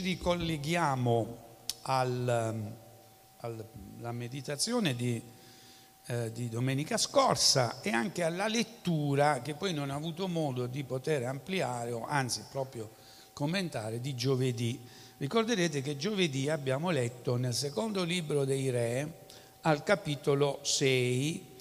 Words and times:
ricolleghiamo 0.00 1.36
al, 1.82 2.76
alla 3.40 4.12
meditazione 4.12 4.94
di, 4.94 5.22
eh, 6.06 6.32
di, 6.32 6.48
domenica 6.48 6.96
scorsa 6.96 7.80
e 7.80 7.90
anche 7.90 8.22
alla 8.22 8.48
lettura 8.48 9.40
che 9.40 9.54
poi 9.54 9.72
non 9.72 9.90
ho 9.90 9.96
avuto 9.96 10.28
modo 10.28 10.66
di 10.66 10.84
poter 10.84 11.24
ampliare 11.24 11.92
o 11.92 12.04
anzi 12.04 12.44
proprio 12.50 12.90
commentare 13.32 14.00
di 14.00 14.14
giovedì. 14.14 14.80
Ricorderete 15.16 15.82
che 15.82 15.96
giovedì 15.96 16.48
abbiamo 16.48 16.90
letto 16.90 17.36
nel 17.36 17.54
secondo 17.54 18.04
libro 18.04 18.44
dei 18.44 18.70
Re 18.70 19.26
al 19.62 19.82
capitolo 19.82 20.60
6 20.62 21.56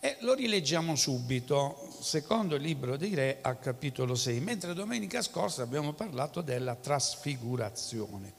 e 0.00 0.16
lo 0.20 0.34
rileggiamo 0.34 0.96
subito, 0.96 1.93
secondo 2.04 2.58
libro 2.58 2.98
dei 2.98 3.14
Re 3.14 3.38
al 3.40 3.58
capitolo 3.58 4.14
6, 4.14 4.38
mentre 4.40 4.74
domenica 4.74 5.22
scorsa 5.22 5.62
abbiamo 5.62 5.94
parlato 5.94 6.42
della 6.42 6.74
trasfigurazione. 6.74 8.34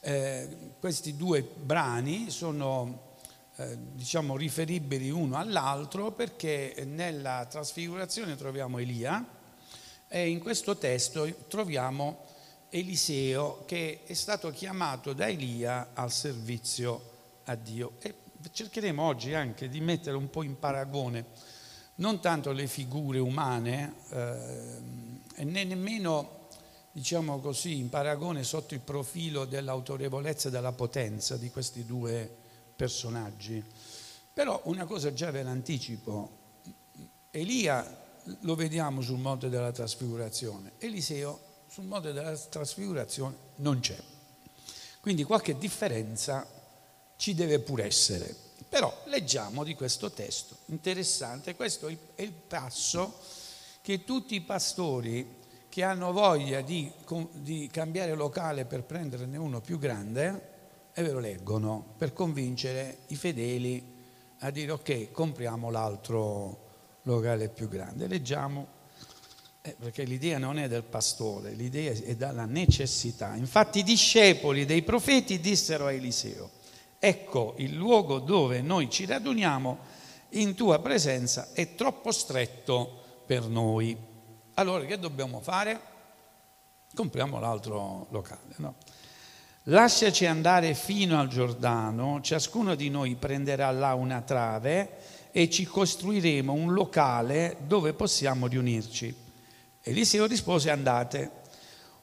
Eh, 0.00 0.74
questi 0.78 1.16
due 1.16 1.42
brani 1.42 2.28
sono 2.28 3.16
eh, 3.56 3.78
diciamo 3.94 4.36
riferibili 4.36 5.08
uno 5.08 5.38
all'altro 5.38 6.12
perché 6.12 6.84
nella 6.86 7.46
trasfigurazione 7.48 8.36
troviamo 8.36 8.78
Elia 8.78 9.26
e 10.06 10.28
in 10.28 10.38
questo 10.38 10.76
testo 10.76 11.26
troviamo 11.48 12.26
Eliseo 12.68 13.64
che 13.64 14.02
è 14.04 14.12
stato 14.12 14.50
chiamato 14.50 15.14
da 15.14 15.26
Elia 15.26 15.92
al 15.94 16.12
servizio 16.12 17.10
a 17.44 17.54
Dio. 17.54 17.92
E 18.00 18.14
cercheremo 18.52 19.02
oggi 19.02 19.32
anche 19.32 19.70
di 19.70 19.80
mettere 19.80 20.16
un 20.16 20.28
po' 20.28 20.42
in 20.42 20.58
paragone 20.58 21.47
non 21.98 22.20
tanto 22.20 22.52
le 22.52 22.66
figure 22.66 23.18
umane 23.18 23.94
eh, 24.10 25.44
né 25.44 25.64
nemmeno, 25.64 26.48
diciamo 26.92 27.38
così, 27.40 27.78
in 27.78 27.88
paragone 27.88 28.42
sotto 28.42 28.74
il 28.74 28.80
profilo 28.80 29.44
dell'autorevolezza 29.44 30.48
e 30.48 30.50
della 30.50 30.72
potenza 30.72 31.36
di 31.36 31.50
questi 31.50 31.84
due 31.84 32.28
personaggi. 32.74 33.64
Però 34.32 34.60
una 34.64 34.84
cosa 34.84 35.12
già 35.12 35.30
ve 35.30 35.42
l'anticipo, 35.42 36.36
Elia 37.30 38.06
lo 38.40 38.54
vediamo 38.54 39.00
sul 39.00 39.18
monte 39.18 39.48
della 39.48 39.72
trasfigurazione, 39.72 40.72
Eliseo 40.78 41.46
sul 41.68 41.84
monte 41.84 42.12
della 42.12 42.36
trasfigurazione 42.36 43.36
non 43.56 43.80
c'è. 43.80 43.98
Quindi 45.00 45.24
qualche 45.24 45.56
differenza 45.56 46.46
ci 47.16 47.34
deve 47.34 47.58
pur 47.60 47.80
essere. 47.80 48.47
Però 48.68 49.02
leggiamo 49.06 49.64
di 49.64 49.74
questo 49.74 50.10
testo, 50.10 50.56
interessante, 50.66 51.54
questo 51.54 51.88
è 51.88 52.22
il 52.22 52.32
passo 52.32 53.18
che 53.80 54.04
tutti 54.04 54.34
i 54.34 54.42
pastori 54.42 55.36
che 55.68 55.82
hanno 55.82 56.12
voglia 56.12 56.60
di, 56.60 56.90
di 57.32 57.68
cambiare 57.72 58.14
locale 58.14 58.64
per 58.66 58.82
prenderne 58.82 59.36
uno 59.38 59.60
più 59.60 59.78
grande, 59.78 60.56
e 60.92 61.02
ve 61.02 61.12
lo 61.12 61.20
leggono, 61.20 61.94
per 61.96 62.12
convincere 62.12 62.98
i 63.08 63.16
fedeli 63.16 63.96
a 64.40 64.50
dire 64.50 64.72
ok, 64.72 65.12
compriamo 65.12 65.70
l'altro 65.70 66.66
locale 67.02 67.48
più 67.48 67.68
grande. 67.68 68.06
Leggiamo, 68.08 68.66
eh, 69.62 69.76
perché 69.78 70.02
l'idea 70.02 70.38
non 70.38 70.58
è 70.58 70.68
del 70.68 70.82
pastore, 70.82 71.52
l'idea 71.52 71.92
è 71.92 72.16
dalla 72.16 72.44
necessità. 72.44 73.36
Infatti 73.36 73.78
i 73.78 73.84
discepoli 73.84 74.64
dei 74.64 74.82
profeti 74.82 75.38
dissero 75.38 75.86
a 75.86 75.92
Eliseo, 75.92 76.50
Ecco 76.98 77.54
il 77.58 77.74
luogo 77.74 78.18
dove 78.18 78.60
noi 78.60 78.90
ci 78.90 79.06
raduniamo 79.06 79.78
in 80.30 80.54
tua 80.54 80.78
presenza 80.80 81.48
è 81.52 81.74
troppo 81.74 82.10
stretto 82.12 83.22
per 83.24 83.46
noi. 83.46 83.96
Allora 84.54 84.84
che 84.84 84.98
dobbiamo 84.98 85.40
fare? 85.40 85.80
Compriamo 86.94 87.38
l'altro 87.38 88.08
locale. 88.10 88.54
No? 88.56 88.74
Lasciaci 89.64 90.26
andare 90.26 90.74
fino 90.74 91.20
al 91.20 91.28
Giordano, 91.28 92.20
ciascuno 92.22 92.74
di 92.74 92.88
noi 92.88 93.14
prenderà 93.14 93.70
là 93.70 93.94
una 93.94 94.22
trave 94.22 94.98
e 95.30 95.50
ci 95.50 95.64
costruiremo 95.64 96.52
un 96.52 96.72
locale 96.72 97.58
dove 97.66 97.92
possiamo 97.92 98.46
riunirci. 98.46 99.14
Eliseo 99.82 100.26
rispose 100.26 100.70
andate. 100.70 101.30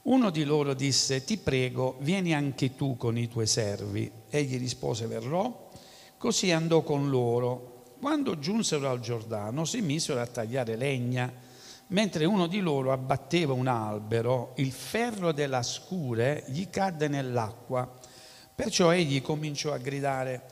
Uno 0.06 0.30
di 0.30 0.44
loro 0.44 0.76
disse, 0.76 1.24
ti 1.24 1.38
prego, 1.38 1.98
vieni 2.00 2.32
anche 2.32 2.76
tu 2.76 2.96
con 2.96 3.18
i 3.18 3.28
tuoi 3.28 3.48
servi. 3.48 4.12
Egli 4.30 4.60
rispose, 4.60 5.08
verrò. 5.08 5.72
Così 6.16 6.52
andò 6.52 6.84
con 6.84 7.10
loro. 7.10 7.86
Quando 8.00 8.38
giunsero 8.38 8.88
al 8.88 9.00
Giordano 9.00 9.66
si 9.66 9.82
misero 9.82 10.22
a 10.22 10.28
tagliare 10.28 10.76
legna. 10.76 11.34
Mentre 11.88 12.26
uno 12.26 12.46
di 12.46 12.60
loro 12.60 12.92
abbatteva 12.92 13.54
un 13.54 13.66
albero, 13.66 14.54
il 14.58 14.72
ferro 14.72 15.32
della 15.32 15.64
scure 15.64 16.44
gli 16.50 16.70
cadde 16.70 17.08
nell'acqua. 17.08 17.92
Perciò 18.54 18.92
egli 18.94 19.24
cominciò 19.24 19.74
a 19.74 19.80
gridare, 19.80 20.44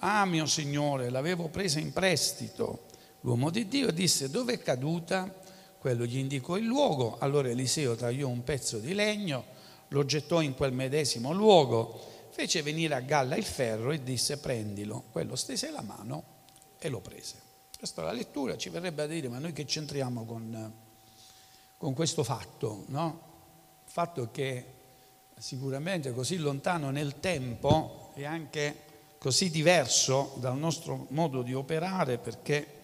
ah 0.00 0.24
mio 0.24 0.46
Signore, 0.46 1.10
l'avevo 1.10 1.46
presa 1.46 1.78
in 1.78 1.92
prestito. 1.92 2.86
L'uomo 3.20 3.50
di 3.50 3.68
Dio 3.68 3.92
disse, 3.92 4.30
dove 4.30 4.54
è 4.54 4.58
caduta? 4.58 5.32
Quello 5.78 6.04
gli 6.04 6.18
indicò 6.18 6.56
il 6.56 6.64
luogo, 6.64 7.16
allora 7.18 7.48
Eliseo 7.48 7.94
tagliò 7.94 8.28
un 8.28 8.42
pezzo 8.44 8.78
di 8.78 8.94
legno, 8.94 9.44
lo 9.88 10.04
gettò 10.04 10.40
in 10.40 10.54
quel 10.54 10.72
medesimo 10.72 11.32
luogo, 11.32 11.98
fece 12.30 12.62
venire 12.62 12.94
a 12.94 13.00
galla 13.00 13.36
il 13.36 13.44
ferro 13.44 13.92
e 13.92 14.02
disse 14.02 14.38
prendilo. 14.38 15.04
Quello 15.12 15.36
stese 15.36 15.70
la 15.70 15.82
mano 15.82 16.24
e 16.78 16.88
lo 16.88 17.00
prese. 17.00 17.40
Questa 17.78 18.02
è 18.02 18.04
la 18.04 18.12
lettura, 18.12 18.56
ci 18.56 18.68
verrebbe 18.68 19.02
a 19.02 19.06
dire, 19.06 19.28
ma 19.28 19.38
noi 19.38 19.52
che 19.52 19.64
c'entriamo 19.64 20.24
con, 20.24 20.72
con 21.76 21.94
questo 21.94 22.24
fatto? 22.24 22.84
No? 22.88 23.20
Il 23.84 23.92
fatto 23.92 24.30
che 24.30 24.74
sicuramente 25.38 26.12
così 26.12 26.36
lontano 26.36 26.90
nel 26.90 27.20
tempo 27.20 28.12
e 28.14 28.24
anche 28.24 28.84
così 29.18 29.50
diverso 29.50 30.34
dal 30.36 30.56
nostro 30.56 31.06
modo 31.10 31.42
di 31.42 31.52
operare 31.52 32.18
perché 32.18 32.75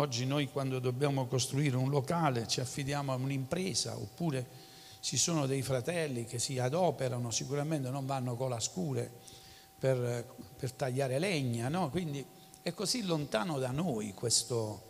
Oggi 0.00 0.26
noi 0.26 0.48
quando 0.48 0.78
dobbiamo 0.78 1.26
costruire 1.26 1.74
un 1.74 1.90
locale 1.90 2.46
ci 2.46 2.60
affidiamo 2.60 3.10
a 3.10 3.16
un'impresa 3.16 3.96
oppure 3.96 4.46
ci 5.00 5.16
sono 5.16 5.46
dei 5.46 5.60
fratelli 5.62 6.24
che 6.24 6.38
si 6.38 6.56
adoperano, 6.60 7.32
sicuramente 7.32 7.90
non 7.90 8.06
vanno 8.06 8.36
con 8.36 8.48
la 8.48 8.60
scure 8.60 9.10
per, 9.76 10.24
per 10.56 10.70
tagliare 10.70 11.18
legna, 11.18 11.68
no? 11.68 11.90
quindi 11.90 12.24
è 12.62 12.72
così 12.74 13.02
lontano 13.02 13.58
da 13.58 13.72
noi 13.72 14.14
questo, 14.14 14.82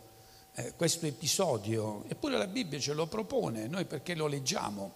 eh, 0.53 0.75
questo 0.75 1.07
episodio, 1.07 2.03
eppure 2.07 2.37
la 2.37 2.45
Bibbia 2.45 2.77
ce 2.77 2.93
lo 2.93 3.07
propone, 3.07 3.65
noi 3.65 3.85
perché 3.85 4.13
lo 4.13 4.27
leggiamo? 4.27 4.93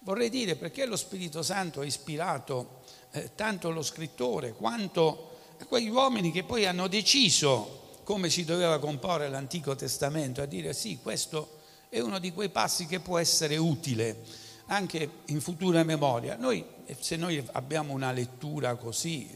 Vorrei 0.00 0.30
dire 0.30 0.56
perché 0.56 0.84
lo 0.84 0.96
Spirito 0.96 1.44
Santo 1.44 1.78
ha 1.78 1.84
ispirato 1.84 2.80
eh, 3.12 3.36
tanto 3.36 3.70
lo 3.70 3.82
scrittore 3.82 4.52
quanto 4.52 5.30
quegli 5.68 5.90
uomini 5.90 6.32
che 6.32 6.42
poi 6.42 6.66
hanno 6.66 6.88
deciso 6.88 7.82
come 8.04 8.28
si 8.28 8.44
doveva 8.44 8.78
comporre 8.78 9.28
l'Antico 9.28 9.74
Testamento, 9.74 10.42
a 10.42 10.46
dire 10.46 10.72
sì, 10.74 10.98
questo 11.02 11.62
è 11.88 12.00
uno 12.00 12.18
di 12.18 12.32
quei 12.32 12.50
passi 12.50 12.86
che 12.86 13.00
può 13.00 13.18
essere 13.18 13.56
utile 13.56 14.22
anche 14.66 15.10
in 15.26 15.40
futura 15.40 15.82
memoria. 15.82 16.36
Noi, 16.36 16.64
se 17.00 17.16
noi 17.16 17.42
abbiamo 17.52 17.92
una 17.92 18.12
lettura 18.12 18.76
così, 18.76 19.28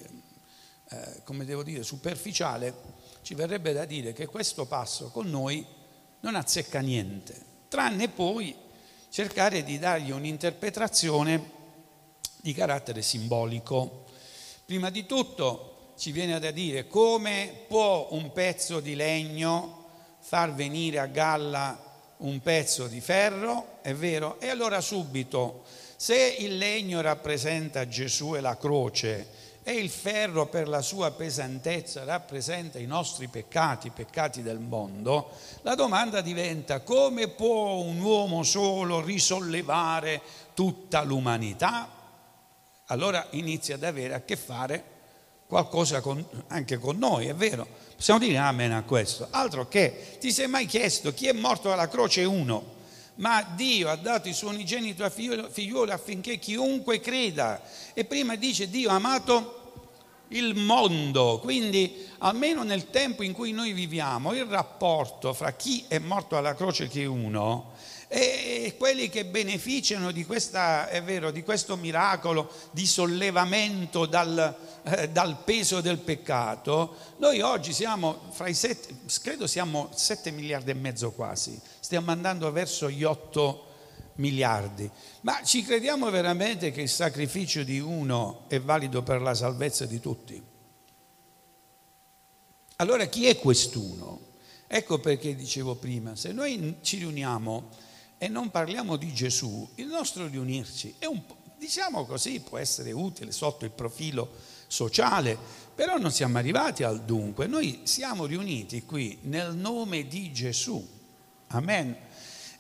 eh, 0.91 1.23
come 1.25 1.45
devo 1.45 1.63
dire, 1.63 1.83
superficiale, 1.83 2.97
ci 3.23 3.35
verrebbe 3.35 3.73
da 3.73 3.85
dire 3.85 4.13
che 4.13 4.27
questo 4.27 4.67
passo 4.67 5.11
con 5.11 5.29
noi 5.29 5.67
non 6.21 6.35
azzecca 6.35 6.81
niente, 6.81 7.41
tranne 7.69 8.09
poi 8.09 8.55
cercare 9.09 9.65
di 9.65 9.79
dargli 9.79 10.11
un'interpretazione 10.11 11.57
di 12.41 12.53
carattere 12.53 13.03
simbolico. 13.03 14.05
Prima 14.65 14.91
di 14.91 15.07
tutto 15.07 15.78
ci 15.99 16.13
viene 16.13 16.39
da 16.39 16.53
dire 16.53 16.87
come 16.87 17.65
può 17.67 18.07
un 18.13 18.31
pezzo 18.33 18.79
di 18.79 18.95
legno 18.95 19.87
far 20.21 20.55
venire 20.55 21.01
a 21.01 21.07
galla 21.07 21.77
un 22.19 22.41
pezzo 22.41 22.87
di 22.87 23.01
ferro, 23.01 23.79
è 23.83 23.95
vero? 23.95 24.41
E 24.41 24.49
allora 24.49 24.81
subito, 24.81 25.65
se 25.97 26.37
il 26.39 26.57
legno 26.57 27.01
rappresenta 27.01 27.89
Gesù 27.89 28.37
e 28.37 28.41
la 28.41 28.57
croce 28.57 29.29
e 29.65 29.73
il 29.73 29.91
ferro 29.91 30.47
per 30.47 30.69
la 30.69 30.83
sua 30.83 31.11
pesantezza 31.11 32.05
rappresenta 32.05 32.79
i 32.79 32.87
nostri 32.87 33.27
peccati, 33.27 33.89
i 33.89 33.93
peccati 33.93 34.41
del 34.43 34.61
mondo, 34.61 35.31
la 35.63 35.75
domanda 35.75 36.21
diventa 36.21 36.81
come 36.81 37.27
può 37.27 37.75
un 37.79 37.99
uomo 37.99 38.45
solo 38.45 39.01
risollevare 39.01 40.21
tutta 40.55 41.03
l'umanità? 41.03 41.89
Allora 42.87 43.27
inizia 43.31 43.75
ad 43.75 43.83
avere 43.83 44.15
a 44.15 44.23
che 44.23 44.37
fare 44.37 44.97
qualcosa 45.49 46.03
con, 46.03 46.25
anche 46.49 46.79
con 46.79 46.99
noi, 46.99 47.27
è 47.27 47.35
vero. 47.35 47.67
Possiamo 47.97 48.21
dire 48.21 48.37
amen 48.37 48.71
a 48.73 48.83
questo. 48.83 49.27
Altro 49.31 49.67
che, 49.67 50.19
ti 50.21 50.31
sei 50.31 50.47
mai 50.47 50.67
chiesto 50.67 51.13
chi 51.15 51.27
è 51.27 51.33
morto 51.33 51.73
alla 51.73 51.89
croce 51.89 52.23
uno? 52.25 52.77
Ma 53.17 53.43
Dio 53.57 53.89
ha 53.89 53.97
dato 53.97 54.29
il 54.29 54.35
suo 54.35 54.51
unigenito 54.51 55.09
figliuolo 55.09 55.93
affinché 55.93 56.39
chiunque 56.39 57.01
creda. 57.01 57.61
E 57.95 58.05
prima 58.05 58.37
dice 58.37 58.69
Dio 58.69 58.91
ha 58.91 58.95
amato 58.95 59.57
il 60.29 60.55
mondo, 60.55 61.39
quindi 61.41 62.07
almeno 62.19 62.63
nel 62.63 62.91
tempo 62.91 63.23
in 63.23 63.33
cui 63.33 63.51
noi 63.53 63.73
viviamo, 63.73 64.35
il 64.35 64.45
rapporto 64.45 65.33
fra 65.33 65.53
chi 65.53 65.87
è 65.89 65.99
morto 65.99 66.37
alla 66.37 66.55
croce 66.55 66.87
che 66.87 67.07
uno 67.07 67.73
e 68.11 68.75
quelli 68.79 69.11
che 69.11 69.27
beneficiano 69.27 70.11
di, 70.11 70.25
questa, 70.25 70.89
vero, 71.05 71.31
di 71.31 71.43
questo 71.43 71.77
miracolo 71.77 72.51
di 72.71 72.87
sollevamento 72.87 74.07
dal, 74.07 74.57
eh, 74.85 75.11
dal, 75.11 75.43
peso 75.45 75.83
del 75.83 75.99
peccato, 75.99 76.97
noi 77.19 77.43
oggi 77.43 77.75
siamo 77.75 78.23
fra 78.31 78.49
i 78.49 78.55
sette, 78.55 78.95
credo 79.23 79.47
siamo 79.47 79.91
7 79.95 80.31
miliardi 80.31 80.71
e 80.71 80.75
mezzo 80.75 81.11
quasi, 81.13 81.61
stiamo 81.81 82.11
andando 82.11 82.51
verso 82.51 82.89
gli 82.89 83.05
8 83.05 83.67
miliardi. 84.15 84.91
Ma 85.21 85.43
ci 85.45 85.63
crediamo 85.63 86.09
veramente 86.09 86.73
che 86.73 86.81
il 86.81 86.89
sacrificio 86.89 87.63
di 87.63 87.79
uno 87.79 88.45
è 88.49 88.59
valido 88.59 89.03
per 89.03 89.21
la 89.21 89.35
salvezza 89.35 89.85
di 89.85 90.01
tutti? 90.01 90.43
Allora 92.77 93.05
chi 93.05 93.27
è 93.27 93.37
quest'uno? 93.37 94.27
Ecco 94.67 94.99
perché 94.99 95.35
dicevo 95.35 95.75
prima, 95.75 96.17
se 96.17 96.33
noi 96.33 96.77
ci 96.81 96.99
riuniamo 96.99 97.87
e 98.19 98.29
non 98.29 98.51
parliamo 98.51 98.97
di 98.97 99.13
Gesù, 99.15 99.67
il 99.77 99.87
nostro 99.87 100.27
riunirci 100.27 100.97
è 100.99 101.07
un 101.07 101.25
po', 101.25 101.37
diciamo 101.57 102.05
così, 102.05 102.41
può 102.41 102.59
essere 102.59 102.91
utile 102.91 103.31
sotto 103.31 103.65
il 103.65 103.71
profilo 103.71 104.29
sociale, 104.67 105.39
però 105.75 105.97
non 105.99 106.11
siamo 106.11 106.39
arrivati 106.39 106.83
al 106.83 107.03
dunque, 107.03 107.47
noi 107.47 107.81
siamo 107.85 108.27
riuniti 108.27 108.85
qui 108.85 109.19
nel 109.23 109.55
nome 109.55 110.09
di 110.09 110.33
Gesù. 110.33 110.87
Amen. 111.49 111.97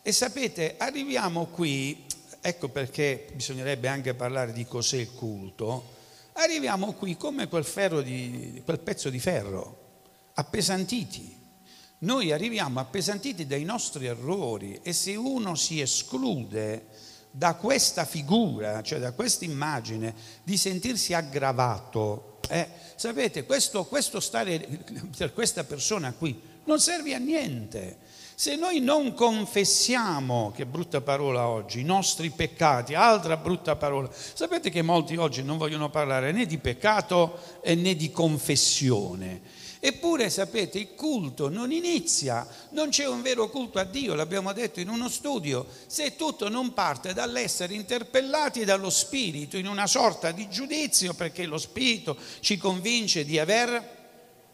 E 0.00 0.12
sapete, 0.12 0.76
arriviamo 0.78 1.46
qui, 1.46 2.04
ecco 2.40 2.68
perché 2.68 3.28
bisognerebbe 3.34 3.88
anche 3.88 4.14
parlare 4.14 4.52
di 4.52 4.64
cos'è 4.64 4.98
il 4.98 5.12
culto, 5.12 5.96
arriviamo 6.34 6.92
qui 6.92 7.16
come 7.16 7.48
quel, 7.48 7.66
di, 8.04 8.62
quel 8.64 8.78
pezzo 8.78 9.10
di 9.10 9.18
ferro, 9.18 9.86
appesantiti 10.34 11.37
noi 12.00 12.30
arriviamo 12.30 12.78
appesantiti 12.78 13.46
dai 13.46 13.64
nostri 13.64 14.06
errori 14.06 14.78
e 14.82 14.92
se 14.92 15.16
uno 15.16 15.54
si 15.56 15.80
esclude 15.80 16.86
da 17.30 17.54
questa 17.54 18.04
figura, 18.04 18.82
cioè 18.82 18.98
da 18.98 19.12
questa 19.12 19.44
immagine, 19.44 20.14
di 20.44 20.56
sentirsi 20.56 21.12
aggravato, 21.12 22.38
eh, 22.48 22.68
sapete, 22.94 23.44
questo, 23.44 23.84
questo 23.84 24.20
stare 24.20 24.58
per 25.16 25.32
questa 25.32 25.64
persona 25.64 26.12
qui 26.12 26.40
non 26.64 26.80
serve 26.80 27.14
a 27.14 27.18
niente. 27.18 27.98
Se 28.34 28.54
noi 28.54 28.78
non 28.78 29.14
confessiamo, 29.14 30.52
che 30.54 30.64
brutta 30.64 31.00
parola 31.00 31.48
oggi, 31.48 31.80
i 31.80 31.84
nostri 31.84 32.30
peccati, 32.30 32.94
altra 32.94 33.36
brutta 33.36 33.74
parola, 33.74 34.08
sapete 34.12 34.70
che 34.70 34.82
molti 34.82 35.16
oggi 35.16 35.42
non 35.42 35.58
vogliono 35.58 35.90
parlare 35.90 36.30
né 36.30 36.46
di 36.46 36.58
peccato 36.58 37.40
né 37.64 37.96
di 37.96 38.12
confessione 38.12 39.66
Eppure 39.80 40.28
sapete, 40.28 40.78
il 40.78 40.94
culto 40.94 41.48
non 41.48 41.70
inizia, 41.70 42.46
non 42.70 42.88
c'è 42.88 43.06
un 43.06 43.22
vero 43.22 43.48
culto 43.48 43.78
a 43.78 43.84
Dio, 43.84 44.14
l'abbiamo 44.14 44.52
detto 44.52 44.80
in 44.80 44.88
uno 44.88 45.08
studio, 45.08 45.66
se 45.86 46.16
tutto 46.16 46.48
non 46.48 46.72
parte 46.72 47.12
dall'essere 47.12 47.74
interpellati 47.74 48.64
dallo 48.64 48.90
Spirito 48.90 49.56
in 49.56 49.66
una 49.66 49.86
sorta 49.86 50.32
di 50.32 50.48
giudizio 50.48 51.14
perché 51.14 51.46
lo 51.46 51.58
Spirito 51.58 52.16
ci 52.40 52.56
convince 52.56 53.24
di 53.24 53.38
aver 53.38 53.97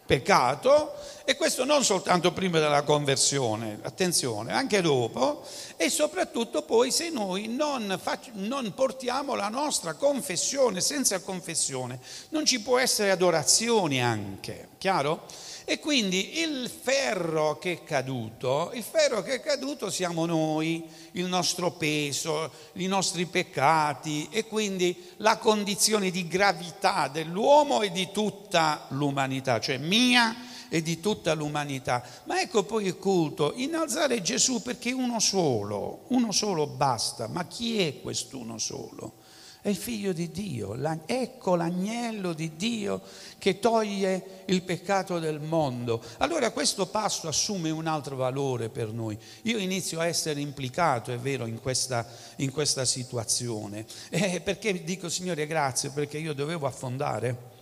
peccato 0.07 0.95
e 1.25 1.37
questo 1.37 1.65
non 1.65 1.85
soltanto 1.85 2.33
prima 2.33 2.59
della 2.59 2.83
conversione, 2.83 3.79
attenzione, 3.83 4.53
anche 4.53 4.83
dopo 4.83 5.43
e 5.77 5.89
soprattutto 5.89 6.63
poi 6.63 6.91
se 6.91 7.09
noi 7.09 7.49
non, 7.49 7.99
fac- 8.01 8.31
non, 8.35 8.75
portiamo 8.75 9.35
la 9.35 9.49
nostra 9.49 9.95
confessione, 9.95 10.81
senza 10.81 11.21
confessione 11.21 11.99
non 12.31 12.45
ci 12.45 12.61
può 12.61 12.79
essere 12.79 13.11
adorazione 13.11 14.03
anche, 14.03 14.69
chiaro? 14.79 15.27
E 15.67 15.79
quindi 15.79 16.41
il 16.41 16.69
ferro 16.69 17.59
che 17.59 17.73
è 17.73 17.85
caduto, 17.85 18.71
il 18.75 18.83
ferro 18.83 19.23
che 19.23 19.37
è 19.37 19.41
caduto 19.41 19.91
siamo 19.91 20.27
noi, 20.27 20.85
il 21.13 21.25
nostro 21.25 21.73
peso, 21.73 22.53
i 22.75 22.87
nostri 22.87 23.25
peccati 23.25 24.29
e 24.31 24.47
quindi 24.47 24.95
la 25.19 25.39
condizione 25.39 26.11
di 26.11 26.29
gravità 26.29 27.09
dell'uomo 27.09 27.81
e 27.81 27.91
di 27.91 28.11
tutta 28.13 28.87
l'umanità, 28.91 29.59
cioè 29.59 29.79
mia 29.79 30.37
e 30.69 30.83
di 30.83 31.01
tutta 31.01 31.33
l'umanità. 31.33 32.05
Ma 32.25 32.41
ecco 32.41 32.65
poi 32.65 32.85
il 32.87 32.99
culto, 32.99 33.53
innalzare 33.57 34.21
Gesù 34.21 34.61
perché 34.61 34.93
uno 34.93 35.19
solo, 35.19 36.05
uno 36.09 36.31
solo 36.31 36.67
basta. 36.67 37.27
Ma 37.27 37.47
chi 37.47 37.79
è 37.79 38.03
quest'uno 38.03 38.59
solo? 38.59 39.23
È 39.65 39.71
il 39.71 39.77
figlio 39.77 40.13
di 40.13 40.31
Dio, 40.31 40.77
ecco 41.07 41.55
l'agnello 41.55 42.35
di 42.35 42.55
Dio 42.55 43.01
che 43.39 43.61
toglie 43.61 44.43
il 44.45 44.61
peccato 44.61 45.19
del 45.19 45.41
mondo. 45.41 46.03
Allora 46.19 46.51
questo 46.51 46.85
passo 46.85 47.29
assume 47.29 47.71
un 47.71 47.87
altro 47.87 48.15
valore 48.15 48.69
per 48.69 48.93
noi. 48.93 49.19
Io 49.45 49.57
inizio 49.57 50.01
a 50.01 50.07
essere 50.07 50.43
implicato, 50.43 51.13
è 51.13 51.17
vero, 51.17 51.47
in 51.47 51.63
questa, 51.63 52.07
in 52.37 52.53
questa 52.53 52.85
situazione. 52.85 53.87
Eh, 54.11 54.43
perché 54.43 54.85
dico 54.85 55.09
Signore 55.09 55.47
grazie, 55.47 55.89
perché 55.89 56.19
io 56.19 56.35
dovevo 56.35 56.67
affondare. 56.67 57.53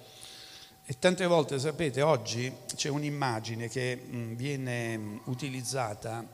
E 0.84 0.98
tante 0.98 1.25
volte, 1.26 1.60
sapete, 1.60 2.02
oggi 2.02 2.52
c'è 2.75 2.88
un'immagine 2.88 3.69
che 3.69 3.96
mm, 4.05 4.34
viene 4.34 4.98
mm, 4.98 5.19
utilizzata 5.26 6.26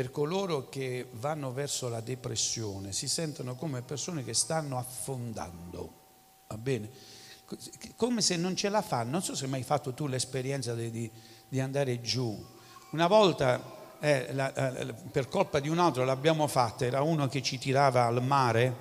per 0.00 0.10
coloro 0.10 0.70
che 0.70 1.10
vanno 1.12 1.52
verso 1.52 1.90
la 1.90 2.00
depressione, 2.00 2.90
si 2.90 3.06
sentono 3.06 3.54
come 3.54 3.82
persone 3.82 4.24
che 4.24 4.32
stanno 4.32 4.78
affondando, 4.78 5.92
va 6.46 6.56
bene? 6.56 6.88
Come 7.96 8.22
se 8.22 8.36
non 8.36 8.56
ce 8.56 8.70
la 8.70 8.80
fanno, 8.80 9.10
non 9.10 9.22
so 9.22 9.34
se 9.34 9.44
hai 9.44 9.50
mai 9.50 9.62
fatto 9.62 9.92
tu 9.92 10.06
l'esperienza 10.06 10.72
di, 10.74 11.10
di, 11.46 11.60
andare 11.60 12.00
giù. 12.00 12.34
Una 12.92 13.08
volta, 13.08 13.62
eh, 14.00 14.32
la, 14.32 14.54
eh, 14.54 14.94
per 15.12 15.28
colpa 15.28 15.60
di 15.60 15.68
un 15.68 15.78
altro 15.78 16.02
l'abbiamo 16.06 16.46
fatta, 16.46 16.86
era 16.86 17.02
uno 17.02 17.28
che 17.28 17.42
ci 17.42 17.58
tirava 17.58 18.06
al 18.06 18.22
mare 18.22 18.74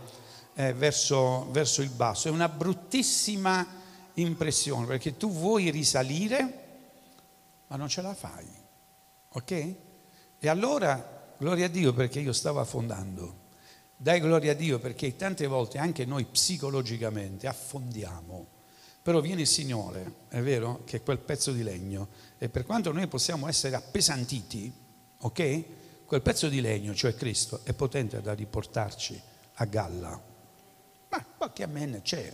eh, 0.53 0.71
verso, 0.71 1.51
verso 1.51 1.81
il 1.81 1.89
basso, 1.89 2.29
è 2.29 2.31
una 2.31 2.47
bruttissima 2.47 3.67
impressione 4.13 4.85
perché 4.85 5.17
tu 5.17 5.29
vuoi 5.29 5.69
risalire 5.69 6.67
ma 7.67 7.75
non 7.75 7.89
ce 7.89 8.01
la 8.01 8.13
fai, 8.13 8.47
ok? 9.33 9.87
E 10.39 10.47
allora, 10.47 11.33
gloria 11.37 11.65
a 11.65 11.69
Dio 11.69 11.93
perché 11.93 12.19
io 12.19 12.31
stavo 12.31 12.59
affondando. 12.59 13.47
Dai 13.97 14.21
gloria 14.21 14.53
a 14.53 14.55
Dio 14.55 14.79
perché 14.79 15.17
tante 15.17 15.45
volte 15.47 15.77
anche 15.77 16.05
noi 16.05 16.23
psicologicamente 16.23 17.47
affondiamo. 17.47 18.47
Però 19.01 19.19
viene 19.19 19.41
il 19.41 19.47
Signore, 19.47 20.13
è 20.29 20.39
vero, 20.41 20.83
che 20.85 20.97
è 20.97 21.03
quel 21.03 21.19
pezzo 21.19 21.51
di 21.51 21.63
legno. 21.63 22.07
E 22.37 22.47
per 22.47 22.65
quanto 22.65 22.93
noi 22.93 23.07
possiamo 23.07 23.47
essere 23.47 23.75
appesantiti, 23.75 24.71
ok? 25.17 25.63
Quel 26.05 26.21
pezzo 26.21 26.47
di 26.47 26.61
legno, 26.61 26.93
cioè 26.93 27.15
Cristo, 27.15 27.59
è 27.63 27.73
potente 27.73 28.21
da 28.21 28.33
riportarci 28.33 29.21
a 29.55 29.65
galla. 29.65 30.21
Ma 31.09 31.25
qualche 31.37 31.63
amen 31.63 31.99
c'è. 32.01 32.33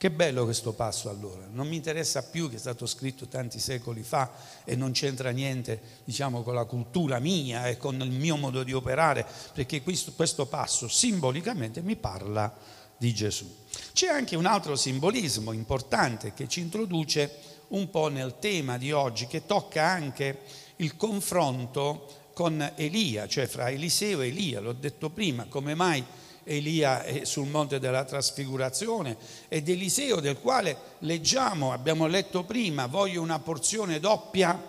Che 0.00 0.10
bello 0.10 0.44
questo 0.44 0.72
passo 0.72 1.10
allora, 1.10 1.46
non 1.52 1.68
mi 1.68 1.76
interessa 1.76 2.22
più 2.22 2.48
che 2.48 2.56
è 2.56 2.58
stato 2.58 2.86
scritto 2.86 3.26
tanti 3.26 3.58
secoli 3.58 4.02
fa 4.02 4.30
e 4.64 4.74
non 4.74 4.92
c'entra 4.92 5.28
niente 5.28 5.78
diciamo 6.04 6.42
con 6.42 6.54
la 6.54 6.64
cultura 6.64 7.18
mia 7.18 7.66
e 7.66 7.76
con 7.76 8.00
il 8.00 8.10
mio 8.10 8.36
modo 8.36 8.62
di 8.62 8.72
operare, 8.72 9.26
perché 9.52 9.82
questo, 9.82 10.12
questo 10.12 10.46
passo 10.46 10.88
simbolicamente 10.88 11.82
mi 11.82 11.96
parla 11.96 12.50
di 12.96 13.12
Gesù. 13.12 13.46
C'è 13.92 14.06
anche 14.06 14.36
un 14.36 14.46
altro 14.46 14.74
simbolismo 14.74 15.52
importante 15.52 16.32
che 16.32 16.48
ci 16.48 16.60
introduce 16.60 17.30
un 17.68 17.90
po' 17.90 18.08
nel 18.08 18.36
tema 18.38 18.78
di 18.78 18.92
oggi, 18.92 19.26
che 19.26 19.44
tocca 19.44 19.84
anche 19.84 20.38
il 20.76 20.96
confronto 20.96 22.30
con 22.32 22.72
Elia, 22.76 23.28
cioè 23.28 23.46
fra 23.46 23.68
Eliseo 23.68 24.22
e 24.22 24.28
Elia, 24.28 24.60
l'ho 24.60 24.72
detto 24.72 25.10
prima, 25.10 25.44
come 25.44 25.74
mai 25.74 26.02
Elia 26.44 27.02
è 27.02 27.24
sul 27.24 27.48
monte 27.48 27.78
della 27.78 28.04
trasfigurazione 28.04 29.16
ed 29.48 29.68
Eliseo 29.68 30.20
del 30.20 30.38
quale 30.38 30.76
leggiamo, 31.00 31.72
abbiamo 31.72 32.06
letto 32.06 32.44
prima, 32.44 32.86
voglio 32.86 33.22
una 33.22 33.38
porzione 33.38 34.00
doppia 34.00 34.60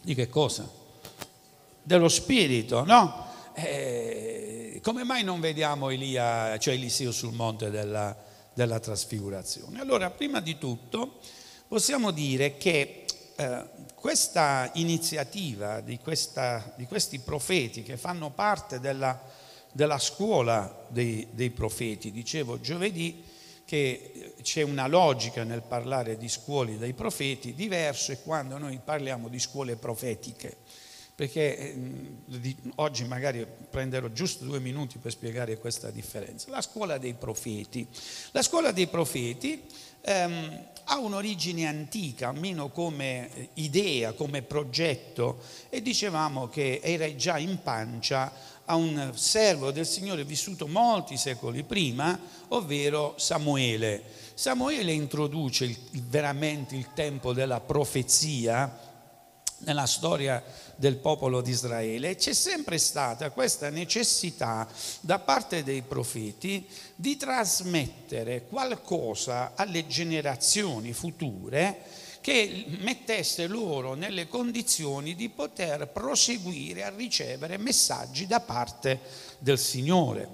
di 0.00 0.14
che 0.14 0.28
cosa? 0.28 0.68
Dello 1.82 2.08
spirito, 2.08 2.84
no? 2.84 3.26
Eh, 3.54 4.80
come 4.82 5.04
mai 5.04 5.24
non 5.24 5.40
vediamo 5.40 5.90
Elia, 5.90 6.58
cioè 6.58 6.74
Eliseo 6.74 7.10
sul 7.12 7.32
monte 7.32 7.70
della, 7.70 8.16
della 8.54 8.78
trasfigurazione? 8.78 9.80
Allora, 9.80 10.10
prima 10.10 10.40
di 10.40 10.58
tutto 10.58 11.18
possiamo 11.66 12.10
dire 12.10 12.56
che 12.56 13.04
eh, 13.36 13.64
questa 13.94 14.70
iniziativa 14.74 15.80
di, 15.80 15.98
questa, 15.98 16.72
di 16.76 16.86
questi 16.86 17.18
profeti 17.18 17.82
che 17.82 17.96
fanno 17.96 18.30
parte 18.30 18.80
della 18.80 19.20
della 19.72 19.98
scuola 19.98 20.86
dei, 20.88 21.28
dei 21.30 21.50
profeti. 21.50 22.10
Dicevo 22.10 22.60
giovedì 22.60 23.22
che 23.68 24.32
c'è 24.40 24.62
una 24.62 24.86
logica 24.86 25.44
nel 25.44 25.60
parlare 25.60 26.16
di 26.16 26.28
scuole 26.30 26.78
dei 26.78 26.94
profeti 26.94 27.52
diverso 27.54 28.12
è 28.12 28.22
quando 28.22 28.56
noi 28.56 28.80
parliamo 28.82 29.28
di 29.28 29.38
scuole 29.38 29.76
profetiche, 29.76 30.56
perché 31.14 31.58
eh, 31.58 32.56
oggi 32.76 33.04
magari 33.04 33.46
prenderò 33.68 34.08
giusto 34.08 34.46
due 34.46 34.58
minuti 34.58 34.96
per 34.96 35.12
spiegare 35.12 35.58
questa 35.58 35.90
differenza. 35.90 36.50
La 36.50 36.62
scuola 36.62 36.96
dei 36.96 37.12
profeti. 37.12 37.86
La 38.30 38.40
scuola 38.40 38.72
dei 38.72 38.86
profeti 38.86 39.62
ehm, 40.00 40.66
ha 40.84 40.98
un'origine 40.98 41.66
antica, 41.66 42.28
almeno 42.28 42.70
come 42.70 43.50
idea, 43.54 44.12
come 44.12 44.40
progetto, 44.40 45.42
e 45.68 45.82
dicevamo 45.82 46.48
che 46.48 46.80
era 46.82 47.14
già 47.14 47.36
in 47.36 47.60
pancia 47.62 48.32
a 48.70 48.74
un 48.74 49.12
servo 49.14 49.70
del 49.70 49.86
Signore 49.86 50.24
vissuto 50.24 50.66
molti 50.66 51.16
secoli 51.16 51.62
prima, 51.62 52.18
ovvero 52.48 53.14
Samuele. 53.16 54.02
Samuele 54.34 54.92
introduce 54.92 55.64
il, 55.64 55.76
veramente 56.02 56.76
il 56.76 56.92
tempo 56.92 57.32
della 57.32 57.60
profezia 57.60 58.86
nella 59.60 59.86
storia 59.86 60.44
del 60.76 60.96
popolo 60.96 61.40
di 61.40 61.50
Israele. 61.50 62.14
C'è 62.14 62.34
sempre 62.34 62.76
stata 62.78 63.30
questa 63.30 63.70
necessità 63.70 64.68
da 65.00 65.18
parte 65.18 65.64
dei 65.64 65.82
profeti 65.82 66.68
di 66.94 67.16
trasmettere 67.16 68.46
qualcosa 68.46 69.52
alle 69.54 69.86
generazioni 69.86 70.92
future 70.92 72.06
che 72.28 72.66
mettesse 72.80 73.46
loro 73.46 73.94
nelle 73.94 74.28
condizioni 74.28 75.14
di 75.14 75.30
poter 75.30 75.88
proseguire 75.88 76.84
a 76.84 76.92
ricevere 76.94 77.56
messaggi 77.56 78.26
da 78.26 78.40
parte 78.40 79.00
del 79.38 79.58
Signore. 79.58 80.28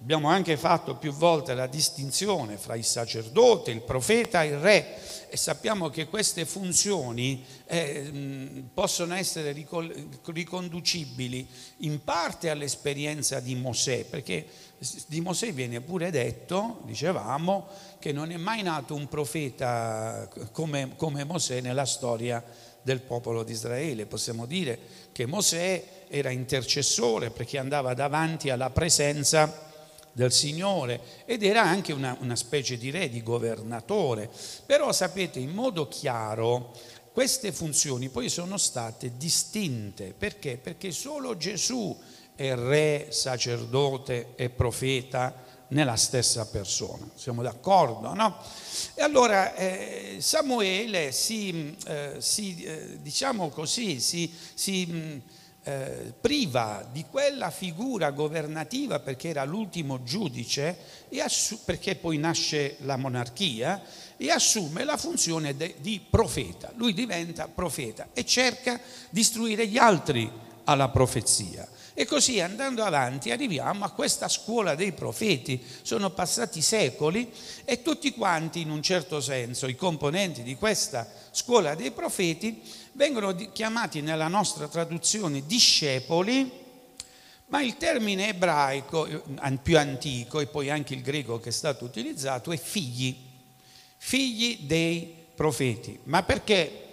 Abbiamo 0.00 0.28
anche 0.28 0.56
fatto 0.56 0.94
più 0.94 1.12
volte 1.12 1.54
la 1.54 1.66
distinzione 1.66 2.56
fra 2.56 2.76
il 2.76 2.84
sacerdote, 2.84 3.72
il 3.72 3.82
profeta 3.82 4.44
e 4.44 4.46
il 4.46 4.58
re 4.58 4.96
e 5.28 5.36
sappiamo 5.36 5.90
che 5.90 6.06
queste 6.06 6.46
funzioni 6.46 7.44
eh, 7.66 8.64
possono 8.72 9.14
essere 9.14 9.52
riconducibili 9.52 11.46
in 11.78 12.02
parte 12.04 12.48
all'esperienza 12.48 13.40
di 13.40 13.56
Mosè, 13.56 14.04
perché 14.04 14.46
di 15.08 15.20
Mosè 15.20 15.52
viene 15.52 15.80
pure 15.80 16.10
detto, 16.10 16.80
dicevamo, 16.84 17.66
che 17.98 18.12
non 18.12 18.30
è 18.30 18.36
mai 18.36 18.62
nato 18.62 18.94
un 18.94 19.08
profeta 19.08 20.30
come, 20.52 20.92
come 20.96 21.24
Mosè 21.24 21.60
nella 21.60 21.84
storia 21.84 22.42
del 22.80 23.00
popolo 23.00 23.42
di 23.42 23.52
Israele. 23.52 24.06
Possiamo 24.06 24.46
dire 24.46 24.78
che 25.12 25.26
Mosè 25.26 26.06
era 26.08 26.30
intercessore 26.30 27.30
perché 27.30 27.58
andava 27.58 27.92
davanti 27.92 28.48
alla 28.48 28.70
presenza 28.70 29.66
del 30.18 30.32
Signore 30.32 31.00
ed 31.26 31.44
era 31.44 31.62
anche 31.62 31.92
una, 31.92 32.16
una 32.18 32.34
specie 32.34 32.76
di 32.76 32.90
re, 32.90 33.08
di 33.08 33.22
governatore. 33.22 34.28
Però 34.66 34.90
sapete, 34.90 35.38
in 35.38 35.50
modo 35.50 35.86
chiaro, 35.86 36.74
queste 37.12 37.52
funzioni 37.52 38.08
poi 38.08 38.28
sono 38.28 38.56
state 38.56 39.12
distinte. 39.16 40.12
Perché? 40.18 40.56
Perché 40.56 40.90
solo 40.90 41.36
Gesù 41.36 41.96
è 42.34 42.52
re, 42.56 43.06
sacerdote 43.10 44.32
e 44.34 44.50
profeta 44.50 45.44
nella 45.68 45.94
stessa 45.94 46.46
persona. 46.46 47.08
Siamo 47.14 47.42
d'accordo, 47.42 48.12
no? 48.12 48.38
E 48.94 49.02
allora 49.02 49.54
eh, 49.54 50.16
Samuele 50.18 51.12
si, 51.12 51.76
eh, 51.86 52.16
si 52.18 52.60
eh, 52.64 53.00
diciamo 53.00 53.50
così, 53.50 54.00
si, 54.00 54.34
si 54.54 55.22
eh, 55.64 56.12
priva 56.20 56.88
di 56.90 57.04
quella 57.10 57.50
figura 57.50 58.10
governativa 58.10 59.00
perché 59.00 59.28
era 59.28 59.44
l'ultimo 59.44 60.02
giudice, 60.02 60.76
assu- 61.20 61.60
perché 61.64 61.96
poi 61.96 62.16
nasce 62.16 62.76
la 62.80 62.96
monarchia, 62.96 63.82
e 64.16 64.30
assume 64.30 64.84
la 64.84 64.96
funzione 64.96 65.56
de- 65.56 65.76
di 65.80 66.00
profeta. 66.08 66.72
Lui 66.76 66.92
diventa 66.92 67.46
profeta 67.48 68.08
e 68.12 68.24
cerca 68.24 68.80
di 69.10 69.20
istruire 69.20 69.66
gli 69.68 69.78
altri 69.78 70.30
alla 70.64 70.88
profezia. 70.88 71.66
E 72.00 72.06
così 72.06 72.40
andando 72.40 72.84
avanti 72.84 73.32
arriviamo 73.32 73.84
a 73.84 73.90
questa 73.90 74.28
scuola 74.28 74.76
dei 74.76 74.92
profeti. 74.92 75.60
Sono 75.82 76.10
passati 76.10 76.62
secoli 76.62 77.28
e 77.64 77.82
tutti 77.82 78.12
quanti, 78.12 78.60
in 78.60 78.70
un 78.70 78.80
certo 78.82 79.20
senso, 79.20 79.66
i 79.66 79.74
componenti 79.74 80.44
di 80.44 80.54
questa 80.54 81.10
scuola 81.32 81.74
dei 81.74 81.90
profeti, 81.90 82.62
vengono 82.92 83.34
chiamati 83.50 84.00
nella 84.00 84.28
nostra 84.28 84.68
traduzione 84.68 85.44
discepoli, 85.44 86.48
ma 87.46 87.62
il 87.62 87.76
termine 87.76 88.28
ebraico 88.28 89.04
eh, 89.04 89.58
più 89.60 89.76
antico 89.76 90.38
e 90.38 90.46
poi 90.46 90.70
anche 90.70 90.94
il 90.94 91.02
greco 91.02 91.40
che 91.40 91.48
è 91.48 91.52
stato 91.52 91.84
utilizzato 91.84 92.52
è 92.52 92.58
figli, 92.58 93.16
figli 93.96 94.66
dei 94.68 95.16
profeti. 95.34 95.98
Ma 96.04 96.22
perché 96.22 96.87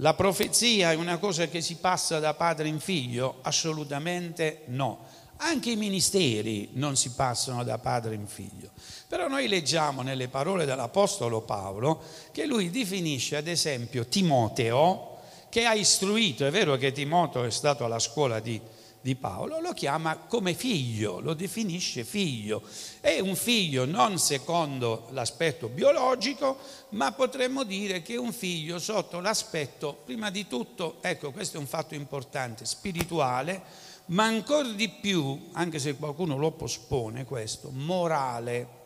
la 0.00 0.14
profezia 0.14 0.92
è 0.92 0.94
una 0.94 1.18
cosa 1.18 1.48
che 1.48 1.60
si 1.60 1.76
passa 1.76 2.20
da 2.20 2.34
padre 2.34 2.68
in 2.68 2.78
figlio? 2.78 3.38
Assolutamente 3.42 4.62
no. 4.66 5.06
Anche 5.38 5.70
i 5.70 5.76
ministeri 5.76 6.70
non 6.74 6.96
si 6.96 7.10
passano 7.10 7.64
da 7.64 7.78
padre 7.78 8.14
in 8.14 8.28
figlio. 8.28 8.70
Però 9.08 9.26
noi 9.26 9.48
leggiamo 9.48 10.02
nelle 10.02 10.28
parole 10.28 10.66
dell'Apostolo 10.66 11.40
Paolo 11.40 12.00
che 12.30 12.46
lui 12.46 12.70
definisce 12.70 13.36
ad 13.36 13.48
esempio 13.48 14.06
Timoteo, 14.06 15.18
che 15.48 15.64
ha 15.64 15.74
istruito, 15.74 16.46
è 16.46 16.50
vero 16.50 16.76
che 16.76 16.92
Timoteo 16.92 17.42
è 17.42 17.50
stato 17.50 17.84
alla 17.84 17.98
scuola 17.98 18.38
di, 18.38 18.60
di 19.00 19.14
Paolo, 19.14 19.60
lo 19.60 19.72
chiama 19.72 20.16
come 20.16 20.54
figlio, 20.54 21.20
lo 21.20 21.34
definisce 21.34 22.04
figlio. 22.04 22.62
È 23.00 23.18
un 23.20 23.36
figlio 23.36 23.84
non 23.84 24.18
secondo 24.18 25.08
l'aspetto 25.10 25.68
biologico, 25.68 26.58
ma 26.90 27.12
potremmo 27.12 27.64
dire 27.64 28.02
che 28.02 28.14
è 28.14 28.18
un 28.18 28.32
figlio 28.32 28.78
sotto 28.78 29.20
l'aspetto, 29.20 30.00
prima 30.04 30.30
di 30.30 30.46
tutto, 30.46 30.98
ecco 31.00 31.30
questo 31.30 31.56
è 31.56 31.60
un 31.60 31.66
fatto 31.66 31.94
importante, 31.94 32.64
spirituale, 32.64 33.62
ma 34.06 34.24
ancora 34.24 34.68
di 34.68 34.88
più, 34.88 35.48
anche 35.52 35.78
se 35.78 35.96
qualcuno 35.96 36.36
lo 36.36 36.52
pospone 36.52 37.24
questo, 37.24 37.70
morale. 37.72 38.76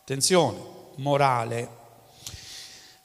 Attenzione, 0.00 0.58
morale 0.96 1.80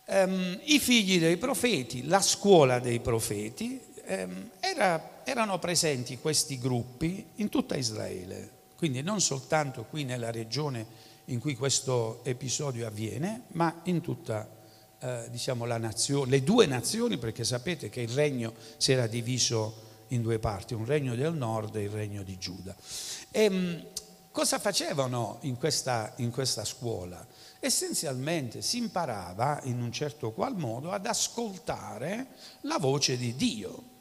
Um, 0.10 0.58
I 0.64 0.80
figli 0.80 1.20
dei 1.20 1.36
profeti, 1.36 2.06
la 2.06 2.22
scuola 2.22 2.80
dei 2.80 3.02
profeti, 3.02 3.82
um, 4.08 4.50
era, 4.60 5.22
erano 5.24 5.60
presenti 5.60 6.18
questi 6.18 6.58
gruppi 6.58 7.26
in 7.36 7.50
tutta 7.50 7.76
Israele, 7.76 8.50
quindi 8.78 9.02
non 9.02 9.22
soltanto 9.22 9.86
qui 9.86 10.04
nella 10.04 10.32
regione 10.32 11.06
in 11.26 11.40
cui 11.40 11.56
questo 11.56 12.22
episodio 12.24 12.88
avviene, 12.88 13.44
ma 13.54 13.82
in 13.84 14.02
tutta 14.02 14.48
eh, 15.00 15.28
diciamo, 15.30 15.66
la 15.66 15.78
nazione, 15.78 16.32
le 16.32 16.44
due 16.44 16.66
nazioni, 16.66 17.18
perché 17.18 17.44
sapete 17.44 17.90
che 17.90 18.02
il 18.02 18.10
regno 18.10 18.54
si 18.78 18.94
era 18.94 19.08
diviso 19.08 19.86
in 20.10 20.22
due 20.22 20.40
parti, 20.40 20.74
un 20.74 20.86
regno 20.86 21.16
del 21.16 21.34
nord 21.34 21.76
e 21.76 21.84
il 21.84 21.90
regno 21.90 22.24
di 22.24 22.38
Giuda. 22.38 22.76
E, 23.30 23.48
um, 23.48 23.86
cosa 24.32 24.58
facevano 24.58 25.40
in 25.42 25.58
questa, 25.58 26.14
in 26.18 26.32
questa 26.32 26.64
scuola? 26.64 27.26
essenzialmente 27.60 28.62
si 28.62 28.78
imparava 28.78 29.60
in 29.64 29.82
un 29.82 29.92
certo 29.92 30.32
qual 30.32 30.56
modo 30.56 30.92
ad 30.92 31.06
ascoltare 31.06 32.28
la 32.62 32.78
voce 32.78 33.18
di 33.18 33.36
Dio. 33.36 33.96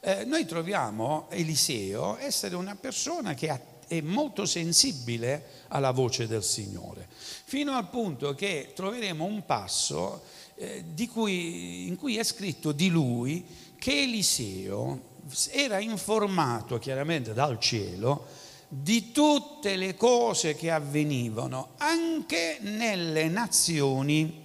Eh, 0.00 0.24
noi 0.24 0.44
troviamo 0.46 1.26
Eliseo 1.30 2.16
essere 2.18 2.54
una 2.54 2.76
persona 2.76 3.34
che 3.34 3.60
è 3.86 4.00
molto 4.00 4.46
sensibile 4.46 5.64
alla 5.68 5.90
voce 5.90 6.26
del 6.26 6.42
Signore, 6.42 7.08
fino 7.08 7.72
al 7.72 7.88
punto 7.88 8.34
che 8.34 8.72
troveremo 8.74 9.24
un 9.24 9.44
passo 9.44 10.22
eh, 10.56 10.84
cui, 11.10 11.86
in 11.86 11.96
cui 11.96 12.16
è 12.16 12.24
scritto 12.24 12.72
di 12.72 12.88
lui 12.88 13.44
che 13.78 14.02
Eliseo 14.02 15.14
era 15.50 15.78
informato 15.78 16.78
chiaramente 16.78 17.32
dal 17.32 17.58
cielo 17.58 18.26
di 18.68 19.12
tutte 19.12 19.76
le 19.76 19.94
cose 19.94 20.54
che 20.54 20.70
avvenivano 20.70 21.70
anche 21.78 22.58
nelle 22.60 23.28
nazioni 23.28 24.44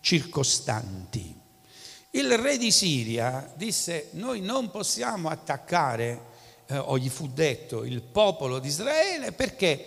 circostanti. 0.00 1.39
Il 2.12 2.36
re 2.36 2.56
di 2.56 2.72
Siria 2.72 3.52
disse 3.54 4.08
noi 4.12 4.40
non 4.40 4.70
possiamo 4.70 5.28
attaccare, 5.28 6.20
eh, 6.66 6.76
o 6.76 6.98
gli 6.98 7.08
fu 7.08 7.28
detto, 7.28 7.84
il 7.84 8.02
popolo 8.02 8.58
di 8.58 8.66
Israele 8.66 9.30
perché 9.30 9.86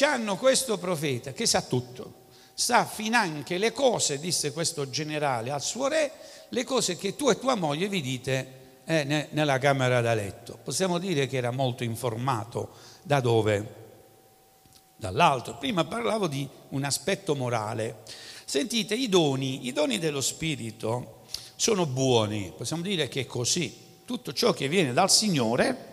hanno 0.00 0.36
questo 0.36 0.78
profeta 0.78 1.32
che 1.32 1.46
sa 1.46 1.62
tutto, 1.62 2.26
sa 2.54 2.84
finanche 2.84 3.56
le 3.56 3.70
cose, 3.70 4.18
disse 4.18 4.50
questo 4.50 4.90
generale 4.90 5.52
al 5.52 5.62
suo 5.62 5.86
re, 5.86 6.10
le 6.48 6.64
cose 6.64 6.96
che 6.96 7.14
tu 7.14 7.28
e 7.28 7.38
tua 7.38 7.54
moglie 7.54 7.86
vi 7.86 8.00
dite 8.00 8.52
eh, 8.84 9.28
nella 9.30 9.58
camera 9.58 10.00
da 10.00 10.14
letto. 10.14 10.58
Possiamo 10.64 10.98
dire 10.98 11.28
che 11.28 11.36
era 11.36 11.52
molto 11.52 11.84
informato 11.84 12.70
da 13.04 13.20
dove? 13.20 13.76
Dall'alto. 14.96 15.56
Prima 15.58 15.84
parlavo 15.84 16.26
di 16.26 16.48
un 16.70 16.82
aspetto 16.82 17.36
morale. 17.36 17.98
Sentite, 18.44 18.96
i 18.96 19.08
doni, 19.08 19.68
i 19.68 19.72
doni 19.72 19.98
dello 19.98 20.20
Spirito 20.20 21.17
sono 21.58 21.86
buoni, 21.86 22.52
possiamo 22.56 22.82
dire 22.82 23.08
che 23.08 23.22
è 23.22 23.26
così. 23.26 23.86
Tutto 24.04 24.32
ciò 24.32 24.52
che 24.52 24.68
viene 24.68 24.92
dal 24.92 25.10
Signore 25.10 25.86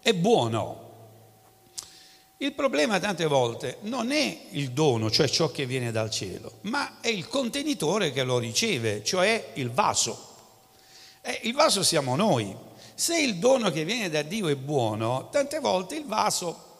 è 0.00 0.12
buono. 0.12 0.82
Il 2.36 2.52
problema 2.52 3.00
tante 3.00 3.24
volte 3.24 3.78
non 3.82 4.12
è 4.12 4.40
il 4.50 4.72
dono, 4.72 5.10
cioè 5.10 5.26
ciò 5.26 5.50
che 5.50 5.64
viene 5.64 5.90
dal 5.90 6.10
cielo, 6.10 6.58
ma 6.62 7.00
è 7.00 7.08
il 7.08 7.26
contenitore 7.28 8.12
che 8.12 8.24
lo 8.24 8.36
riceve, 8.36 9.02
cioè 9.02 9.52
il 9.54 9.70
vaso. 9.70 10.32
E 11.22 11.40
il 11.44 11.54
vaso 11.54 11.82
siamo 11.82 12.14
noi. 12.14 12.54
Se 12.94 13.18
il 13.18 13.36
dono 13.36 13.70
che 13.70 13.86
viene 13.86 14.10
da 14.10 14.20
Dio 14.20 14.48
è 14.48 14.54
buono, 14.54 15.30
tante 15.30 15.60
volte 15.60 15.96
il 15.96 16.04
vaso 16.04 16.73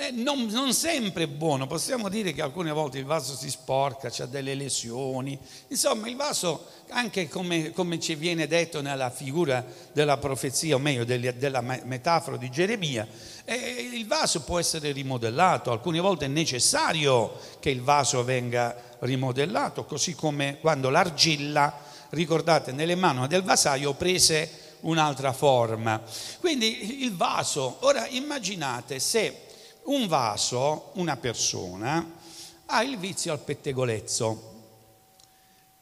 eh, 0.00 0.12
non, 0.12 0.46
non, 0.46 0.72
sempre 0.72 1.28
buono, 1.28 1.66
possiamo 1.66 2.08
dire 2.08 2.32
che 2.32 2.40
alcune 2.40 2.72
volte 2.72 2.96
il 2.96 3.04
vaso 3.04 3.34
si 3.34 3.50
sporca, 3.50 4.08
c'ha 4.10 4.24
delle 4.24 4.54
lesioni, 4.54 5.38
insomma 5.68 6.08
il 6.08 6.16
vaso, 6.16 6.68
anche 6.88 7.28
come, 7.28 7.70
come 7.72 8.00
ci 8.00 8.14
viene 8.14 8.46
detto 8.46 8.80
nella 8.80 9.10
figura 9.10 9.62
della 9.92 10.16
profezia, 10.16 10.76
o 10.76 10.78
meglio 10.78 11.04
della, 11.04 11.32
della 11.32 11.60
metafora 11.60 12.38
di 12.38 12.50
Geremia, 12.50 13.06
eh, 13.44 13.90
il 13.92 14.06
vaso 14.06 14.40
può 14.40 14.58
essere 14.58 14.90
rimodellato, 14.92 15.70
alcune 15.70 16.00
volte 16.00 16.24
è 16.24 16.28
necessario 16.28 17.38
che 17.60 17.68
il 17.68 17.82
vaso 17.82 18.24
venga 18.24 18.74
rimodellato, 19.00 19.84
così 19.84 20.14
come 20.14 20.56
quando 20.62 20.88
l'argilla, 20.88 21.78
ricordate, 22.08 22.72
nelle 22.72 22.94
mani 22.94 23.28
del 23.28 23.42
vasaio 23.42 23.92
prese 23.92 24.78
un'altra 24.80 25.34
forma. 25.34 26.00
Quindi 26.38 27.04
il 27.04 27.14
vaso, 27.14 27.76
ora 27.80 28.06
immaginate 28.08 28.98
se 28.98 29.48
un 29.84 30.06
vaso, 30.06 30.90
una 30.94 31.16
persona, 31.16 32.18
ha 32.66 32.82
il 32.82 32.98
vizio 32.98 33.32
al 33.32 33.40
pettegolezzo. 33.40 34.48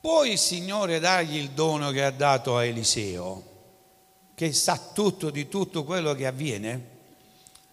Puoi, 0.00 0.37
Signore, 0.37 1.00
dargli 1.00 1.37
il 1.37 1.50
dono 1.50 1.90
che 1.90 2.05
ha 2.05 2.11
dato 2.11 2.57
a 2.57 2.64
Eliseo, 2.64 3.43
che 4.35 4.52
sa 4.52 4.78
tutto 4.93 5.31
di 5.31 5.49
tutto 5.49 5.85
quello 5.85 6.14
che 6.14 6.26
avviene? 6.26 6.97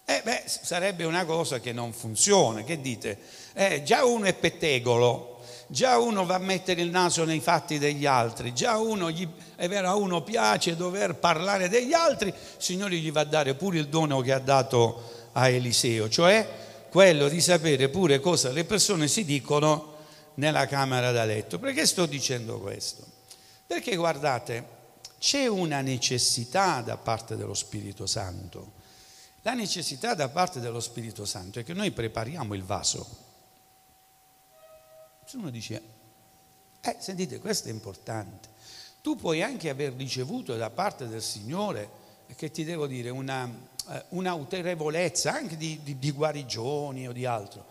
Eh 0.04 0.20
beh, 0.22 0.44
sarebbe 0.46 1.04
una 1.04 1.24
cosa 1.24 1.60
che 1.60 1.72
non 1.72 1.92
funziona. 1.92 2.62
Che 2.62 2.80
dite? 2.80 3.18
Eh, 3.54 3.82
già 3.84 4.04
uno 4.04 4.26
è 4.26 4.34
pettegolo, 4.34 5.40
già 5.66 5.98
uno 5.98 6.24
va 6.24 6.36
a 6.36 6.38
mettere 6.38 6.82
il 6.82 6.90
naso 6.90 7.24
nei 7.24 7.40
fatti 7.40 7.78
degli 7.78 8.06
altri, 8.06 8.54
già 8.54 8.76
uno 8.78 9.10
gli, 9.10 9.26
è 9.56 9.68
vero, 9.68 9.88
a 9.88 9.94
uno 9.96 10.22
piace 10.22 10.76
dover 10.76 11.14
parlare 11.16 11.68
degli 11.68 11.92
altri, 11.92 12.28
il 12.28 12.34
Signore 12.58 12.96
gli 12.96 13.10
va 13.10 13.20
a 13.22 13.24
dare 13.24 13.54
pure 13.54 13.78
il 13.78 13.88
dono 13.88 14.20
che 14.20 14.32
ha 14.32 14.38
dato 14.38 15.15
a 15.38 15.48
Eliseo, 15.48 16.08
cioè 16.08 16.48
quello 16.88 17.28
di 17.28 17.40
sapere 17.40 17.90
pure 17.90 18.20
cosa 18.20 18.50
le 18.50 18.64
persone 18.64 19.06
si 19.06 19.24
dicono 19.24 19.94
nella 20.34 20.66
camera 20.66 21.12
da 21.12 21.24
letto. 21.24 21.58
Perché 21.58 21.86
sto 21.86 22.06
dicendo 22.06 22.58
questo? 22.58 23.04
Perché 23.66 23.96
guardate, 23.96 24.74
c'è 25.18 25.46
una 25.46 25.82
necessità 25.82 26.80
da 26.80 26.96
parte 26.96 27.36
dello 27.36 27.54
Spirito 27.54 28.06
Santo. 28.06 28.72
La 29.42 29.52
necessità 29.52 30.14
da 30.14 30.28
parte 30.28 30.58
dello 30.58 30.80
Spirito 30.80 31.24
Santo 31.24 31.58
è 31.58 31.64
che 31.64 31.74
noi 31.74 31.90
prepariamo 31.90 32.54
il 32.54 32.64
vaso. 32.64 33.06
Se 35.26 35.36
uno 35.36 35.50
dice, 35.50 35.82
eh, 36.80 36.96
sentite, 36.98 37.38
questo 37.38 37.68
è 37.68 37.72
importante. 37.72 38.48
Tu 39.02 39.16
puoi 39.16 39.42
anche 39.42 39.68
aver 39.68 39.92
ricevuto 39.92 40.56
da 40.56 40.70
parte 40.70 41.06
del 41.08 41.22
Signore, 41.22 42.04
che 42.34 42.50
ti 42.50 42.64
devo 42.64 42.86
dire, 42.86 43.10
una, 43.10 43.48
eh, 43.90 44.04
un'autorevolezza 44.10 45.32
anche 45.32 45.56
di, 45.56 45.80
di, 45.82 45.98
di 45.98 46.10
guarigioni 46.10 47.06
o 47.06 47.12
di 47.12 47.24
altro. 47.24 47.64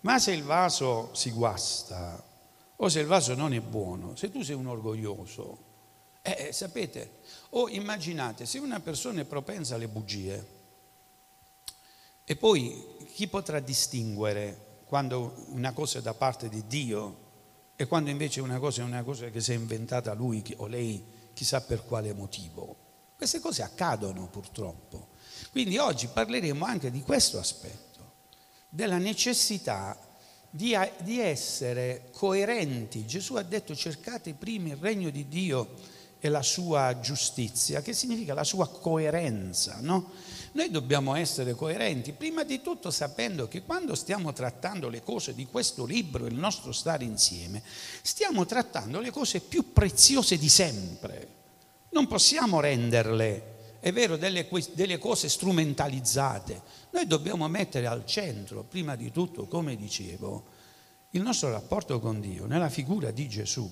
Ma 0.00 0.18
se 0.18 0.32
il 0.32 0.42
vaso 0.42 1.10
si 1.14 1.30
guasta 1.30 2.22
o 2.76 2.88
se 2.88 3.00
il 3.00 3.06
vaso 3.06 3.34
non 3.34 3.54
è 3.54 3.60
buono, 3.60 4.14
se 4.16 4.30
tu 4.30 4.42
sei 4.42 4.54
un 4.54 4.66
orgoglioso, 4.66 5.58
eh, 6.20 6.48
eh, 6.48 6.52
sapete, 6.52 7.20
o 7.50 7.68
immaginate 7.68 8.46
se 8.46 8.58
una 8.58 8.80
persona 8.80 9.20
è 9.20 9.24
propensa 9.24 9.76
alle 9.76 9.88
bugie 9.88 10.46
e 12.24 12.36
poi 12.36 13.06
chi 13.14 13.28
potrà 13.28 13.60
distinguere 13.60 14.82
quando 14.86 15.44
una 15.48 15.72
cosa 15.72 15.98
è 15.98 16.02
da 16.02 16.14
parte 16.14 16.48
di 16.48 16.66
Dio 16.66 17.22
e 17.76 17.86
quando 17.86 18.10
invece 18.10 18.40
una 18.40 18.58
cosa 18.58 18.82
è 18.82 18.84
una 18.84 19.02
cosa 19.02 19.28
che 19.28 19.40
si 19.40 19.52
è 19.52 19.54
inventata 19.54 20.14
lui 20.14 20.42
o 20.56 20.66
lei 20.66 21.04
chissà 21.32 21.60
per 21.60 21.84
quale 21.84 22.12
motivo? 22.12 22.83
Queste 23.24 23.40
cose 23.40 23.62
accadono 23.62 24.26
purtroppo. 24.26 25.08
Quindi 25.50 25.78
oggi 25.78 26.08
parleremo 26.08 26.62
anche 26.62 26.90
di 26.90 27.00
questo 27.00 27.38
aspetto, 27.38 28.00
della 28.68 28.98
necessità 28.98 29.98
di, 30.50 30.76
di 30.98 31.20
essere 31.20 32.10
coerenti. 32.12 33.06
Gesù 33.06 33.36
ha 33.36 33.42
detto 33.42 33.74
cercate 33.74 34.34
prima 34.34 34.68
il 34.68 34.76
regno 34.76 35.08
di 35.08 35.26
Dio 35.26 35.70
e 36.20 36.28
la 36.28 36.42
sua 36.42 37.00
giustizia, 37.00 37.80
che 37.80 37.94
significa 37.94 38.34
la 38.34 38.44
sua 38.44 38.68
coerenza, 38.68 39.78
no? 39.80 40.10
Noi 40.52 40.70
dobbiamo 40.70 41.14
essere 41.14 41.54
coerenti, 41.54 42.12
prima 42.12 42.44
di 42.44 42.60
tutto 42.60 42.90
sapendo 42.90 43.48
che 43.48 43.62
quando 43.62 43.94
stiamo 43.94 44.34
trattando 44.34 44.90
le 44.90 45.02
cose 45.02 45.34
di 45.34 45.46
questo 45.46 45.86
libro, 45.86 46.26
il 46.26 46.34
nostro 46.34 46.72
stare 46.72 47.04
insieme, 47.04 47.62
stiamo 48.02 48.44
trattando 48.44 49.00
le 49.00 49.10
cose 49.10 49.40
più 49.40 49.72
preziose 49.72 50.36
di 50.36 50.50
sempre. 50.50 51.33
Non 51.94 52.06
possiamo 52.06 52.60
renderle 52.60 53.52
è 53.84 53.92
vero, 53.92 54.16
delle, 54.16 54.48
delle 54.72 54.96
cose 54.98 55.28
strumentalizzate. 55.28 56.62
Noi 56.92 57.06
dobbiamo 57.06 57.46
mettere 57.48 57.86
al 57.86 58.06
centro, 58.06 58.64
prima 58.64 58.96
di 58.96 59.10
tutto, 59.10 59.46
come 59.46 59.76
dicevo, 59.76 60.44
il 61.10 61.20
nostro 61.20 61.50
rapporto 61.50 62.00
con 62.00 62.18
Dio, 62.18 62.46
nella 62.46 62.70
figura 62.70 63.10
di 63.10 63.28
Gesù. 63.28 63.70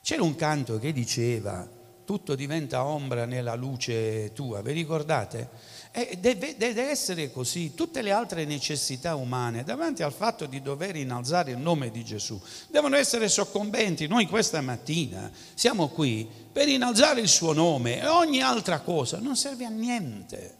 C'era 0.00 0.22
un 0.22 0.34
canto 0.36 0.78
che 0.78 0.94
diceva, 0.94 1.68
tutto 2.06 2.34
diventa 2.34 2.84
ombra 2.84 3.26
nella 3.26 3.54
luce 3.56 4.32
tua, 4.32 4.62
vi 4.62 4.72
ricordate? 4.72 5.50
E 5.92 6.18
deve, 6.20 6.56
deve, 6.56 6.88
essere 6.88 7.32
così. 7.32 7.74
Tutte 7.74 8.00
le 8.00 8.12
altre 8.12 8.44
necessità 8.44 9.16
umane, 9.16 9.64
davanti 9.64 10.04
al 10.04 10.12
fatto 10.12 10.46
di 10.46 10.62
dover 10.62 10.94
innalzare 10.94 11.50
il 11.50 11.58
nome 11.58 11.90
di 11.90 12.04
Gesù, 12.04 12.40
devono 12.68 12.94
essere 12.96 13.28
soccombenti. 13.28 14.06
Noi 14.06 14.26
questa 14.26 14.60
mattina 14.60 15.30
siamo 15.54 15.88
qui 15.88 16.28
per 16.52 16.68
innalzare 16.68 17.20
il 17.20 17.28
suo 17.28 17.52
nome 17.52 18.00
e 18.00 18.06
ogni 18.06 18.40
altra 18.40 18.80
cosa 18.80 19.18
non 19.18 19.34
serve 19.34 19.64
a 19.64 19.68
niente. 19.68 20.58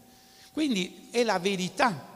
Quindi 0.51 1.07
è 1.11 1.23
la 1.23 1.39
verità 1.39 2.09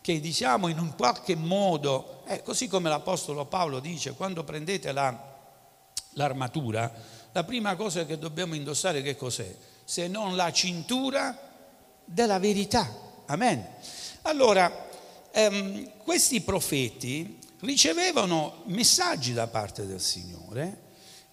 che 0.00 0.20
diciamo 0.20 0.68
in 0.68 0.78
un 0.78 0.94
qualche 0.94 1.34
modo, 1.34 2.22
eh, 2.26 2.42
così 2.42 2.68
come 2.68 2.88
l'Apostolo 2.88 3.46
Paolo 3.46 3.80
dice, 3.80 4.12
quando 4.12 4.44
prendete 4.44 4.92
la, 4.92 5.18
l'armatura, 6.10 6.92
la 7.32 7.42
prima 7.42 7.74
cosa 7.74 8.06
che 8.06 8.16
dobbiamo 8.16 8.54
indossare 8.54 9.02
che 9.02 9.16
cos'è? 9.16 9.52
Se 9.82 10.06
non 10.06 10.36
la 10.36 10.52
cintura 10.52 11.43
della 12.04 12.38
verità. 12.38 12.88
Amen. 13.26 13.66
Allora, 14.22 14.88
ehm, 15.30 15.90
questi 15.98 16.40
profeti 16.40 17.38
ricevevano 17.60 18.62
messaggi 18.66 19.32
da 19.32 19.46
parte 19.46 19.86
del 19.86 20.00
Signore 20.00 20.82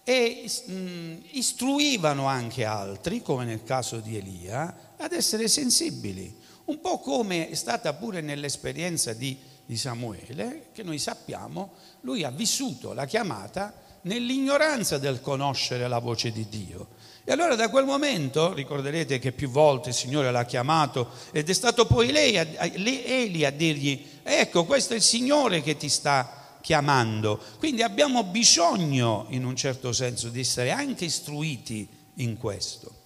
e 0.04 0.50
mh, 0.66 0.72
mm, 0.72 1.16
istruivano 1.32 2.26
anche 2.26 2.64
altri, 2.64 3.22
come 3.22 3.44
nel 3.44 3.64
caso 3.64 4.00
di 4.00 4.16
Elia, 4.16 4.94
ad 4.96 5.12
essere 5.12 5.48
sensibili. 5.48 6.40
Un 6.64 6.80
po' 6.80 6.98
come 6.98 7.48
è 7.48 7.54
stata 7.54 7.92
pure 7.94 8.20
nell'esperienza 8.20 9.12
di, 9.12 9.36
di 9.64 9.76
Samuele, 9.76 10.68
che 10.72 10.82
noi 10.82 10.98
sappiamo, 10.98 11.72
lui 12.00 12.24
ha 12.24 12.30
vissuto 12.30 12.92
la 12.92 13.04
chiamata 13.04 13.74
nell'ignoranza 14.02 14.98
del 14.98 15.20
conoscere 15.20 15.88
la 15.88 15.98
voce 15.98 16.32
di 16.32 16.48
Dio. 16.48 17.00
E 17.24 17.30
allora 17.30 17.54
da 17.54 17.70
quel 17.70 17.84
momento, 17.84 18.52
ricorderete 18.52 19.20
che 19.20 19.30
più 19.30 19.48
volte 19.48 19.90
il 19.90 19.94
Signore 19.94 20.32
l'ha 20.32 20.44
chiamato 20.44 21.10
ed 21.30 21.48
è 21.48 21.52
stato 21.52 21.86
poi 21.86 22.10
lei, 22.10 22.34
Eli 22.34 23.44
a 23.44 23.50
dirgli, 23.50 24.04
ecco 24.24 24.64
questo 24.64 24.94
è 24.94 24.96
il 24.96 25.02
Signore 25.02 25.62
che 25.62 25.76
ti 25.76 25.88
sta 25.88 26.58
chiamando. 26.60 27.40
Quindi 27.58 27.82
abbiamo 27.82 28.24
bisogno 28.24 29.26
in 29.28 29.44
un 29.44 29.54
certo 29.54 29.92
senso 29.92 30.30
di 30.30 30.40
essere 30.40 30.72
anche 30.72 31.04
istruiti 31.04 31.88
in 32.14 32.36
questo. 32.36 33.02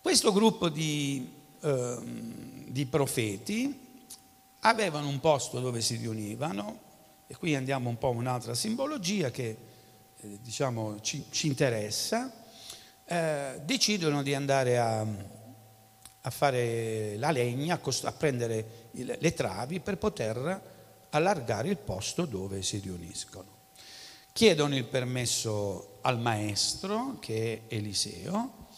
Questo 0.00 0.32
gruppo 0.32 0.68
di, 0.68 1.32
eh, 1.62 1.98
di 2.68 2.86
profeti 2.86 3.88
avevano 4.60 5.08
un 5.08 5.18
posto 5.18 5.58
dove 5.58 5.80
si 5.80 5.96
riunivano 5.96 6.88
e 7.26 7.36
qui 7.36 7.56
andiamo 7.56 7.88
un 7.88 7.98
po' 7.98 8.08
a 8.08 8.12
un'altra 8.12 8.54
simbologia 8.54 9.30
che 9.30 9.56
eh, 10.16 10.38
diciamo 10.40 11.00
ci, 11.00 11.24
ci 11.30 11.48
interessa 11.48 12.39
eh, 13.12 13.60
decidono 13.64 14.22
di 14.22 14.36
andare 14.36 14.78
a, 14.78 15.00
a, 15.00 16.30
fare 16.30 17.16
la 17.16 17.32
legna, 17.32 17.80
a, 17.82 18.12
prendere 18.12 18.88
le 18.92 19.34
travi 19.34 19.80
per 19.80 19.98
poter 19.98 21.08
allargare 21.10 21.70
il 21.70 21.76
posto 21.76 22.24
dove 22.24 22.62
si 22.62 22.78
riuniscono. 22.78 23.48
Chiedono 24.30 24.76
il 24.76 24.84
permesso 24.84 25.98
al 26.02 26.20
maestro, 26.20 27.16
che 27.18 27.64
è 27.66 27.74
Eliseo, 27.74 28.68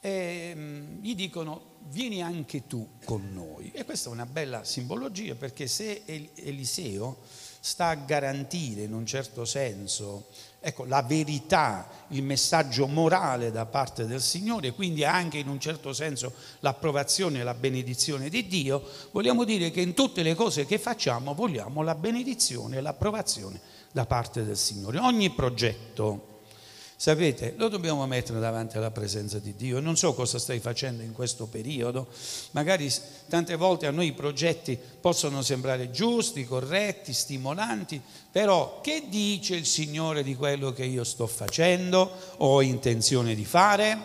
e 0.00 0.52
mm, 0.56 1.02
gli 1.02 1.14
dicono 1.14 1.72
vieni 1.88 2.22
anche 2.22 2.66
tu 2.66 2.96
con 3.04 3.34
noi. 3.34 3.70
E 3.72 3.84
questa 3.84 4.08
è 4.08 4.12
una 4.12 4.24
bella 4.24 4.64
simbologia 4.64 5.34
perché 5.34 5.66
se 5.66 6.04
Eliseo 6.06 7.18
sta 7.60 7.88
a 7.88 7.94
garantire 7.96 8.82
in 8.82 8.94
un 8.94 9.04
certo 9.04 9.44
senso 9.44 10.28
ecco, 10.66 10.86
la 10.86 11.02
verità, 11.02 11.86
il 12.08 12.22
messaggio 12.22 12.86
morale 12.86 13.50
da 13.50 13.66
parte 13.66 14.06
del 14.06 14.22
Signore, 14.22 14.72
quindi 14.72 15.04
anche 15.04 15.36
in 15.36 15.48
un 15.48 15.60
certo 15.60 15.92
senso 15.92 16.32
l'approvazione 16.60 17.40
e 17.40 17.42
la 17.42 17.52
benedizione 17.52 18.30
di 18.30 18.46
Dio, 18.46 18.82
vogliamo 19.10 19.44
dire 19.44 19.70
che 19.70 19.82
in 19.82 19.92
tutte 19.92 20.22
le 20.22 20.34
cose 20.34 20.64
che 20.64 20.78
facciamo 20.78 21.34
vogliamo 21.34 21.82
la 21.82 21.94
benedizione 21.94 22.78
e 22.78 22.80
l'approvazione 22.80 23.60
da 23.92 24.06
parte 24.06 24.42
del 24.42 24.56
Signore. 24.56 24.98
Ogni 24.98 25.28
progetto 25.30 26.32
Sapete, 26.96 27.54
lo 27.56 27.68
dobbiamo 27.68 28.06
mettere 28.06 28.38
davanti 28.38 28.76
alla 28.76 28.92
presenza 28.92 29.40
di 29.40 29.56
Dio. 29.56 29.80
Non 29.80 29.96
so 29.96 30.14
cosa 30.14 30.38
stai 30.38 30.60
facendo 30.60 31.02
in 31.02 31.12
questo 31.12 31.46
periodo, 31.46 32.06
magari 32.52 32.90
tante 33.28 33.56
volte 33.56 33.86
a 33.86 33.90
noi 33.90 34.06
i 34.06 34.12
progetti 34.12 34.78
possono 35.00 35.42
sembrare 35.42 35.90
giusti, 35.90 36.44
corretti, 36.44 37.12
stimolanti, 37.12 38.00
però 38.30 38.80
che 38.80 39.04
dice 39.08 39.56
il 39.56 39.66
Signore 39.66 40.22
di 40.22 40.36
quello 40.36 40.72
che 40.72 40.84
io 40.84 41.02
sto 41.02 41.26
facendo 41.26 42.10
o 42.36 42.46
ho 42.46 42.62
intenzione 42.62 43.34
di 43.34 43.44
fare? 43.44 43.98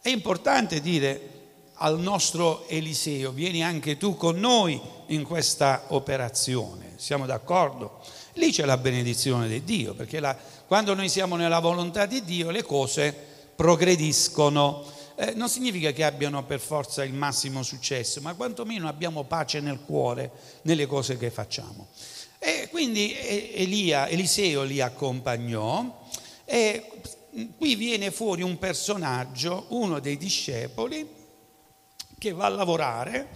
È 0.00 0.08
importante 0.08 0.80
dire 0.80 1.34
al 1.74 2.00
nostro 2.00 2.66
Eliseo, 2.68 3.30
vieni 3.30 3.62
anche 3.62 3.96
tu 3.96 4.16
con 4.16 4.38
noi 4.38 4.80
in 5.06 5.22
questa 5.22 5.84
operazione, 5.88 6.94
siamo 6.96 7.26
d'accordo? 7.26 8.00
Lì 8.34 8.50
c'è 8.50 8.64
la 8.64 8.76
benedizione 8.76 9.48
di 9.48 9.64
Dio, 9.64 9.94
perché 9.94 10.20
la, 10.20 10.36
quando 10.66 10.94
noi 10.94 11.08
siamo 11.08 11.36
nella 11.36 11.60
volontà 11.60 12.06
di 12.06 12.24
Dio 12.24 12.50
le 12.50 12.62
cose 12.62 13.14
progrediscono. 13.54 14.84
Eh, 15.14 15.32
non 15.34 15.48
significa 15.48 15.92
che 15.92 16.04
abbiano 16.04 16.44
per 16.44 16.60
forza 16.60 17.04
il 17.04 17.14
massimo 17.14 17.62
successo, 17.62 18.20
ma 18.20 18.34
quantomeno 18.34 18.88
abbiamo 18.88 19.22
pace 19.24 19.60
nel 19.60 19.80
cuore 19.86 20.30
nelle 20.62 20.86
cose 20.86 21.16
che 21.16 21.30
facciamo. 21.30 21.86
E 22.38 22.68
quindi 22.70 23.14
Elia, 23.16 24.08
Eliseo 24.08 24.62
li 24.62 24.80
accompagnò 24.80 26.04
e 26.44 26.90
qui 27.56 27.74
viene 27.76 28.10
fuori 28.10 28.42
un 28.42 28.58
personaggio, 28.58 29.66
uno 29.68 30.00
dei 30.00 30.16
discepoli, 30.16 31.08
che 32.18 32.32
va 32.32 32.46
a 32.46 32.50
lavorare 32.50 33.28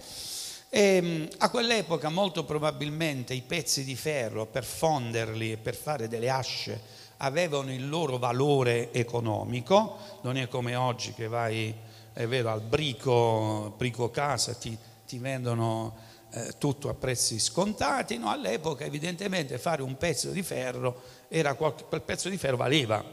e 0.69 0.81
ehm, 0.81 1.27
a 1.39 1.49
quell'epoca 1.49 2.09
molto 2.09 2.43
probabilmente 2.43 3.33
i 3.33 3.41
pezzi 3.41 3.83
di 3.83 3.95
ferro 3.95 4.45
per 4.45 4.63
fonderli 4.63 5.51
e 5.51 5.57
per 5.57 5.75
fare 5.75 6.07
delle 6.07 6.29
asce 6.29 6.99
avevano 7.23 7.71
il 7.71 7.87
loro 7.87 8.17
valore 8.17 8.91
economico, 8.91 9.97
non 10.21 10.37
è 10.37 10.47
come 10.47 10.75
oggi 10.75 11.13
che 11.13 11.27
vai, 11.27 11.73
è 12.13 12.25
vero, 12.27 12.49
al 12.49 12.61
brico, 12.61 13.73
brico 13.77 14.09
casa, 14.09 14.53
ti, 14.55 14.77
ti 15.05 15.17
vendono 15.19 15.95
eh, 16.31 16.53
tutto 16.57 16.89
a 16.89 16.93
prezzi 16.93 17.39
scontati, 17.39 18.17
no, 18.17 18.29
all'epoca 18.29 18.85
evidentemente 18.85 19.57
fare 19.59 19.83
un 19.83 19.97
pezzo 19.97 20.31
di 20.31 20.41
ferro, 20.41 21.01
era 21.27 21.53
qualche, 21.53 21.83
quel 21.83 22.01
pezzo 22.01 22.27
di 22.27 22.37
ferro 22.37 22.57
valeva. 22.57 23.03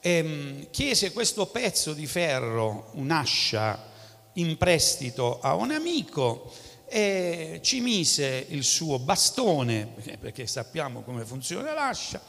E, 0.00 0.10
ehm, 0.10 0.70
chiese 0.70 1.12
questo 1.12 1.46
pezzo 1.46 1.92
di 1.92 2.06
ferro, 2.06 2.90
un'ascia, 2.94 3.94
in 4.34 4.56
prestito 4.56 5.40
a 5.40 5.54
un 5.54 5.70
amico 5.70 6.52
e 6.88 7.60
ci 7.62 7.80
mise 7.80 8.46
il 8.48 8.64
suo 8.64 8.98
bastone, 8.98 9.88
perché 10.20 10.46
sappiamo 10.46 11.02
come 11.02 11.24
funziona 11.24 11.72
l'ascia, 11.72 12.20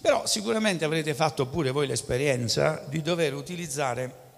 però 0.00 0.26
sicuramente 0.26 0.84
avrete 0.84 1.14
fatto 1.14 1.46
pure 1.46 1.70
voi 1.70 1.86
l'esperienza 1.86 2.84
di 2.88 3.02
dover 3.02 3.34
utilizzare 3.34 4.28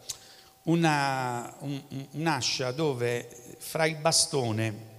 una, 0.65 1.55
un, 1.61 1.81
un'ascia 2.13 2.73
dove 2.73 3.29
fra 3.59 3.87
il 3.87 3.97
bastone 3.97 4.91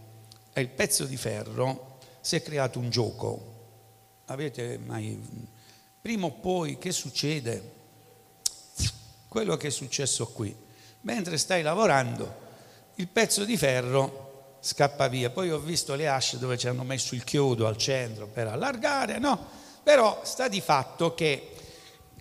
e 0.53 0.61
il 0.61 0.69
pezzo 0.69 1.05
di 1.05 1.17
ferro 1.17 1.99
si 2.21 2.35
è 2.37 2.41
creato 2.41 2.79
un 2.79 2.89
gioco. 2.89 3.51
Avete 4.25 4.77
mai... 4.77 5.51
Prima 6.01 6.27
o 6.27 6.31
poi 6.31 6.77
che 6.77 6.91
succede? 6.91 7.71
Quello 9.27 9.57
che 9.57 9.67
è 9.67 9.71
successo 9.71 10.27
qui. 10.27 10.55
Mentre 11.01 11.37
stai 11.37 11.61
lavorando, 11.61 12.41
il 12.95 13.07
pezzo 13.07 13.43
di 13.43 13.57
ferro 13.57 14.57
scappa 14.61 15.07
via. 15.07 15.29
Poi 15.29 15.51
ho 15.51 15.59
visto 15.59 15.95
le 15.95 16.07
asce 16.07 16.37
dove 16.37 16.57
ci 16.57 16.67
hanno 16.67 16.83
messo 16.83 17.15
il 17.15 17.23
chiodo 17.23 17.67
al 17.67 17.77
centro 17.77 18.27
per 18.27 18.47
allargare, 18.47 19.19
no? 19.19 19.61
Però 19.83 20.21
sta 20.23 20.47
di 20.47 20.61
fatto 20.61 21.13
che 21.13 21.49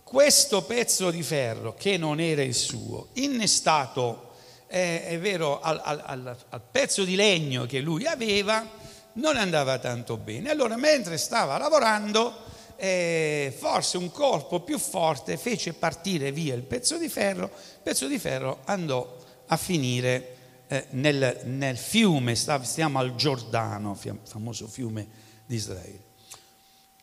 questo 0.03 0.65
pezzo 0.65 1.11
di 1.11 1.23
ferro, 1.23 1.75
che 1.75 1.97
non 1.97 2.21
era 2.21 2.43
il 2.43 2.55
suo, 2.55 3.09
innestato, 3.15 4.33
eh, 4.67 5.07
è 5.07 5.19
vero, 5.19 5.61
al, 5.61 5.81
al, 5.83 6.37
al 6.49 6.61
pezzo 6.71 7.05
di 7.05 7.15
legno 7.15 7.65
che 7.65 7.81
lui 7.81 8.05
aveva, 8.05 8.69
non 9.15 9.37
andava 9.37 9.79
tanto 9.79 10.17
bene. 10.17 10.51
Allora, 10.51 10.77
mentre 10.77 11.17
stava 11.17 11.57
lavorando, 11.57 12.35
eh, 12.77 13.55
forse 13.57 13.97
un 13.97 14.11
colpo 14.11 14.61
più 14.61 14.79
forte 14.79 15.37
fece 15.37 15.73
partire 15.73 16.33
via 16.33 16.55
il 16.55 16.63
pezzo 16.63 16.99
di 16.99 17.09
ferro, 17.09 17.45
il 17.45 17.81
pezzo 17.83 18.07
di 18.07 18.19
ferro 18.19 18.61
andò 18.65 19.17
a 19.47 19.57
finire 19.57 20.37
eh, 20.69 20.87
nel, 20.91 21.41
nel, 21.45 21.77
fiume, 21.77 22.35
stiamo 22.35 22.99
al 22.99 23.15
Giordano, 23.15 23.97
famoso 24.25 24.67
fiume 24.67 25.07
di 25.47 25.55
Israele. 25.55 26.11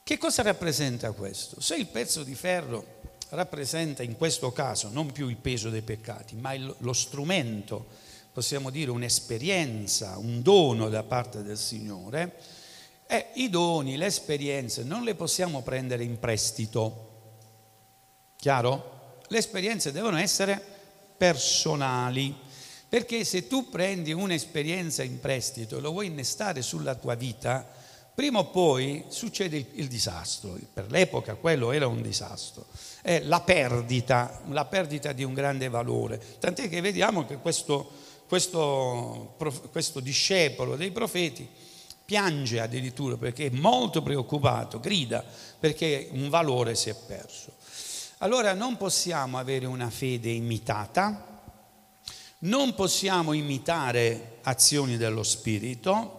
Che 0.10 0.18
cosa 0.18 0.42
rappresenta 0.42 1.12
questo? 1.12 1.62
Se 1.62 1.76
il 1.76 1.86
pezzo 1.86 2.24
di 2.24 2.34
ferro 2.34 3.02
rappresenta 3.30 4.02
in 4.02 4.18
questo 4.18 4.52
caso 4.52 4.90
non 4.92 5.12
più 5.12 5.30
il 5.30 5.36
peso 5.36 5.70
dei 5.70 5.84
peccati, 5.84 6.36
ma 6.36 6.52
il, 6.54 6.76
lo 6.80 6.94
strumento, 6.94 7.86
possiamo 8.34 8.72
dire 8.72 8.90
un'esperienza, 8.90 10.18
un 10.18 10.42
dono 10.42 10.90
da 10.90 11.04
parte 11.04 11.44
del 11.44 11.60
Signore, 11.60 12.38
eh, 13.06 13.28
i 13.36 13.52
doni, 13.52 13.98
le 13.98 14.08
esperienze 14.08 14.82
non 14.82 15.04
le 15.04 15.14
possiamo 15.14 15.62
prendere 15.62 16.04
in 16.04 16.18
prestito. 16.18 17.10
Chiaro? 18.36 19.18
Le 19.28 19.38
esperienze 19.38 19.92
devono 19.92 20.18
essere 20.18 20.60
personali. 21.18 22.36
Perché 22.90 23.24
se 23.24 23.46
tu 23.46 23.70
prendi 23.70 24.12
un'esperienza 24.12 25.04
in 25.04 25.20
prestito 25.20 25.78
e 25.78 25.82
lo 25.82 25.92
vuoi 25.92 26.08
innestare 26.08 26.64
sulla 26.64 26.96
tua 26.96 27.14
vita, 27.14 27.78
prima 28.20 28.40
o 28.40 28.48
poi 28.48 29.06
succede 29.08 29.56
il, 29.56 29.66
il 29.76 29.88
disastro. 29.88 30.58
Per 30.74 30.92
l'epoca 30.92 31.36
quello 31.36 31.72
era 31.72 31.88
un 31.88 32.02
disastro. 32.02 32.66
È 33.02 33.22
la 33.22 33.40
perdita, 33.40 34.42
la 34.50 34.66
perdita 34.66 35.14
di 35.14 35.24
un 35.24 35.34
grande 35.34 35.70
valore. 35.70 36.22
Tant'è 36.38 36.68
che 36.68 36.82
vediamo 36.82 37.26
che 37.26 37.38
questo, 37.38 37.90
questo, 38.28 39.36
questo 39.72 40.02
discepolo 40.02 40.76
dei 40.76 40.92
profeti 40.92 41.48
piange 42.04 42.60
addirittura 42.60 43.16
perché 43.16 43.46
è 43.46 43.52
molto 43.52 44.02
preoccupato, 44.04 44.82
grida 44.82 45.24
perché 45.58 46.10
un 46.12 46.28
valore 46.28 46.76
si 46.76 46.90
è 46.90 46.96
perso. 46.96 47.54
Allora 48.18 48.54
non 48.54 48.76
possiamo 48.76 49.38
avere 49.38 49.66
una 49.66 49.90
fede 49.90 50.30
imitata, 50.30 51.42
non 52.40 52.76
possiamo 52.76 53.32
imitare 53.32 54.40
azioni 54.42 54.98
dello 54.98 55.24
Spirito. 55.24 56.19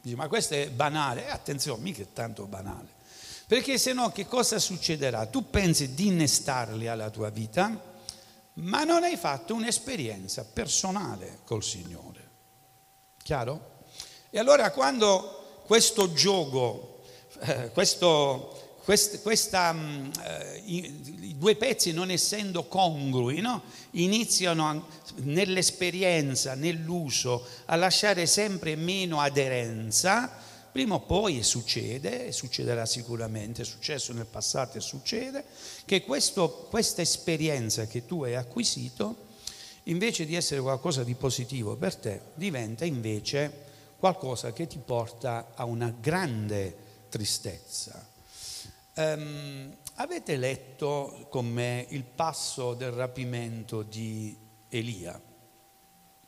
Dice, 0.00 0.16
ma 0.16 0.28
questo 0.28 0.54
è 0.54 0.70
banale. 0.70 1.26
Eh, 1.26 1.30
attenzione, 1.30 1.82
mica 1.82 2.02
è 2.02 2.06
tanto 2.12 2.46
banale. 2.46 2.98
Perché 3.46 3.78
se 3.78 3.92
no 3.92 4.10
che 4.12 4.26
cosa 4.26 4.58
succederà? 4.58 5.26
Tu 5.26 5.50
pensi 5.50 5.94
di 5.94 6.06
innestarli 6.06 6.86
alla 6.86 7.10
tua 7.10 7.30
vita, 7.30 7.88
ma 8.54 8.84
non 8.84 9.02
hai 9.02 9.16
fatto 9.16 9.54
un'esperienza 9.54 10.44
personale 10.44 11.40
col 11.44 11.62
Signore. 11.64 12.28
Chiaro? 13.22 13.78
E 14.30 14.38
allora 14.38 14.70
quando 14.70 15.62
questo 15.66 16.12
gioco, 16.12 17.02
eh, 17.40 17.70
questo, 17.72 18.69
quest, 18.90 19.22
questa, 19.22 19.72
mm, 19.72 20.10
eh, 20.20 20.62
i, 20.64 21.02
i, 21.20 21.38
due 21.38 21.54
pezzi 21.54 21.92
non 21.92 22.10
essendo 22.10 22.64
congrui, 22.64 23.40
no? 23.40 23.62
iniziano 23.92 24.88
nell'esperienza, 25.18 26.54
nell'uso, 26.54 27.46
a 27.66 27.76
lasciare 27.76 28.26
sempre 28.26 28.74
meno 28.74 29.20
aderenza, 29.20 30.28
prima 30.72 30.96
o 30.96 31.02
poi 31.02 31.44
succede, 31.44 32.26
e 32.26 32.32
succederà 32.32 32.84
sicuramente, 32.84 33.62
è 33.62 33.64
successo 33.64 34.12
nel 34.12 34.26
passato 34.26 34.78
e 34.78 34.80
succede, 34.80 35.44
che 35.84 36.02
questo, 36.02 36.66
questa 36.68 37.00
esperienza 37.00 37.86
che 37.86 38.06
tu 38.06 38.24
hai 38.24 38.34
acquisito, 38.34 39.28
invece 39.84 40.26
di 40.26 40.34
essere 40.34 40.60
qualcosa 40.60 41.04
di 41.04 41.14
positivo 41.14 41.76
per 41.76 41.94
te, 41.94 42.20
diventa 42.34 42.84
invece 42.84 43.68
qualcosa 44.00 44.52
che 44.52 44.66
ti 44.66 44.80
porta 44.84 45.52
a 45.54 45.64
una 45.64 45.94
grande 45.96 46.88
tristezza 47.08 48.09
Um, 48.96 49.76
avete 49.94 50.36
letto 50.36 51.26
con 51.30 51.46
me 51.46 51.86
il 51.90 52.02
passo 52.02 52.74
del 52.74 52.90
rapimento 52.90 53.82
di 53.82 54.36
Elia? 54.68 55.20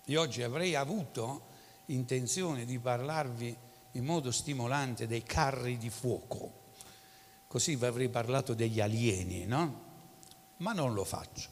Io 0.06 0.20
oggi 0.20 0.42
avrei 0.42 0.76
avuto 0.76 1.46
intenzione 1.86 2.64
di 2.64 2.78
parlarvi 2.78 3.56
in 3.92 4.04
modo 4.04 4.30
stimolante 4.30 5.08
dei 5.08 5.24
carri 5.24 5.76
di 5.76 5.90
fuoco, 5.90 6.70
così 7.48 7.74
vi 7.74 7.84
avrei 7.84 8.08
parlato 8.08 8.54
degli 8.54 8.80
alieni, 8.80 9.44
no? 9.44 9.90
Ma 10.58 10.72
non 10.72 10.94
lo 10.94 11.04
faccio. 11.04 11.50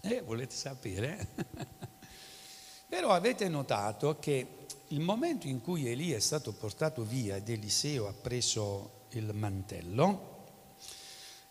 Eh, 0.00 0.22
volete 0.22 0.54
sapere? 0.54 1.28
Però 2.88 3.10
avete 3.10 3.48
notato 3.48 4.18
che 4.18 4.66
il 4.88 5.00
momento 5.00 5.46
in 5.46 5.60
cui 5.60 5.88
Elia 5.88 6.16
è 6.16 6.20
stato 6.20 6.52
portato 6.52 7.02
via 7.02 7.36
ed 7.36 7.48
Eliseo 7.48 8.08
ha 8.08 8.12
preso 8.12 9.03
il 9.18 9.32
mantello. 9.34 10.32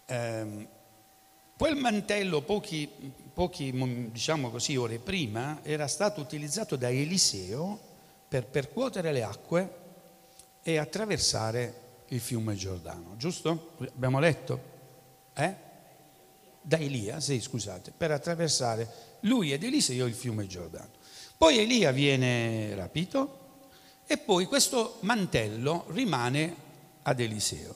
Eh, 0.06 0.68
quel 1.56 1.76
mantello 1.76 2.42
pochi, 2.42 2.90
pochi 3.34 3.72
diciamo 4.12 4.50
così, 4.50 4.76
ore 4.76 5.00
prima 5.00 5.60
era 5.64 5.88
stato 5.88 6.20
utilizzato 6.20 6.76
da 6.76 6.90
Eliseo 6.90 7.80
per 8.28 8.48
percuotere 8.48 9.12
le 9.12 9.24
acque 9.24 9.76
e 10.62 10.78
attraversare 10.78 11.82
il 12.08 12.20
fiume 12.20 12.56
Giordano, 12.56 13.16
giusto? 13.18 13.76
Abbiamo 13.96 14.20
letto? 14.20 14.72
Eh? 15.34 15.56
Da 16.62 16.78
Elia, 16.78 17.20
sì, 17.20 17.40
scusate, 17.40 17.92
per 17.96 18.12
attraversare 18.12 19.18
lui 19.22 19.52
ed 19.52 19.64
Eliseo 19.64 20.06
il 20.06 20.14
fiume 20.14 20.48
Giordano. 20.48 20.90
Poi 21.38 21.60
Elia 21.60 21.92
viene 21.92 22.74
rapito 22.76 23.42
e 24.06 24.18
poi 24.18 24.46
questo 24.46 24.98
mantello 25.02 25.86
rimane 25.90 26.63
ad 27.04 27.20
Eliseo. 27.20 27.76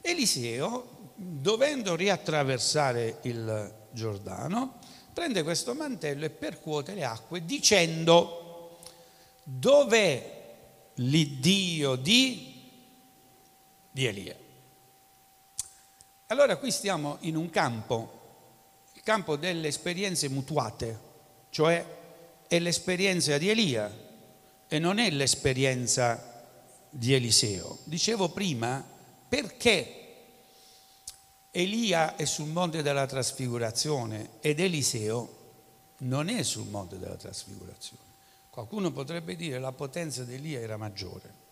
Eliseo, 0.00 1.12
dovendo 1.14 1.96
riattraversare 1.96 3.18
il 3.22 3.74
Giordano, 3.90 4.78
prende 5.12 5.42
questo 5.42 5.74
mantello 5.74 6.24
e 6.24 6.30
percuote 6.30 6.94
le 6.94 7.04
acque 7.04 7.44
dicendo 7.44 8.78
dov'è 9.44 10.42
l'Iddio 10.94 11.96
di, 11.96 12.70
di 13.90 14.06
Elia. 14.06 14.36
Allora 16.26 16.56
qui 16.56 16.70
stiamo 16.70 17.18
in 17.20 17.36
un 17.36 17.48
campo, 17.50 18.22
il 18.94 19.02
campo 19.02 19.36
delle 19.36 19.68
esperienze 19.68 20.28
mutuate, 20.28 20.98
cioè 21.50 21.84
è 22.48 22.58
l'esperienza 22.58 23.38
di 23.38 23.48
Elia 23.48 24.02
e 24.66 24.78
non 24.78 24.98
è 24.98 25.10
l'esperienza 25.10 26.33
di 26.96 27.12
Eliseo. 27.12 27.78
Dicevo 27.84 28.28
prima 28.28 28.84
perché 29.28 30.02
Elia 31.50 32.14
è 32.14 32.24
sul 32.24 32.48
monte 32.48 32.82
della 32.82 33.06
trasfigurazione 33.06 34.38
ed 34.40 34.60
Eliseo 34.60 35.42
non 35.98 36.28
è 36.28 36.42
sul 36.44 36.68
monte 36.68 36.98
della 36.98 37.16
trasfigurazione. 37.16 38.02
Qualcuno 38.48 38.92
potrebbe 38.92 39.34
dire 39.34 39.58
la 39.58 39.72
potenza 39.72 40.22
di 40.22 40.34
Elia 40.34 40.60
era 40.60 40.76
maggiore. 40.76 41.42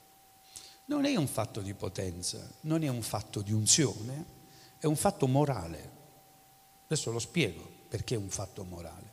Non 0.85 1.05
è 1.05 1.17
un 1.17 1.27
fatto 1.27 1.61
di 1.61 1.75
potenza, 1.75 2.49
non 2.61 2.85
è 2.85 2.89
un 2.89 3.03
fatto 3.03 3.43
di 3.43 3.53
unzione, 3.53 4.25
è 4.79 4.87
un 4.87 4.97
fatto 4.97 5.27
morale. 5.27 5.91
Adesso 6.85 7.11
lo 7.11 7.19
spiego 7.19 7.69
perché 7.89 8.15
è 8.15 8.19
un 8.19 8.29
fatto 8.29 8.63
morale. 8.63 9.12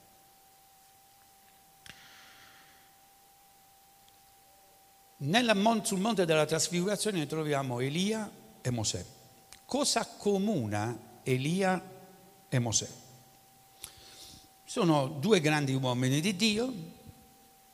Nella, 5.22 5.56
sul 5.84 6.00
monte 6.00 6.26
della 6.26 6.46
trasfigurazione 6.46 7.26
troviamo 7.26 7.80
Elia 7.80 8.30
e 8.62 8.70
Mosè. 8.70 9.04
Cosa 9.66 10.02
accomuna 10.02 10.98
Elia 11.24 11.84
e 12.48 12.60
Mosè? 12.60 12.88
Sono 14.64 15.08
due 15.08 15.42
grandi 15.42 15.74
uomini 15.74 16.22
di 16.22 16.36
Dio, 16.36 16.74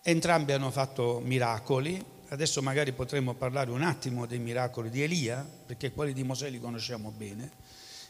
Entrambi 0.07 0.51
hanno 0.51 0.69
fatto 0.69 1.19
miracoli, 1.23 1.99
adesso 2.27 2.61
magari 2.61 2.91
potremmo 2.91 3.33
parlare 3.33 3.71
un 3.71 3.81
attimo 3.81 4.27
dei 4.27 4.37
miracoli 4.37 4.91
di 4.91 5.01
Elia, 5.01 5.43
perché 5.65 5.93
quelli 5.93 6.13
di 6.13 6.21
Mosè 6.21 6.47
li 6.51 6.59
conosciamo 6.59 7.09
bene. 7.09 7.49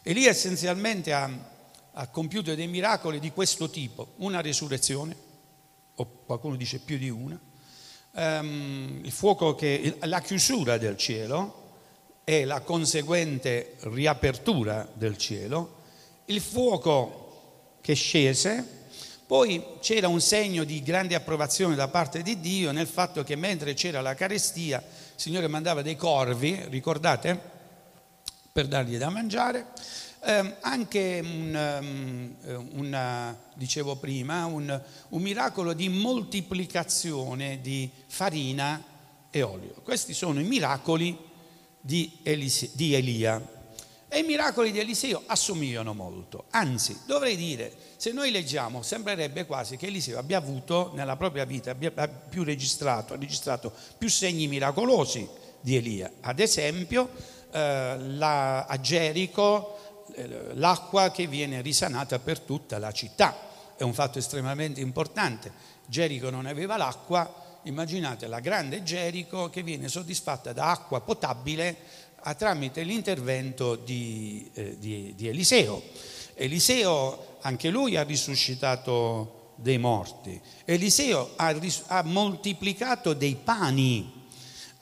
Elia 0.03 0.29
essenzialmente 0.29 1.13
ha, 1.13 1.29
ha 1.93 2.07
compiuto 2.09 2.53
dei 2.53 2.67
miracoli 2.67 3.21
di 3.21 3.31
questo 3.31 3.69
tipo, 3.69 4.09
una 4.17 4.41
risurrezione, 4.41 5.15
o 5.95 6.05
qualcuno 6.25 6.57
dice 6.57 6.79
più 6.79 6.97
di 6.97 7.09
una, 7.09 7.39
um, 8.15 9.01
il 9.03 9.11
fuoco 9.11 9.55
che, 9.55 9.97
la 10.01 10.21
chiusura 10.21 10.77
del 10.77 10.97
cielo 10.97 11.63
e 12.23 12.45
la 12.45 12.61
conseguente 12.61 13.75
riapertura 13.81 14.87
del 14.91 15.17
cielo, 15.17 15.83
il 16.25 16.41
fuoco 16.41 17.77
che 17.81 17.93
scese, 17.93 18.83
poi 19.27 19.63
c'era 19.79 20.07
un 20.07 20.21
segno 20.21 20.63
di 20.63 20.81
grande 20.81 21.15
approvazione 21.15 21.75
da 21.75 21.87
parte 21.87 22.21
di 22.21 22.39
Dio 22.39 22.71
nel 22.71 22.87
fatto 22.87 23.23
che 23.23 23.35
mentre 23.35 23.73
c'era 23.73 24.01
la 24.01 24.15
carestia, 24.15 24.77
il 24.77 25.21
Signore 25.21 25.47
mandava 25.47 25.81
dei 25.81 25.95
corvi, 25.95 26.63
ricordate, 26.69 27.53
per 28.51 28.67
dargli 28.67 28.97
da 28.97 29.09
mangiare. 29.09 29.67
Eh, 30.27 30.55
anche 30.61 31.21
un, 31.23 32.35
um, 32.49 32.67
una, 32.79 33.37
dicevo 33.53 33.95
prima, 33.97 34.45
un, 34.45 34.81
un 35.09 35.21
miracolo 35.21 35.73
di 35.73 35.87
moltiplicazione 35.87 37.61
di 37.61 37.87
farina 38.07 38.83
e 39.29 39.41
olio. 39.43 39.75
Questi 39.83 40.15
sono 40.15 40.39
i 40.39 40.43
miracoli 40.43 41.15
di, 41.79 42.17
Elise, 42.23 42.71
di 42.73 42.95
Elia. 42.95 43.39
E 44.07 44.19
i 44.19 44.23
miracoli 44.23 44.71
di 44.71 44.79
Eliseo 44.79 45.21
assomigliano 45.27 45.93
molto. 45.93 46.45
Anzi, 46.49 47.01
dovrei 47.05 47.35
dire, 47.35 47.71
se 47.97 48.11
noi 48.11 48.31
leggiamo, 48.31 48.81
sembrerebbe 48.81 49.45
quasi 49.45 49.77
che 49.77 49.85
Eliseo 49.85 50.17
abbia 50.17 50.39
avuto 50.39 50.91
nella 50.95 51.17
propria 51.17 51.45
vita, 51.45 51.69
abbia 51.69 51.91
più 51.91 52.43
registrato, 52.43 53.13
ha 53.13 53.17
registrato 53.17 53.71
più 53.95 54.09
segni 54.09 54.47
miracolosi 54.47 55.29
di 55.61 55.75
Elia. 55.75 56.11
Ad 56.21 56.39
esempio, 56.39 57.11
eh, 57.51 57.97
la, 57.99 58.65
a 58.65 58.79
Gerico 58.79 59.73
l'acqua 60.53 61.11
che 61.11 61.27
viene 61.27 61.61
risanata 61.61 62.19
per 62.19 62.39
tutta 62.39 62.77
la 62.79 62.91
città. 62.91 63.35
È 63.75 63.83
un 63.83 63.93
fatto 63.93 64.19
estremamente 64.19 64.81
importante. 64.81 65.51
Gerico 65.85 66.29
non 66.29 66.45
aveva 66.45 66.77
l'acqua, 66.77 67.59
immaginate 67.63 68.27
la 68.27 68.39
grande 68.39 68.83
Gerico 68.83 69.49
che 69.49 69.63
viene 69.63 69.87
soddisfatta 69.87 70.53
da 70.53 70.71
acqua 70.71 71.01
potabile 71.01 71.77
tramite 72.33 72.81
l'intervento 72.83 73.75
di, 73.75 74.49
eh, 74.53 74.77
di, 74.79 75.13
di 75.15 75.27
Eliseo. 75.27 75.81
Eliseo 76.33 77.37
anche 77.41 77.69
lui 77.69 77.95
ha 77.95 78.03
risuscitato 78.03 79.53
dei 79.55 79.77
morti. 79.77 80.39
Eliseo 80.65 81.33
ha, 81.35 81.55
ha 81.87 82.03
moltiplicato 82.03 83.13
dei 83.13 83.35
pani. 83.35 84.14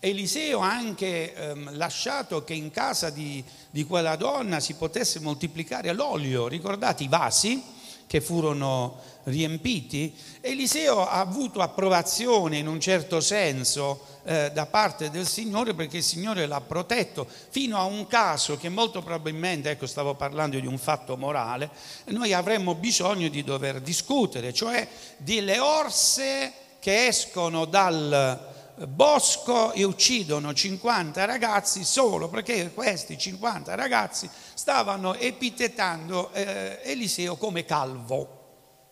Eliseo 0.06 0.60
ha 0.60 0.70
anche 0.70 1.34
ehm, 1.34 1.78
lasciato 1.78 2.44
che 2.44 2.54
in 2.54 2.72
casa 2.72 3.10
di, 3.10 3.42
di, 3.70 3.86
quella 3.86 4.18
donna 4.18 4.60
si 4.60 4.74
potesse 4.74 5.22
moltiplicare 5.22 5.94
l'olio. 5.94 6.50
Ricordate 6.50 7.04
i 7.04 7.08
vasi 7.08 7.64
che 8.06 8.20
furono 8.20 9.00
riempiti? 9.24 10.14
Eliseo 10.42 11.08
ha 11.08 11.22
avuto 11.22 11.62
approvazione 11.62 12.58
in 12.58 12.68
un 12.68 12.82
certo 12.82 13.22
senso 13.22 14.02
eh, 14.26 14.52
da 14.54 14.66
parte 14.66 15.10
del 15.10 15.26
Signore 15.26 15.74
perché 15.74 15.98
il 15.98 16.04
Signore 16.04 16.48
l'ha 16.48 16.60
protetto 16.60 17.26
fino 17.50 17.78
a 17.78 17.86
un 17.86 18.06
caso 18.06 18.58
che 18.58 18.68
molto 18.68 19.02
probabilmente, 19.02 19.70
ecco 19.70 19.88
stavo 19.88 20.16
parlando 20.16 20.60
di 20.60 20.68
un 20.68 20.78
fatto 20.78 21.16
morale, 21.16 21.70
noi 22.08 22.34
avremmo 22.34 22.76
bisogno 22.76 23.30
di 23.30 23.42
dover 23.42 23.80
discutere, 23.80 24.54
cioè 24.54 24.86
delle 25.16 25.60
orse 25.60 26.52
che 26.80 27.08
escono 27.08 27.64
dal 27.64 28.52
bosco 28.88 29.72
e 29.72 29.84
uccidono 29.84 30.54
50 30.54 31.26
ragazzi 31.26 31.84
solo 31.84 32.28
perché 32.28 32.72
questi 32.74 33.18
50 33.18 33.76
ragazzi 33.76 34.30
stavano 34.54 35.14
epitetando 35.16 36.32
eh, 36.34 36.80
Eliseo 36.84 37.36
come 37.36 37.66
calvo. 37.66 38.42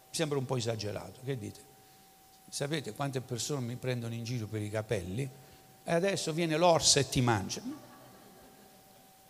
Mi 0.10 0.16
sembra 0.16 0.38
un 0.38 0.46
po' 0.46 0.58
esagerato, 0.58 1.20
che 1.24 1.38
dite? 1.38 1.70
Sapete 2.50 2.94
quante 2.94 3.22
persone 3.22 3.66
mi 3.66 3.76
prendono 3.76 4.14
in 4.14 4.24
giro 4.24 4.46
per 4.46 4.62
i 4.62 4.70
capelli? 4.70 5.30
E 5.84 5.94
adesso 5.94 6.34
viene 6.34 6.58
l'orsa 6.58 7.00
e 7.00 7.08
ti 7.08 7.22
mangia. 7.22 7.62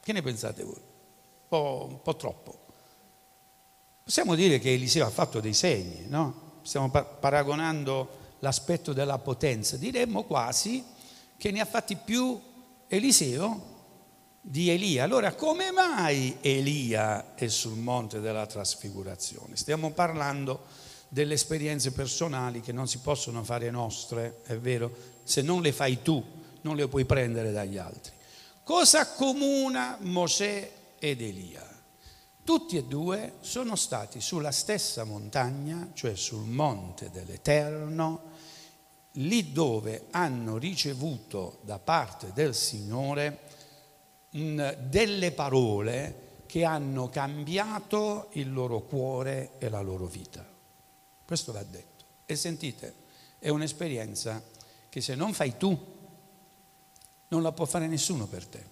Che 0.04 0.14
ne 0.14 0.22
pensate 0.22 0.64
voi? 0.64 0.74
Un 0.74 1.48
po', 1.48 1.88
un 1.90 2.02
po 2.02 2.16
troppo. 2.16 2.60
Possiamo 4.04 4.34
dire 4.36 4.60
che 4.60 4.74
Eliseo 4.74 5.06
ha 5.06 5.12
fatto 5.12 5.40
dei 5.40 5.54
segni, 5.54 6.08
no? 6.08 6.60
Stiamo 6.64 6.90
paragonando 6.90 8.20
l'aspetto 8.42 8.94
della 8.94 9.18
potenza. 9.18 9.78
Diremmo 9.78 10.24
quasi 10.24 10.84
che 11.38 11.50
ne 11.52 11.60
ha 11.60 11.66
fatti 11.66 11.96
più 11.96 12.40
Eliseo 12.88 13.70
di 14.42 14.70
Elia. 14.70 15.04
Allora, 15.04 15.34
come 15.34 15.72
mai 15.72 16.38
Elia 16.42 17.34
è 17.36 17.48
sul 17.48 17.78
monte 17.78 18.20
della 18.20 18.46
trasfigurazione? 18.46 19.56
Stiamo 19.56 19.92
parlando 19.92 20.66
delle 21.08 21.34
esperienze 21.34 21.92
personali 21.92 22.62
che 22.62 22.72
non 22.72 22.88
si 22.88 23.00
possono 23.00 23.44
fare 23.44 23.70
nostre, 23.70 24.42
è 24.46 24.58
vero? 24.58 24.92
Se 25.24 25.42
non 25.42 25.62
le 25.62 25.72
fai 25.72 26.02
tu, 26.02 26.24
non 26.62 26.76
le 26.76 26.88
puoi 26.88 27.06
prendere 27.06 27.52
dagli 27.52 27.78
altri. 27.78 28.14
Cosa 28.64 29.02
accomuna 29.02 29.98
Mosè 30.00 30.72
ed 30.98 31.22
Elia? 31.22 31.68
Tutti 32.44 32.78
e 32.78 32.86
due 32.86 33.34
sono 33.42 33.76
stati 33.76 34.20
sulla 34.20 34.52
stessa 34.52 35.04
montagna, 35.04 35.90
cioè 35.94 36.16
sul 36.16 36.48
monte 36.48 37.12
dell'Eterno, 37.12 38.31
lì 39.14 39.52
dove 39.52 40.06
hanno 40.12 40.58
ricevuto 40.58 41.60
da 41.64 41.80
parte 41.80 42.32
del 42.34 42.56
Signore 42.56 43.40
delle 44.30 45.32
parole 45.34 46.30
che 46.46 46.64
hanno 46.64 47.10
cambiato 47.10 48.30
il 48.34 48.52
loro 48.52 48.82
cuore 48.82 49.52
e 49.58 49.70
la 49.70 49.82
loro 49.82 50.06
vita. 50.06 50.46
Questo 51.26 51.52
va 51.52 51.64
detto. 51.64 52.06
E 52.26 52.36
sentite, 52.36 52.94
è 53.40 53.50
un'esperienza 53.50 54.42
che 54.90 55.02
se 55.02 55.16
non 55.16 55.34
fai 55.34 55.58
tu, 55.58 55.78
non 57.28 57.42
la 57.42 57.52
può 57.52 57.66
fare 57.66 57.88
nessuno 57.88 58.26
per 58.28 58.46
te. 58.46 58.64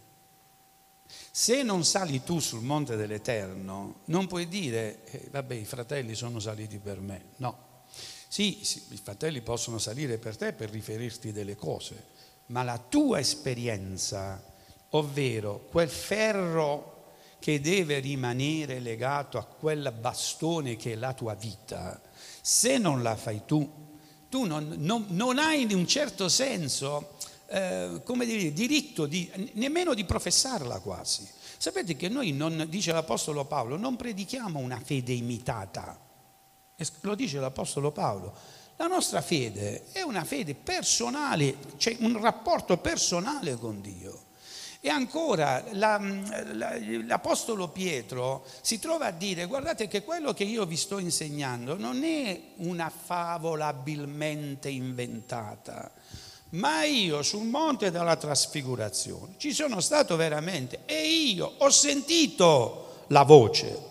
Se 1.32 1.63
non 1.63 1.86
sali 1.86 2.23
tu 2.23 2.39
sul 2.39 2.62
monte 2.62 2.95
dell'Eterno, 2.95 4.02
non 4.06 4.28
puoi 4.28 4.47
dire, 4.47 5.04
eh, 5.06 5.28
vabbè, 5.32 5.56
i 5.56 5.65
fratelli 5.65 6.15
sono 6.15 6.39
saliti 6.39 6.78
per 6.78 6.99
me. 6.99 7.25
No. 7.38 7.67
Sì, 8.32 8.60
sì, 8.62 8.84
i 8.92 9.00
fratelli 9.02 9.42
possono 9.42 9.80
salire 9.80 10.20
per 10.20 10.38
te 10.38 10.54
per 10.54 10.70
riferirti 10.70 11.32
delle 11.32 11.56
cose, 11.56 12.06
ma 12.48 12.62
la 12.62 12.78
tua 12.78 13.18
esperienza 13.18 14.39
ovvero 14.89 15.65
quel 15.72 15.89
ferro 15.89 17.13
che 17.39 17.60
deve 17.60 17.98
rimanere 17.98 18.78
legato 18.78 19.39
a 19.39 19.44
quel 19.44 19.92
bastone 20.00 20.76
che 20.76 20.94
è 20.94 20.96
la 20.96 21.13
tua 21.13 21.34
vita, 21.34 22.00
se 22.39 22.78
non 22.78 23.02
la 23.02 23.15
fai 23.15 23.42
tu, 23.48 23.68
tu 24.30 24.46
non, 24.46 24.76
non, 24.78 25.08
non 25.10 25.39
hai 25.39 25.63
in 25.63 25.74
un 25.74 25.88
certo 25.88 26.30
senso, 26.30 27.15
eh, 27.48 28.02
come 28.04 28.28
dire, 28.28 28.54
diritto 28.54 29.08
di, 29.08 29.28
nemmeno 29.54 29.96
di 29.96 30.06
professarla 30.06 30.82
quasi. 30.82 31.28
Sapete 31.58 31.96
che 31.96 32.10
noi, 32.10 32.32
non, 32.32 32.68
dice 32.70 32.92
l'Apostolo 32.92 33.46
Paolo, 33.46 33.76
non 33.76 33.96
predichiamo 33.96 34.60
una 34.60 34.80
fede 34.80 35.13
imitata, 35.13 36.09
lo 37.02 37.15
dice 37.15 37.39
l'Apostolo 37.39 37.92
Paolo. 37.92 38.34
La 38.78 38.88
nostra 38.88 39.22
fede 39.22 39.88
è 39.92 40.02
una 40.02 40.24
fede 40.24 40.56
personale, 40.56 41.58
c'è 41.78 41.96
cioè 41.96 42.06
un 42.06 42.22
rapporto 42.22 42.78
personale 42.78 43.58
con 43.58 43.82
Dio. 43.82 44.28
E 44.80 44.88
ancora 44.88 45.62
la, 45.72 46.00
la, 46.54 46.78
l'Apostolo 47.06 47.68
Pietro 47.68 48.46
si 48.62 48.80
trova 48.80 49.08
a 49.08 49.12
dire, 49.12 49.46
guardate 49.48 49.89
che 49.89 50.04
quello 50.04 50.34
che 50.34 50.46
io 50.46 50.65
vi 50.65 50.78
sto 50.78 51.00
insegnando 51.00 51.78
non 51.78 52.06
è 52.06 52.39
una 52.58 52.89
favola 52.89 53.68
abilmente 53.68 54.70
inventata, 54.70 55.92
ma 56.52 56.86
io 56.86 57.22
sul 57.22 57.46
monte 57.46 57.92
della 57.92 58.15
trasfigurazione 58.15 59.34
ci 59.36 59.52
sono 59.52 59.82
stato 59.82 60.15
veramente 60.15 60.84
e 60.86 61.06
io 61.06 61.56
ho 61.58 61.70
sentito 61.70 63.04
la 63.08 63.24
voce. 63.24 63.88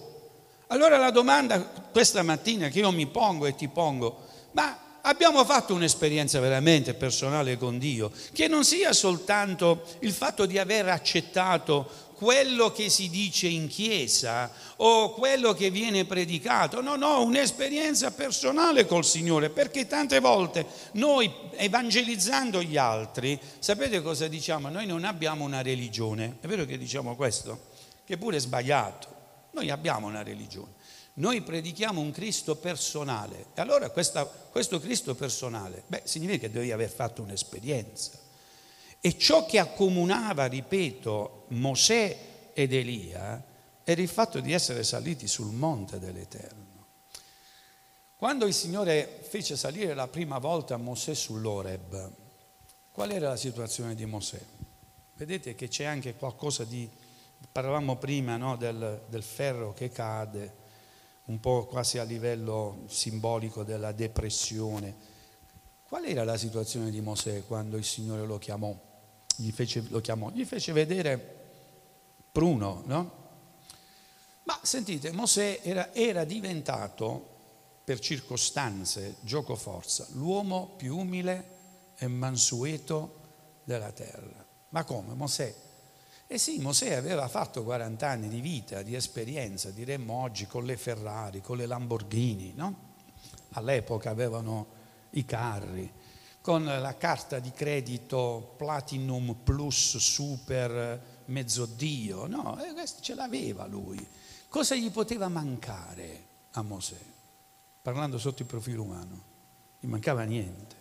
Allora 0.69 0.99
la 0.99 1.11
domanda 1.11 1.61
questa 1.63 2.23
mattina 2.23 2.69
che 2.69 2.81
io 2.81 2.91
mi 2.91 3.07
pongo 3.07 3.47
e 3.47 3.55
ti 3.55 3.69
pongo, 3.69 4.27
ma 4.53 4.99
abbiamo 5.01 5.43
fatto 5.47 5.73
un'esperienza 5.73 6.41
veramente 6.41 6.93
personale 6.93 7.57
con 7.57 7.79
Dio, 7.79 8.13
che 8.33 8.49
non 8.49 8.65
sia 8.65 8.93
soltanto 8.93 9.85
il 10.01 10.13
fatto 10.13 10.45
di 10.45 10.59
aver 10.59 10.89
accettato 10.91 12.07
quello 12.13 12.71
che 12.73 12.91
si 12.91 13.09
dice 13.09 13.47
in 13.47 13.69
chiesa 13.69 14.51
o 14.77 15.15
quello 15.15 15.55
che 15.55 15.71
viene 15.71 16.05
predicato, 16.05 16.83
no, 16.83 16.97
no, 16.97 17.23
un'esperienza 17.23 18.11
personale 18.11 18.85
col 18.85 19.07
Signore, 19.07 19.49
perché 19.49 19.87
tante 19.87 20.21
volte 20.21 20.67
noi 20.93 21.33
evangelizzando 21.53 22.61
gli 22.61 22.77
altri, 22.77 23.41
sapete 23.59 24.03
cosa 24.03 24.29
diciamo? 24.29 24.69
Noi 24.69 24.85
non 24.85 25.05
abbiamo 25.05 25.45
una 25.45 25.63
religione, 25.63 26.37
è 26.43 26.47
vero 26.47 26.67
che 26.67 26.77
diciamo 26.77 27.17
questo? 27.17 27.69
Che 28.05 28.19
pure 28.19 28.37
è 28.37 28.41
sbagliato, 28.41 29.18
noi 29.53 29.71
abbiamo 29.71 30.07
una 30.07 30.23
religione. 30.23 30.75
Noi 31.15 31.43
predichiamo 31.43 32.01
un 32.01 32.13
Cristo 32.13 32.57
personale. 32.57 33.47
E 33.55 33.61
allora 33.61 33.91
questa, 33.91 34.25
questo 34.25 34.79
Cristo 34.79 35.15
personale, 35.15 35.83
beh, 35.87 36.03
significa 36.05 36.47
che 36.47 36.53
devi 36.53 36.71
aver 36.71 36.91
fatto 36.91 37.23
un'esperienza. 37.23 38.13
E 39.01 39.19
ciò 39.19 39.47
che 39.47 39.59
accomunava, 39.59 40.47
ripeto, 40.47 41.47
Mosè 41.49 42.19
ed 42.53 42.73
Elia 42.73 43.43
era 43.83 44.01
il 44.01 44.09
fatto 44.09 44.41
di 44.41 44.53
essere 44.53 44.85
saliti 44.85 45.27
sul 45.27 45.53
monte 45.53 45.99
dell'Eterno. 45.99 46.67
Quando 48.17 48.47
il 48.47 48.55
Signore 48.55 49.21
fece 49.23 49.57
salire 49.57 49.95
la 49.95 50.09
prima 50.09 50.39
volta 50.39 50.77
Mosè 50.77 51.15
sull'Oreb, 51.15 52.11
qual 52.91 53.13
era 53.13 53.29
la 53.29 53.37
situazione 53.37 53.95
di 53.95 54.05
Mosè? 54.05 54.41
Vedete 55.15 55.55
che 55.55 55.69
c'è 55.69 55.85
anche 55.85 56.15
qualcosa 56.15 56.65
di, 56.65 56.89
parlavamo 57.51 57.97
prima 57.97 58.37
no, 58.37 58.57
del, 58.57 59.05
del 59.09 59.23
ferro 59.23 59.73
che 59.73 59.91
cade, 59.91 60.67
un 61.27 61.41
po' 61.41 61.67
quasi 61.67 61.99
a 61.99 62.05
livello 62.05 62.85
simbolico 62.87 63.63
della 63.63 63.93
depressione. 63.93 65.17
Qual 65.85 66.05
era 66.05 66.25
la 66.25 66.37
situazione 66.37 66.91
di 66.91 67.01
Mosè 67.01 67.45
quando 67.47 67.77
il 67.77 67.85
Signore 67.85 68.25
lo 68.25 68.39
chiamò? 68.39 68.77
Gli 69.37 69.51
fece, 69.51 69.85
lo 69.89 70.01
chiamò, 70.01 70.31
gli 70.31 70.45
fece 70.45 70.73
vedere 70.73 71.37
pruno, 72.33 72.83
no? 72.87 73.17
Ma 74.45 74.59
sentite, 74.63 75.13
Mosè 75.13 75.61
era, 75.63 75.95
era 75.95 76.25
diventato, 76.25 77.37
per 77.85 78.01
circostanze, 78.01 79.17
gioco 79.21 79.57
forza, 79.57 80.07
l'uomo 80.13 80.75
più 80.77 80.97
umile 80.97 81.57
e 81.97 82.07
mansueto 82.07 83.21
della 83.65 83.93
terra. 83.93 84.45
Ma 84.71 84.85
come? 84.85 85.15
Mosè 85.15 85.55
e 86.31 86.37
sì, 86.37 86.59
Mosè 86.59 86.93
aveva 86.93 87.27
fatto 87.27 87.65
40 87.65 88.07
anni 88.07 88.29
di 88.29 88.43
vita, 88.43 88.83
di 88.83 88.95
esperienza, 88.95 89.71
diremmo 89.71 90.13
oggi, 90.13 90.47
con 90.47 90.67
le 90.67 90.77
Ferrari, 90.77 91.41
con 91.41 91.57
le 91.57 91.65
Lamborghini, 91.65 92.53
no? 92.55 92.87
All'epoca 93.53 94.11
avevano 94.11 94.67
i 95.13 95.25
carri, 95.25 95.91
con 96.43 96.65
la 96.67 96.97
carta 96.99 97.39
di 97.39 97.51
credito 97.51 98.53
Platinum 98.59 99.37
Plus 99.43 99.97
Super 99.97 101.23
Mezzodio, 101.25 102.27
no? 102.27 102.59
Ce 103.01 103.15
l'aveva 103.15 103.67
lui. 103.67 104.07
Cosa 104.51 104.75
gli 104.75 104.91
poteva 104.91 105.29
mancare 105.29 106.27
a 106.51 106.61
Mosè? 106.61 107.01
Parlando 107.81 108.19
sotto 108.19 108.43
il 108.43 108.49
profilo 108.49 108.83
umano, 108.83 109.23
gli 109.81 109.87
mancava 109.87 110.25
niente. 110.25 110.78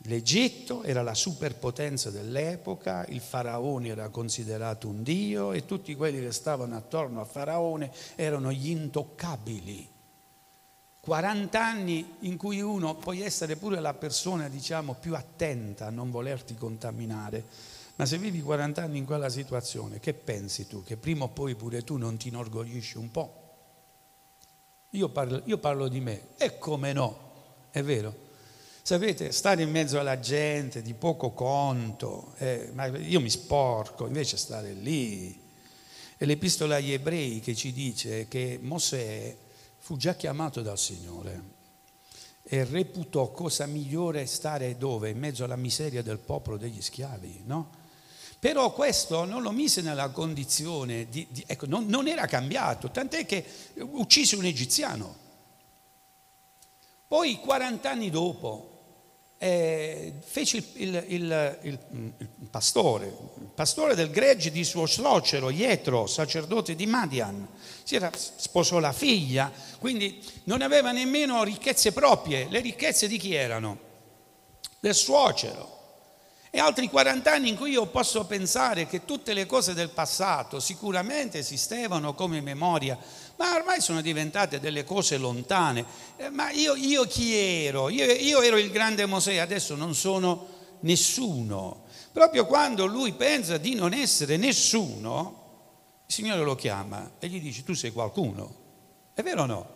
L'Egitto 0.00 0.82
era 0.82 1.02
la 1.02 1.14
superpotenza 1.14 2.10
dell'epoca, 2.10 3.04
il 3.08 3.20
faraone 3.20 3.88
era 3.88 4.08
considerato 4.08 4.88
un 4.88 5.02
dio 5.02 5.52
e 5.52 5.64
tutti 5.64 5.94
quelli 5.96 6.20
che 6.20 6.32
stavano 6.32 6.76
attorno 6.76 7.20
a 7.20 7.24
faraone 7.24 7.90
erano 8.14 8.52
gli 8.52 8.70
intoccabili. 8.70 9.94
40 11.00 11.64
anni 11.64 12.16
in 12.20 12.36
cui 12.36 12.60
uno 12.60 12.96
puoi 12.96 13.22
essere 13.22 13.56
pure 13.56 13.80
la 13.80 13.94
persona, 13.94 14.48
diciamo, 14.48 14.94
più 14.94 15.14
attenta 15.14 15.86
a 15.86 15.90
non 15.90 16.10
volerti 16.10 16.54
contaminare, 16.54 17.44
ma 17.96 18.04
se 18.04 18.18
vivi 18.18 18.42
40 18.42 18.82
anni 18.82 18.98
in 18.98 19.06
quella 19.06 19.28
situazione, 19.28 20.00
che 20.00 20.14
pensi 20.14 20.66
tu? 20.66 20.82
Che 20.82 20.96
prima 20.96 21.24
o 21.24 21.28
poi 21.28 21.54
pure 21.54 21.82
tu 21.82 21.96
non 21.96 22.16
ti 22.16 22.28
inorgoglisci 22.28 22.98
un 22.98 23.10
po'? 23.10 23.44
Io 24.90 25.08
parlo, 25.08 25.42
io 25.44 25.58
parlo 25.58 25.88
di 25.88 26.00
me, 26.00 26.28
e 26.36 26.58
come 26.58 26.92
no, 26.92 27.18
è 27.70 27.82
vero? 27.82 28.25
Sapete, 28.86 29.32
stare 29.32 29.64
in 29.64 29.70
mezzo 29.72 29.98
alla 29.98 30.20
gente 30.20 30.80
di 30.80 30.94
poco 30.94 31.32
conto, 31.32 32.34
eh, 32.36 32.70
ma 32.72 32.86
io 32.86 33.18
mi 33.18 33.30
sporco, 33.30 34.06
invece 34.06 34.36
stare 34.36 34.74
lì. 34.74 35.42
E 36.16 36.24
l'epistola 36.24 36.76
agli 36.76 36.92
ebrei 36.92 37.40
che 37.40 37.56
ci 37.56 37.72
dice 37.72 38.28
che 38.28 38.60
Mosè 38.62 39.36
fu 39.78 39.96
già 39.96 40.14
chiamato 40.14 40.62
dal 40.62 40.78
Signore 40.78 41.42
e 42.44 42.62
reputò 42.62 43.32
cosa 43.32 43.66
migliore 43.66 44.24
stare 44.26 44.78
dove? 44.78 45.10
In 45.10 45.18
mezzo 45.18 45.42
alla 45.42 45.56
miseria 45.56 46.04
del 46.04 46.18
popolo 46.18 46.56
degli 46.56 46.80
schiavi, 46.80 47.42
no? 47.44 47.70
Però 48.38 48.72
questo 48.72 49.24
non 49.24 49.42
lo 49.42 49.50
mise 49.50 49.82
nella 49.82 50.10
condizione 50.10 51.08
di, 51.08 51.26
di 51.28 51.42
ecco, 51.44 51.66
non, 51.66 51.86
non 51.86 52.06
era 52.06 52.26
cambiato, 52.26 52.92
tant'è 52.92 53.26
che 53.26 53.44
uccise 53.78 54.36
un 54.36 54.44
egiziano. 54.44 55.24
Poi 57.08 57.40
40 57.40 57.90
anni 57.90 58.10
dopo, 58.10 58.74
eh, 59.38 60.14
fece 60.24 60.56
il, 60.56 61.04
il, 61.08 61.58
il, 61.62 61.78
il, 61.90 62.48
pastore, 62.50 63.06
il 63.06 63.50
pastore 63.54 63.94
del 63.94 64.10
gregge 64.10 64.50
di 64.50 64.64
suo 64.64 64.86
suocero, 64.86 65.50
Ietro, 65.50 66.06
sacerdote 66.06 66.74
di 66.74 66.86
Madian. 66.86 67.46
Si 67.82 67.94
era, 67.94 68.10
sposò 68.14 68.78
la 68.78 68.92
figlia, 68.92 69.52
quindi 69.78 70.22
non 70.44 70.62
aveva 70.62 70.90
nemmeno 70.90 71.42
ricchezze 71.44 71.92
proprie. 71.92 72.48
Le 72.48 72.60
ricchezze 72.60 73.08
di 73.08 73.18
chi 73.18 73.34
erano? 73.34 73.78
Del 74.80 74.94
suocero. 74.94 75.74
E 76.50 76.58
altri 76.58 76.88
40 76.88 77.30
anni 77.30 77.50
in 77.50 77.56
cui 77.56 77.72
io 77.72 77.84
posso 77.84 78.24
pensare 78.24 78.86
che 78.86 79.04
tutte 79.04 79.34
le 79.34 79.44
cose 79.44 79.74
del 79.74 79.90
passato 79.90 80.58
sicuramente 80.58 81.38
esistevano 81.38 82.14
come 82.14 82.40
memoria 82.40 82.98
ma 83.36 83.54
ormai 83.54 83.80
sono 83.80 84.00
diventate 84.00 84.60
delle 84.60 84.84
cose 84.84 85.18
lontane. 85.18 85.84
Eh, 86.16 86.30
ma 86.30 86.50
io, 86.50 86.74
io, 86.74 87.04
chi 87.04 87.34
ero? 87.34 87.88
Io, 87.88 88.04
io 88.10 88.40
ero 88.40 88.56
il 88.56 88.70
grande 88.70 89.06
Mosè, 89.06 89.36
adesso 89.36 89.74
non 89.74 89.94
sono 89.94 90.48
nessuno. 90.80 91.84
Proprio 92.12 92.46
quando 92.46 92.86
lui 92.86 93.12
pensa 93.12 93.58
di 93.58 93.74
non 93.74 93.92
essere 93.92 94.36
nessuno, 94.36 95.44
il 96.06 96.14
Signore 96.14 96.42
lo 96.42 96.54
chiama 96.54 97.12
e 97.18 97.28
gli 97.28 97.40
dice 97.40 97.62
tu 97.62 97.74
sei 97.74 97.92
qualcuno. 97.92 98.64
È 99.12 99.22
vero 99.22 99.42
o 99.42 99.46
no? 99.46 99.74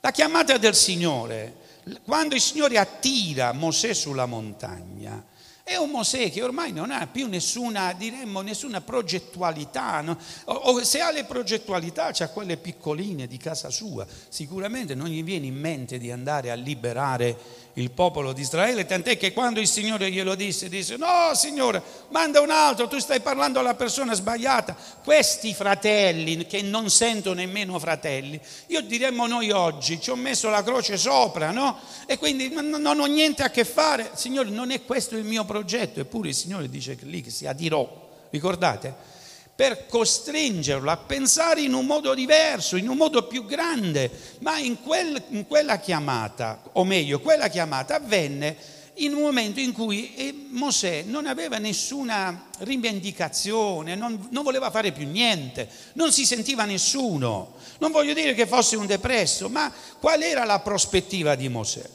La 0.00 0.12
chiamata 0.12 0.56
del 0.58 0.74
Signore, 0.76 1.56
quando 2.04 2.36
il 2.36 2.40
Signore 2.40 2.78
attira 2.78 3.52
Mosè 3.52 3.94
sulla 3.94 4.26
montagna, 4.26 5.24
è 5.68 5.74
un 5.74 5.90
Mosè 5.90 6.30
che 6.30 6.44
ormai 6.44 6.70
non 6.70 6.92
ha 6.92 7.08
più 7.08 7.26
nessuna, 7.26 7.92
diremmo, 7.92 8.40
nessuna 8.40 8.80
progettualità, 8.82 10.00
no? 10.00 10.16
o, 10.44 10.52
o, 10.52 10.84
se 10.84 11.00
ha 11.00 11.10
le 11.10 11.24
progettualità, 11.24 12.12
c'ha 12.12 12.28
quelle 12.28 12.56
piccoline 12.56 13.26
di 13.26 13.36
casa 13.36 13.68
sua, 13.68 14.06
sicuramente 14.28 14.94
non 14.94 15.08
gli 15.08 15.24
viene 15.24 15.46
in 15.46 15.58
mente 15.58 15.98
di 15.98 16.12
andare 16.12 16.52
a 16.52 16.54
liberare 16.54 17.36
il 17.78 17.90
popolo 17.90 18.32
di 18.32 18.40
Israele, 18.40 18.86
tant'è 18.86 19.18
che 19.18 19.32
quando 19.32 19.60
il 19.60 19.66
Signore 19.66 20.10
glielo 20.10 20.34
disse, 20.34 20.68
disse, 20.68 20.96
no 20.96 21.34
Signore, 21.34 21.82
manda 22.08 22.40
un 22.40 22.50
altro, 22.50 22.88
tu 22.88 22.98
stai 22.98 23.20
parlando 23.20 23.58
alla 23.58 23.74
persona 23.74 24.14
sbagliata. 24.14 24.74
Questi 25.04 25.52
fratelli, 25.52 26.46
che 26.46 26.62
non 26.62 26.88
sento 26.88 27.34
nemmeno 27.34 27.78
fratelli, 27.78 28.40
io 28.68 28.80
diremmo 28.80 29.26
noi 29.26 29.50
oggi, 29.50 30.00
ci 30.00 30.10
ho 30.10 30.16
messo 30.16 30.48
la 30.48 30.62
croce 30.62 30.96
sopra, 30.96 31.50
no? 31.50 31.78
E 32.06 32.16
quindi 32.16 32.48
non 32.48 32.98
ho 32.98 33.06
niente 33.06 33.42
a 33.42 33.50
che 33.50 33.64
fare. 33.64 34.10
Signore, 34.14 34.48
non 34.48 34.70
è 34.70 34.84
questo 34.84 35.16
il 35.16 35.24
mio 35.24 35.44
progetto, 35.44 36.00
eppure 36.00 36.28
il 36.28 36.34
Signore 36.34 36.70
dice 36.70 36.96
lì 37.02 37.20
che 37.20 37.30
si 37.30 37.46
adirò 37.46 38.04
ricordate? 38.30 39.14
Per 39.56 39.86
costringerlo 39.86 40.90
a 40.90 40.98
pensare 40.98 41.62
in 41.62 41.72
un 41.72 41.86
modo 41.86 42.12
diverso, 42.12 42.76
in 42.76 42.88
un 42.88 42.98
modo 42.98 43.26
più 43.26 43.46
grande, 43.46 44.10
ma 44.40 44.58
in, 44.58 44.82
quel, 44.82 45.20
in 45.30 45.46
quella 45.46 45.78
chiamata, 45.78 46.60
o 46.72 46.84
meglio, 46.84 47.20
quella 47.20 47.48
chiamata 47.48 47.94
avvenne 47.94 48.74
in 48.96 49.14
un 49.14 49.22
momento 49.22 49.58
in 49.60 49.72
cui 49.72 50.14
eh, 50.14 50.46
Mosè 50.50 51.02
non 51.02 51.26
aveva 51.26 51.58
nessuna 51.58 52.48
rivendicazione, 52.58 53.94
non, 53.94 54.28
non, 54.30 54.42
voleva 54.42 54.70
fare 54.70 54.92
più 54.92 55.06
niente, 55.06 55.68
non 55.94 56.12
si 56.12 56.24
sentiva 56.24 56.64
nessuno. 56.64 57.54
Non 57.78 57.90
voglio 57.90 58.14
dire 58.14 58.34
che 58.34 58.46
fosse 58.46 58.76
un 58.76 58.86
depresso, 58.86 59.48
ma 59.48 59.72
qual 59.98 60.22
era 60.22 60.44
la 60.44 60.60
prospettiva 60.60 61.34
di 61.34 61.48
Mosè? 61.48 61.88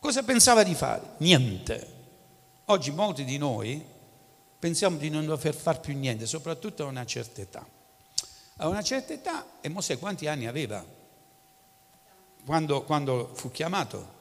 Cosa 0.00 0.22
pensava 0.22 0.62
di 0.62 0.74
fare? 0.74 1.02
Niente. 1.18 1.96
Oggi 2.66 2.90
molti 2.90 3.24
di 3.24 3.38
noi 3.38 3.84
pensiamo 4.58 4.96
di 4.96 5.10
non 5.10 5.26
dover 5.26 5.54
fare 5.54 5.80
più 5.80 5.96
niente, 5.96 6.26
soprattutto 6.26 6.84
a 6.84 6.86
una 6.86 7.04
certa 7.06 7.40
età. 7.40 7.66
A 8.56 8.68
una 8.68 8.82
certa 8.82 9.12
età, 9.12 9.46
e 9.60 9.68
Mosè 9.68 9.98
quanti 9.98 10.26
anni 10.26 10.46
aveva 10.46 10.84
quando, 12.44 12.82
quando 12.82 13.30
fu 13.34 13.50
chiamato? 13.50 14.16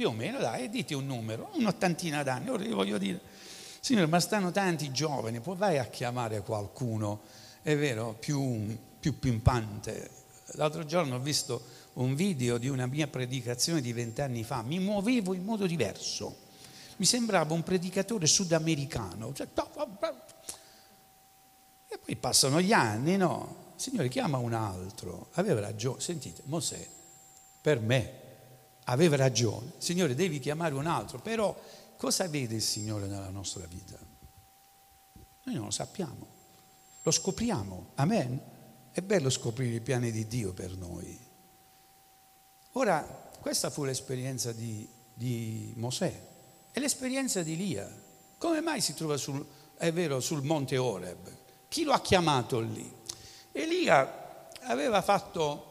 più 0.00 0.08
o 0.08 0.12
meno, 0.12 0.38
dai, 0.38 0.70
dite 0.70 0.94
un 0.94 1.04
numero, 1.04 1.50
un'ottantina 1.56 2.22
d'anni. 2.22 2.48
Ora 2.48 2.64
io 2.64 2.74
voglio 2.74 2.96
dire, 2.96 3.20
signore, 3.80 4.06
ma 4.06 4.18
stanno 4.18 4.50
tanti 4.50 4.90
giovani, 4.92 5.40
poi 5.40 5.56
vai 5.56 5.76
a 5.76 5.84
chiamare 5.84 6.40
qualcuno, 6.40 7.20
è 7.60 7.76
vero, 7.76 8.16
più, 8.18 8.78
più 8.98 9.18
pimpante. 9.18 10.08
L'altro 10.52 10.86
giorno 10.86 11.16
ho 11.16 11.18
visto 11.18 11.62
un 11.94 12.14
video 12.14 12.56
di 12.56 12.68
una 12.68 12.86
mia 12.86 13.08
predicazione 13.08 13.82
di 13.82 13.92
vent'anni 13.92 14.42
fa, 14.42 14.62
mi 14.62 14.78
muovevo 14.78 15.34
in 15.34 15.44
modo 15.44 15.66
diverso, 15.66 16.34
mi 17.00 17.06
sembrava 17.06 17.54
un 17.54 17.62
predicatore 17.62 18.26
sudamericano. 18.26 19.32
Cioè, 19.32 19.48
e 21.88 21.98
poi 21.98 22.16
passano 22.16 22.60
gli 22.60 22.72
anni, 22.72 23.16
no? 23.16 23.72
Signore, 23.76 24.08
chiama 24.08 24.36
un 24.36 24.52
altro. 24.52 25.30
Aveva 25.32 25.60
ragione. 25.60 25.98
Sentite, 26.00 26.42
Mosè, 26.44 26.86
per 27.62 27.80
me, 27.80 28.12
aveva 28.84 29.16
ragione. 29.16 29.72
Signore, 29.78 30.14
devi 30.14 30.40
chiamare 30.40 30.74
un 30.74 30.86
altro, 30.86 31.18
però 31.20 31.58
cosa 31.96 32.28
vede 32.28 32.56
il 32.56 32.62
Signore 32.62 33.06
nella 33.06 33.30
nostra 33.30 33.64
vita? 33.64 33.96
Noi 35.44 35.54
non 35.54 35.64
lo 35.64 35.70
sappiamo, 35.70 36.26
lo 37.00 37.10
scopriamo. 37.10 37.92
Amen. 37.94 38.40
È 38.92 39.00
bello 39.00 39.30
scoprire 39.30 39.76
i 39.76 39.80
piani 39.80 40.10
di 40.10 40.26
Dio 40.26 40.52
per 40.52 40.76
noi. 40.76 41.18
Ora, 42.72 43.00
questa 43.40 43.70
fu 43.70 43.84
l'esperienza 43.84 44.52
di, 44.52 44.86
di 45.14 45.72
Mosè 45.76 46.28
e 46.72 46.80
l'esperienza 46.80 47.42
di 47.42 47.52
Elia. 47.52 47.90
Come 48.38 48.60
mai 48.60 48.80
si 48.80 48.94
trova 48.94 49.16
sul, 49.16 49.44
è 49.76 49.92
vero, 49.92 50.20
sul 50.20 50.42
monte 50.42 50.76
Oreb? 50.76 51.18
Chi 51.68 51.84
lo 51.84 51.92
ha 51.92 52.00
chiamato 52.00 52.60
lì? 52.60 52.98
Elia 53.52 54.48
aveva 54.62 55.02
fatto 55.02 55.66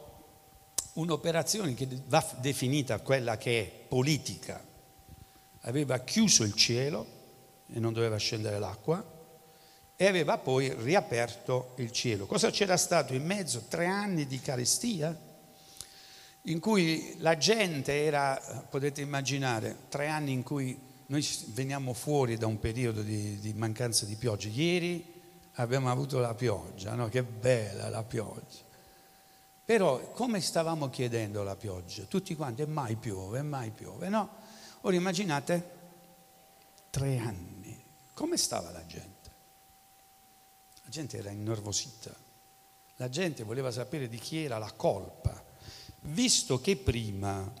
un'operazione 0.94 1.74
che 1.74 1.88
va 2.06 2.24
definita 2.38 3.00
quella 3.00 3.36
che 3.36 3.60
è 3.60 3.86
politica. 3.88 4.62
Aveva 5.62 5.98
chiuso 6.00 6.42
il 6.42 6.54
cielo 6.54 7.06
e 7.72 7.78
non 7.78 7.92
doveva 7.92 8.16
scendere 8.16 8.58
l'acqua 8.58 9.18
e 9.96 10.06
aveva 10.06 10.38
poi 10.38 10.72
riaperto 10.74 11.74
il 11.76 11.92
cielo. 11.92 12.26
Cosa 12.26 12.50
c'era 12.50 12.76
stato 12.76 13.14
in 13.14 13.24
mezzo? 13.24 13.64
Tre 13.68 13.86
anni 13.86 14.26
di 14.26 14.40
carestia 14.40 15.28
in 16.44 16.58
cui 16.58 17.16
la 17.18 17.36
gente 17.36 18.04
era, 18.04 18.66
potete 18.70 19.02
immaginare, 19.02 19.76
tre 19.88 20.08
anni 20.08 20.32
in 20.32 20.42
cui 20.42 20.88
noi 21.10 21.26
veniamo 21.48 21.92
fuori 21.92 22.36
da 22.36 22.46
un 22.46 22.60
periodo 22.60 23.02
di, 23.02 23.38
di 23.40 23.52
mancanza 23.52 24.06
di 24.06 24.14
pioggia. 24.14 24.48
Ieri 24.48 25.04
abbiamo 25.54 25.90
avuto 25.90 26.20
la 26.20 26.34
pioggia, 26.34 26.94
no? 26.94 27.08
Che 27.08 27.24
bella 27.24 27.88
la 27.88 28.04
pioggia. 28.04 28.68
Però 29.64 30.12
come 30.12 30.40
stavamo 30.40 30.88
chiedendo 30.88 31.42
la 31.42 31.56
pioggia? 31.56 32.04
Tutti 32.04 32.36
quanti, 32.36 32.62
e 32.62 32.66
mai 32.66 32.94
piove, 32.94 33.42
mai 33.42 33.70
piove, 33.70 34.08
no? 34.08 34.28
Ora 34.82 34.94
immaginate 34.94 35.78
tre 36.90 37.18
anni, 37.18 37.84
come 38.14 38.36
stava 38.36 38.70
la 38.70 38.86
gente? 38.86 39.30
La 40.84 40.90
gente 40.90 41.18
era 41.18 41.30
innervosita, 41.30 42.14
la 42.96 43.08
gente 43.08 43.42
voleva 43.42 43.72
sapere 43.72 44.08
di 44.08 44.18
chi 44.18 44.44
era 44.44 44.58
la 44.58 44.72
colpa, 44.72 45.44
visto 46.02 46.60
che 46.60 46.76
prima, 46.76 47.52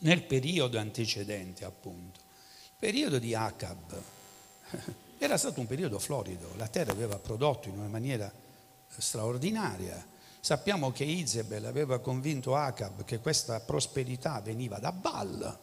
nel 0.00 0.22
periodo 0.22 0.78
antecedente 0.78 1.64
appunto, 1.64 2.23
periodo 2.84 3.18
di 3.18 3.34
Acab, 3.34 3.98
era 5.16 5.38
stato 5.38 5.58
un 5.58 5.66
periodo 5.66 5.98
florido, 5.98 6.50
la 6.58 6.68
terra 6.68 6.92
aveva 6.92 7.18
prodotto 7.18 7.68
in 7.68 7.78
una 7.78 7.88
maniera 7.88 8.30
straordinaria. 8.94 10.06
Sappiamo 10.38 10.92
che 10.92 11.04
Izebel 11.04 11.64
aveva 11.64 12.00
convinto 12.00 12.54
Acab 12.54 13.06
che 13.06 13.20
questa 13.20 13.60
prosperità 13.60 14.38
veniva 14.42 14.78
da 14.80 14.92
Baal. 14.92 15.58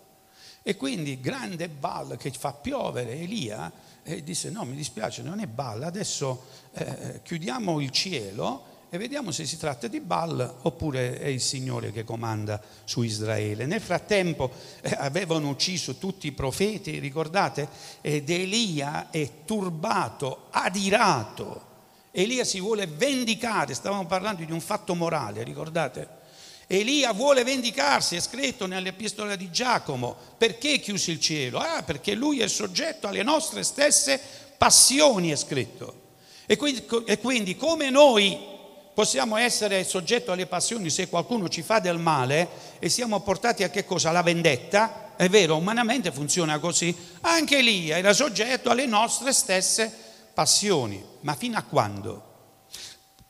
E 0.64 0.76
quindi 0.76 1.20
grande 1.20 1.70
Baal 1.70 2.18
che 2.18 2.32
fa 2.32 2.54
piovere 2.54 3.12
Elia 3.12 3.72
e 4.02 4.24
disse 4.24 4.50
no 4.50 4.66
mi 4.66 4.76
dispiace 4.76 5.22
non 5.22 5.40
è 5.40 5.46
Baal, 5.46 5.84
adesso 5.84 6.46
eh, 6.74 7.20
chiudiamo 7.22 7.80
il 7.82 7.92
cielo 7.92 8.64
e 8.94 8.98
vediamo 8.98 9.32
se 9.32 9.46
si 9.46 9.58
tratta 9.58 9.88
di 9.88 10.02
Baal 10.02 10.58
oppure 10.64 11.18
è 11.18 11.28
il 11.28 11.40
Signore 11.40 11.92
che 11.92 12.04
comanda 12.04 12.62
su 12.84 13.02
Israele. 13.02 13.66
Nel 13.66 13.82
frattempo 13.82 14.52
eh, 14.82 14.94
avevano 15.00 15.48
ucciso 15.48 15.96
tutti 15.96 16.28
i 16.28 16.34
profeti, 16.34 17.00
ricordate? 17.00 17.70
Ed 18.02 18.30
Elia 18.30 19.10
è 19.10 19.46
turbato, 19.46 20.48
adirato 20.52 21.70
Elia 22.12 22.44
si 22.44 22.60
vuole 22.60 22.88
vendicare, 22.88 23.74
stavamo 23.74 24.06
parlando 24.06 24.44
di 24.44 24.52
un 24.52 24.60
fatto 24.60 24.94
morale, 24.96 25.44
ricordate? 25.44 26.20
Elia 26.68 27.14
vuole 27.14 27.46
vendicarsi, 27.46 28.18
è 28.18 28.20
scritto 28.20 28.66
nell'epistola 28.66 29.38
di 29.38 29.50
Giacomo. 29.50 30.16
Perché 30.38 30.80
chiuse 30.80 31.12
il 31.12 31.20
cielo? 31.22 31.60
Ah, 31.60 31.84
perché 31.84 32.14
lui 32.14 32.42
è 32.42 32.48
soggetto 32.48 33.08
alle 33.08 33.24
nostre 33.24 33.64
stesse 33.64 34.20
passioni, 34.58 35.32
è 35.32 35.38
scritto. 35.38 36.00
E 36.46 36.58
quindi, 36.58 36.86
e 37.06 37.18
quindi 37.20 37.56
come 37.56 37.90
noi 37.90 38.51
possiamo 38.94 39.38
essere 39.38 39.84
soggetti 39.84 40.30
alle 40.30 40.46
passioni 40.46 40.90
se 40.90 41.10
qualcuno 41.10 41.50
ci 41.50 41.62
fa 41.62 41.80
del 41.80 41.98
male 41.98 42.48
e 42.80 42.90
siamo 42.90 43.20
portati 43.22 43.64
a 43.64 43.70
che 43.70 43.86
cosa? 43.86 44.10
Alla 44.10 44.24
vendetta? 44.24 45.16
È 45.16 45.30
vero, 45.30 45.58
umanamente 45.58 46.12
funziona 46.12 46.60
così. 46.60 46.96
Anche 47.22 47.60
Elia 47.60 47.98
era 47.98 48.14
soggetto 48.14 48.70
alle 48.70 48.86
nostre 48.86 49.34
stesse 49.34 49.92
passioni 50.34 51.04
ma 51.22 51.36
fino 51.36 51.58
a 51.58 51.64
quando? 51.64 52.30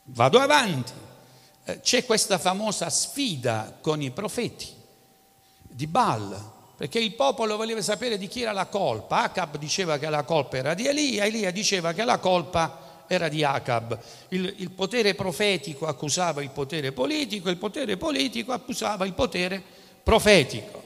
Vado 0.04 0.40
avanti. 0.40 0.92
Eh, 1.64 1.80
c'è 1.80 2.04
questa 2.04 2.38
famosa 2.38 2.90
sfida 2.90 3.78
con 3.80 4.02
i 4.02 4.10
profeti 4.10 4.68
di 5.62 5.86
Baal, 5.86 6.50
perché 6.76 6.98
il 6.98 7.14
popolo 7.14 7.56
voleva 7.56 7.80
sapere 7.80 8.18
di 8.18 8.26
chi 8.26 8.42
era 8.42 8.52
la 8.52 8.66
colpa. 8.66 9.22
Acab 9.22 9.56
diceva 9.58 9.98
che 9.98 10.08
la 10.08 10.24
colpa 10.24 10.56
era 10.56 10.74
di 10.74 10.86
Elia, 10.86 11.24
Elia 11.24 11.50
diceva 11.50 11.92
che 11.92 12.04
la 12.04 12.18
colpa 12.18 12.91
era 13.14 13.28
di 13.28 13.44
Acab. 13.44 13.98
Il, 14.28 14.54
il 14.58 14.70
potere 14.70 15.14
profetico 15.14 15.86
accusava 15.86 16.42
il 16.42 16.50
potere 16.50 16.92
politico, 16.92 17.50
il 17.50 17.56
potere 17.56 17.96
politico 17.96 18.52
accusava 18.52 19.04
il 19.04 19.12
potere 19.12 19.62
profetico. 20.02 20.82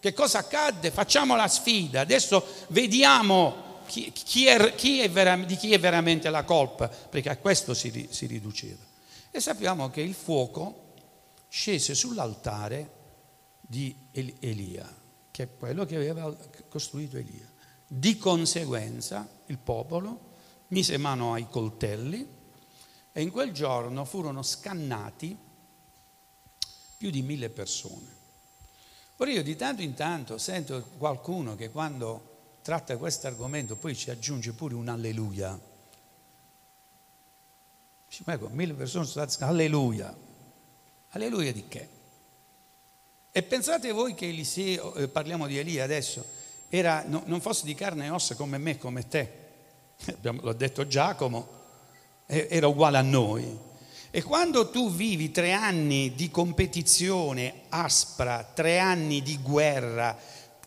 Che 0.00 0.12
cosa 0.12 0.38
accadde? 0.38 0.90
Facciamo 0.90 1.36
la 1.36 1.46
sfida, 1.46 2.00
adesso 2.00 2.44
vediamo 2.68 3.80
chi, 3.86 4.10
chi 4.12 4.46
è, 4.46 4.74
chi 4.74 5.00
è 5.00 5.44
di 5.44 5.56
chi 5.56 5.72
è 5.72 5.78
veramente 5.78 6.28
la 6.28 6.42
colpa, 6.42 6.88
perché 6.88 7.28
a 7.28 7.36
questo 7.36 7.72
si, 7.74 8.08
si 8.10 8.26
riduceva. 8.26 8.82
E 9.30 9.40
sappiamo 9.40 9.90
che 9.90 10.00
il 10.00 10.14
fuoco 10.14 10.94
scese 11.48 11.94
sull'altare 11.94 12.90
di 13.60 13.94
Elia, 14.10 14.92
che 15.30 15.42
è 15.44 15.48
quello 15.56 15.84
che 15.84 15.96
aveva 15.96 16.34
costruito 16.68 17.16
Elia. 17.16 17.48
Di 17.86 18.18
conseguenza 18.18 19.28
il 19.46 19.58
popolo 19.58 20.31
mise 20.72 20.96
mano 20.96 21.34
ai 21.34 21.48
coltelli 21.48 22.26
e 23.12 23.22
in 23.22 23.30
quel 23.30 23.52
giorno 23.52 24.04
furono 24.04 24.42
scannati 24.42 25.36
più 26.96 27.10
di 27.10 27.22
mille 27.22 27.50
persone. 27.50 28.20
Ora 29.18 29.30
io 29.30 29.42
di 29.42 29.54
tanto 29.54 29.82
in 29.82 29.94
tanto 29.94 30.38
sento 30.38 30.82
qualcuno 30.96 31.54
che 31.56 31.70
quando 31.70 32.30
tratta 32.62 32.96
questo 32.96 33.26
argomento, 33.26 33.76
poi 33.76 33.94
ci 33.94 34.10
aggiunge 34.10 34.52
pure 34.52 34.74
un 34.74 34.88
alleluia. 34.88 35.58
Dice, 38.08 38.22
ecco, 38.26 38.48
mille 38.48 38.72
persone 38.72 39.04
sono 39.04 39.28
state 39.28 39.44
alleluia. 39.44 40.14
Alleluia 41.10 41.52
di 41.52 41.68
che? 41.68 41.88
E 43.30 43.42
pensate 43.42 43.92
voi 43.92 44.14
che 44.14 44.28
Eliseo, 44.28 44.94
eh, 44.94 45.08
parliamo 45.08 45.46
di 45.46 45.58
Elia 45.58 45.84
adesso, 45.84 46.24
era, 46.68 47.04
no, 47.06 47.22
non 47.26 47.40
fosse 47.42 47.64
di 47.66 47.74
carne 47.74 48.06
e 48.06 48.10
ossa 48.10 48.34
come 48.34 48.56
me, 48.58 48.78
come 48.78 49.06
te. 49.06 49.41
L'ho 50.20 50.52
detto 50.52 50.86
Giacomo, 50.86 51.48
era 52.26 52.66
uguale 52.66 52.98
a 52.98 53.02
noi. 53.02 53.70
E 54.10 54.22
quando 54.22 54.70
tu 54.70 54.90
vivi 54.90 55.30
tre 55.30 55.52
anni 55.52 56.14
di 56.14 56.30
competizione 56.30 57.62
aspra, 57.70 58.44
tre 58.44 58.78
anni 58.78 59.22
di 59.22 59.38
guerra, 59.38 60.18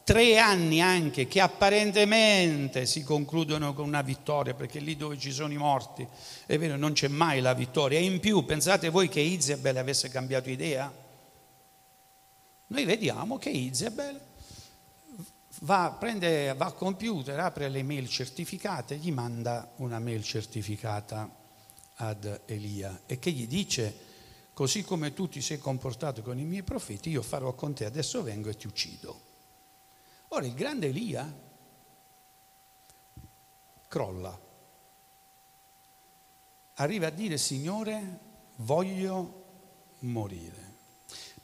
tre 0.04 0.38
anni 0.38 0.82
anche 0.82 1.28
che 1.28 1.42
apparentemente 1.42 2.86
si 2.86 3.04
concludono 3.04 3.74
con 3.74 3.86
una 3.86 4.02
vittoria, 4.02 4.54
perché 4.54 4.80
lì 4.80 4.96
dove 4.96 5.18
ci 5.18 5.32
sono 5.32 5.54
i 5.54 5.58
morti, 5.58 6.08
è 6.46 6.58
vero, 6.58 6.76
non 6.76 6.94
c'è 6.94 7.08
mai 7.08 7.42
la 7.42 7.54
vittoria. 7.54 8.00
E 8.00 8.04
in 8.04 8.20
più, 8.20 8.46
pensate 8.46 8.90
voi 8.90 9.10
che 9.10 9.20
Isabel 9.20 9.78
avesse 9.78 10.10
cambiato 10.10 10.50
idea? 10.50 10.92
Noi 12.68 12.86
vediamo 12.86 13.38
che 13.38 13.50
Isabel 13.50 14.20
va, 15.62 15.96
prende, 15.98 16.54
va 16.54 16.66
al 16.66 16.76
computer, 16.76 17.40
apre 17.40 17.70
le 17.70 17.84
mail 17.84 18.08
certificate, 18.08 18.98
gli 18.98 19.12
manda 19.12 19.72
una 19.78 20.00
mail 20.00 20.24
certificata 20.24 21.30
ad 21.96 22.42
Elia 22.46 23.02
e 23.06 23.20
che 23.20 23.32
gli 23.32 23.48
dice, 23.48 23.98
così 24.54 24.84
come 24.84 25.14
tu 25.14 25.30
ti 25.30 25.42
sei 25.42 25.58
comportato 25.58 26.22
con 26.22 26.38
i 26.38 26.44
miei 26.44 26.64
profeti, 26.64 27.10
io 27.10 27.22
farò 27.22 27.54
con 27.54 27.74
te, 27.74 27.86
adesso 27.86 28.24
vengo 28.24 28.50
e 28.50 28.56
ti 28.56 28.68
uccido. 28.68 29.22
Ora 30.30 30.46
il 30.46 30.54
grande 30.54 30.88
Elia 30.88 31.44
crolla, 33.88 34.38
arriva 36.76 37.08
a 37.08 37.12
dire 37.12 37.38
Signore 37.38 38.20
voglio 38.58 39.44
morire. 40.00 40.74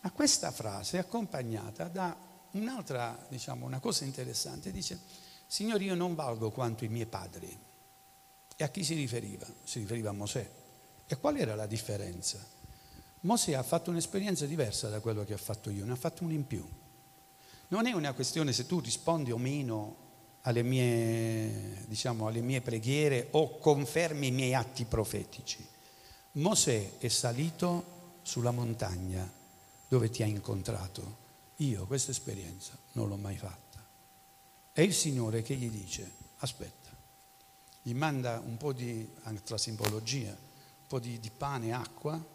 Ma 0.01 0.12
questa 0.12 0.51
frase 0.51 0.97
è 0.97 0.99
accompagnata 0.99 1.88
da 1.88 2.30
un'altra, 2.52 3.26
diciamo, 3.30 3.66
una 3.66 3.80
cosa 3.80 4.06
interessante. 4.06 4.72
Dice, 4.72 4.99
Signore 5.47 5.84
io 5.84 5.95
non 5.95 6.16
valgo 6.16 6.52
quanto 6.52 6.86
i 6.86 6.88
miei 6.88 7.06
padri. 7.06 7.58
E 8.56 8.64
a 8.64 8.70
chi 8.70 8.84
si 8.84 8.93
riferiva? 8.93 9.45
Si 9.64 9.80
riferiva 9.80 10.10
a 10.10 10.14
Mosè. 10.14 10.49
E 11.08 11.18
qual 11.18 11.38
era 11.38 11.56
la 11.56 11.66
differenza? 11.66 12.39
Mosè 13.22 13.54
ha 13.54 13.64
fatto 13.64 13.89
un'esperienza 13.89 14.45
diversa 14.45 14.89
da 14.89 14.99
quello 14.99 15.24
che 15.26 15.34
ho 15.34 15.38
fatto 15.38 15.70
io, 15.70 15.86
ne 15.86 15.91
ha 15.91 15.95
fatto 15.97 16.24
un 16.24 16.32
in 16.32 16.47
più. 16.47 16.66
Non 17.68 17.86
è 17.86 17.91
una 17.91 18.14
questione 18.14 18.54
se 18.54 18.66
tu 18.66 18.80
rispondi 18.80 19.32
o 19.32 19.38
meno 19.38 19.95
alle 20.41 20.64
mie, 20.64 21.84
diciamo, 21.88 22.28
alle 22.28 22.41
mie 22.41 22.62
preghiere 22.62 23.28
o 23.32 23.58
confermi 23.58 24.28
i 24.28 24.32
miei 24.32 24.54
atti 24.54 24.86
profetici. 24.86 25.68
Mosè 26.34 26.97
è 26.97 27.08
salito 27.10 28.20
sulla 28.22 28.52
montagna 28.52 29.30
dove 29.88 30.10
ti 30.10 30.24
ha 30.24 30.26
incontrato. 30.26 31.20
Io 31.62 31.86
questa 31.86 32.09
esperienza 32.09 32.76
non 32.93 33.07
l'ho 33.07 33.18
mai 33.18 33.38
fatta. 33.38 33.80
È 34.72 34.82
il 34.82 34.93
Signore 34.93 35.43
che 35.43 35.55
gli 35.55 35.70
dice, 35.70 36.12
aspetta, 36.38 36.89
gli 37.84 37.93
manda 37.93 38.41
un 38.43 38.57
po' 38.57 38.74
di, 38.74 39.07
altra 39.24 39.57
simbologia, 39.57 40.30
un 40.30 40.88
po' 40.88 40.99
di, 40.99 41.20
di 41.20 41.30
pane 41.30 41.68
e 41.68 41.72
acqua 41.72 42.26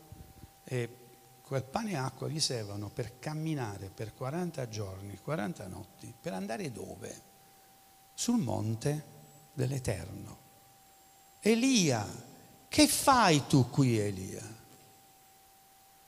e 0.62 0.97
quel 1.43 1.64
pane 1.64 1.91
e 1.93 1.97
acqua 1.97 2.29
gli 2.29 2.39
servono 2.39 2.89
per 2.89 3.18
camminare 3.18 3.89
per 3.89 4.14
40 4.14 4.68
giorni, 4.68 5.18
40 5.18 5.66
notti, 5.66 6.14
per 6.20 6.33
andare 6.33 6.70
dove? 6.70 7.22
Sul 8.14 8.39
monte 8.39 9.05
dell'Eterno. 9.53 10.39
Elia, 11.41 12.07
che 12.68 12.87
fai 12.87 13.47
tu 13.49 13.70
qui 13.70 13.99
Elia? 13.99 14.55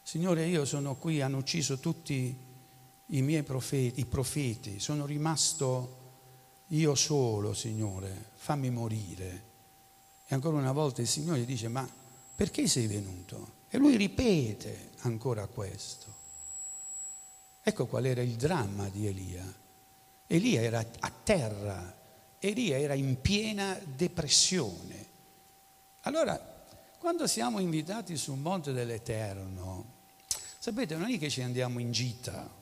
Signore, 0.03 0.47
io 0.47 0.64
sono 0.64 0.95
qui, 0.97 1.21
hanno 1.21 1.39
ucciso 1.39 1.79
tutti 1.79 2.47
i 3.11 3.23
miei 3.23 3.43
profeti, 3.43 4.01
i 4.01 4.07
profeti, 4.07 4.81
sono 4.81 5.07
rimasto 5.07 5.97
io 6.69 6.95
solo, 6.95 7.55
Signore, 7.55 8.31
fammi 8.35 8.71
morire. 8.71 9.47
E 10.27 10.35
ancora 10.35 10.59
una 10.59 10.73
volta 10.73 11.01
il 11.01 11.09
Signore 11.09 11.45
dice, 11.45 11.69
ma 11.69 11.89
perché 12.35 12.67
sei 12.67 12.87
venuto? 12.87 13.57
E 13.71 13.79
lui 13.79 13.97
ripete 13.97 14.91
ancora 15.01 15.47
questo. 15.47 16.17
Ecco 17.63 17.87
qual 17.87 18.05
era 18.07 18.23
il 18.23 18.35
dramma 18.35 18.89
di 18.89 19.07
Elia. 19.07 19.55
Elia 20.27 20.61
era 20.61 20.85
a 21.01 21.13
terra, 21.23 21.97
Elia 22.39 22.79
era 22.79 22.95
in 22.95 23.21
piena 23.21 23.79
depressione. 23.85 25.07
Allora, 26.03 26.39
quando 26.99 27.27
siamo 27.27 27.59
invitati 27.59 28.17
sul 28.17 28.39
monte 28.39 28.73
dell'Eterno, 28.73 29.97
sapete, 30.59 30.97
non 30.97 31.11
è 31.11 31.19
che 31.19 31.31
ci 31.31 31.43
andiamo 31.43 31.79
in 31.79 31.93
gita, 31.93 32.58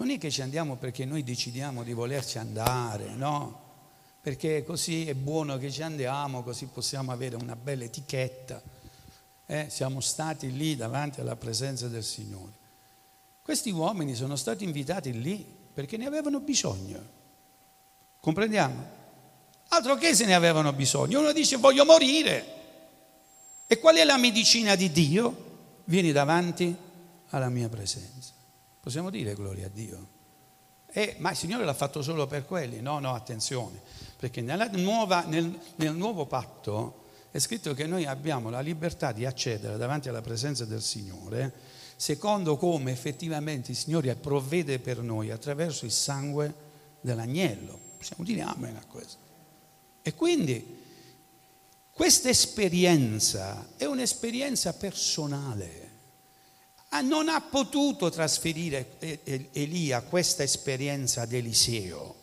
non 0.00 0.10
è 0.10 0.18
che 0.18 0.30
ci 0.30 0.42
andiamo 0.42 0.76
perché 0.76 1.04
noi 1.04 1.22
decidiamo 1.22 1.82
di 1.82 1.92
volerci 1.92 2.38
andare, 2.38 3.14
no? 3.14 3.68
Perché 4.20 4.64
così 4.64 5.06
è 5.08 5.14
buono 5.14 5.58
che 5.58 5.70
ci 5.70 5.82
andiamo, 5.82 6.42
così 6.42 6.66
possiamo 6.66 7.12
avere 7.12 7.36
una 7.36 7.56
bella 7.56 7.84
etichetta 7.84 8.78
eh, 9.50 9.66
siamo 9.68 10.00
stati 10.00 10.56
lì 10.56 10.76
davanti 10.76 11.20
alla 11.20 11.34
presenza 11.34 11.88
del 11.88 12.04
Signore. 12.04 12.52
Questi 13.42 13.70
uomini 13.70 14.14
sono 14.14 14.36
stati 14.36 14.62
invitati 14.62 15.20
lì 15.20 15.44
perché 15.74 15.96
ne 15.96 16.06
avevano 16.06 16.38
bisogno. 16.38 17.18
Comprendiamo? 18.20 18.98
Altro 19.68 19.96
che 19.96 20.14
se 20.14 20.24
ne 20.24 20.34
avevano 20.34 20.72
bisogno. 20.72 21.18
Uno 21.18 21.32
dice 21.32 21.56
voglio 21.56 21.84
morire. 21.84 22.58
E 23.66 23.78
qual 23.80 23.96
è 23.96 24.04
la 24.04 24.18
medicina 24.18 24.76
di 24.76 24.92
Dio? 24.92 25.48
Vieni 25.84 26.12
davanti 26.12 26.72
alla 27.30 27.48
mia 27.48 27.68
presenza. 27.68 28.39
Possiamo 28.80 29.10
dire 29.10 29.34
gloria 29.34 29.66
a 29.66 29.70
Dio. 29.70 30.08
Eh, 30.92 31.16
ma 31.18 31.30
il 31.30 31.36
Signore 31.36 31.64
l'ha 31.64 31.74
fatto 31.74 32.02
solo 32.02 32.26
per 32.26 32.46
quelli? 32.46 32.80
No, 32.80 32.98
no, 32.98 33.14
attenzione, 33.14 33.80
perché 34.16 34.40
nuova, 34.40 35.24
nel, 35.24 35.56
nel 35.76 35.94
nuovo 35.94 36.26
patto 36.26 37.04
è 37.30 37.38
scritto 37.38 37.74
che 37.74 37.86
noi 37.86 38.06
abbiamo 38.06 38.50
la 38.50 38.60
libertà 38.60 39.12
di 39.12 39.24
accedere 39.24 39.76
davanti 39.76 40.08
alla 40.08 40.20
presenza 40.20 40.64
del 40.64 40.82
Signore 40.82 41.78
secondo 42.00 42.56
come 42.56 42.92
effettivamente 42.92 43.72
il 43.72 43.76
Signore 43.76 44.14
provvede 44.14 44.78
per 44.78 45.02
noi 45.02 45.30
attraverso 45.30 45.84
il 45.84 45.92
sangue 45.92 46.54
dell'agnello. 47.02 47.78
Possiamo 47.98 48.24
dire 48.24 48.40
amen 48.40 48.74
a 48.76 48.84
questo. 48.86 49.18
E 50.00 50.14
quindi 50.14 50.78
questa 51.90 52.30
esperienza 52.30 53.74
è 53.76 53.84
un'esperienza 53.84 54.72
personale. 54.72 55.79
Ah, 56.92 57.02
non 57.02 57.28
ha 57.28 57.40
potuto 57.40 58.10
trasferire 58.10 58.96
Elia 59.52 60.02
questa 60.02 60.42
esperienza 60.42 61.22
ad 61.22 61.32
Eliseo. 61.32 62.14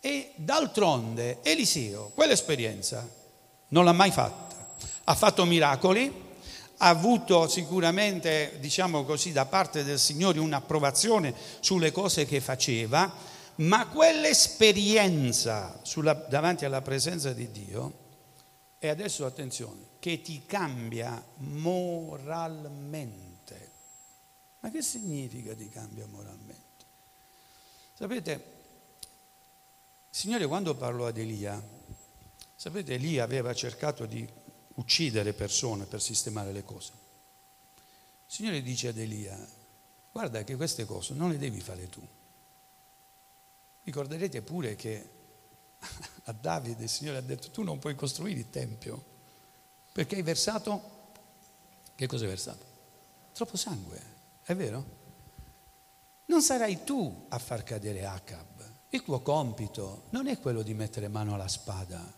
E 0.00 0.32
d'altronde 0.34 1.38
Eliseo, 1.42 2.10
quell'esperienza 2.14 3.08
non 3.68 3.84
l'ha 3.84 3.92
mai 3.92 4.10
fatta. 4.10 4.74
Ha 5.04 5.14
fatto 5.14 5.44
miracoli, 5.44 6.12
ha 6.78 6.88
avuto 6.88 7.46
sicuramente, 7.46 8.56
diciamo 8.58 9.04
così, 9.04 9.30
da 9.30 9.46
parte 9.46 9.84
del 9.84 10.00
Signore 10.00 10.40
un'approvazione 10.40 11.32
sulle 11.60 11.92
cose 11.92 12.24
che 12.24 12.40
faceva, 12.40 13.12
ma 13.56 13.86
quell'esperienza 13.86 15.78
sulla, 15.82 16.14
davanti 16.14 16.64
alla 16.64 16.82
presenza 16.82 17.32
di 17.32 17.50
Dio, 17.52 17.92
e 18.78 18.88
adesso 18.88 19.26
attenzione, 19.26 19.82
che 20.00 20.22
ti 20.22 20.42
cambia 20.46 21.22
moralmente. 21.36 23.29
Ma 24.60 24.70
che 24.70 24.82
significa 24.82 25.54
ti 25.54 25.68
cambia 25.68 26.06
moralmente? 26.06 26.84
Sapete, 27.94 28.58
Signore 30.10 30.46
quando 30.46 30.74
parlò 30.74 31.06
ad 31.06 31.18
Elia, 31.18 31.62
Sapete, 32.60 32.92
Elia 32.92 33.24
aveva 33.24 33.54
cercato 33.54 34.04
di 34.04 34.28
uccidere 34.74 35.32
persone 35.32 35.86
per 35.86 36.02
sistemare 36.02 36.52
le 36.52 36.62
cose. 36.62 36.92
Il 36.92 38.34
Signore 38.34 38.60
dice 38.60 38.88
ad 38.88 38.98
Elia, 38.98 39.34
guarda 40.12 40.44
che 40.44 40.56
queste 40.56 40.84
cose 40.84 41.14
non 41.14 41.30
le 41.30 41.38
devi 41.38 41.58
fare 41.58 41.88
tu. 41.88 42.06
Ricorderete 43.82 44.42
pure 44.42 44.76
che 44.76 45.08
a 46.24 46.32
Davide 46.32 46.82
il 46.82 46.90
Signore 46.90 47.16
ha 47.16 47.22
detto 47.22 47.48
tu 47.50 47.62
non 47.62 47.78
puoi 47.78 47.94
costruire 47.94 48.40
il 48.40 48.50
Tempio 48.50 49.04
perché 49.90 50.16
hai 50.16 50.22
versato, 50.22 50.82
che 51.94 52.06
cosa 52.06 52.24
hai 52.24 52.28
versato? 52.28 52.64
Troppo 53.32 53.56
sangue, 53.56 54.02
è 54.52 54.56
vero? 54.56 54.98
Non 56.26 56.42
sarai 56.42 56.84
tu 56.84 57.26
a 57.28 57.38
far 57.38 57.62
cadere 57.62 58.04
Acab. 58.04 58.46
Il 58.90 59.02
tuo 59.02 59.20
compito 59.20 60.04
non 60.10 60.26
è 60.26 60.38
quello 60.40 60.62
di 60.62 60.74
mettere 60.74 61.08
mano 61.08 61.34
alla 61.34 61.46
spada, 61.46 62.12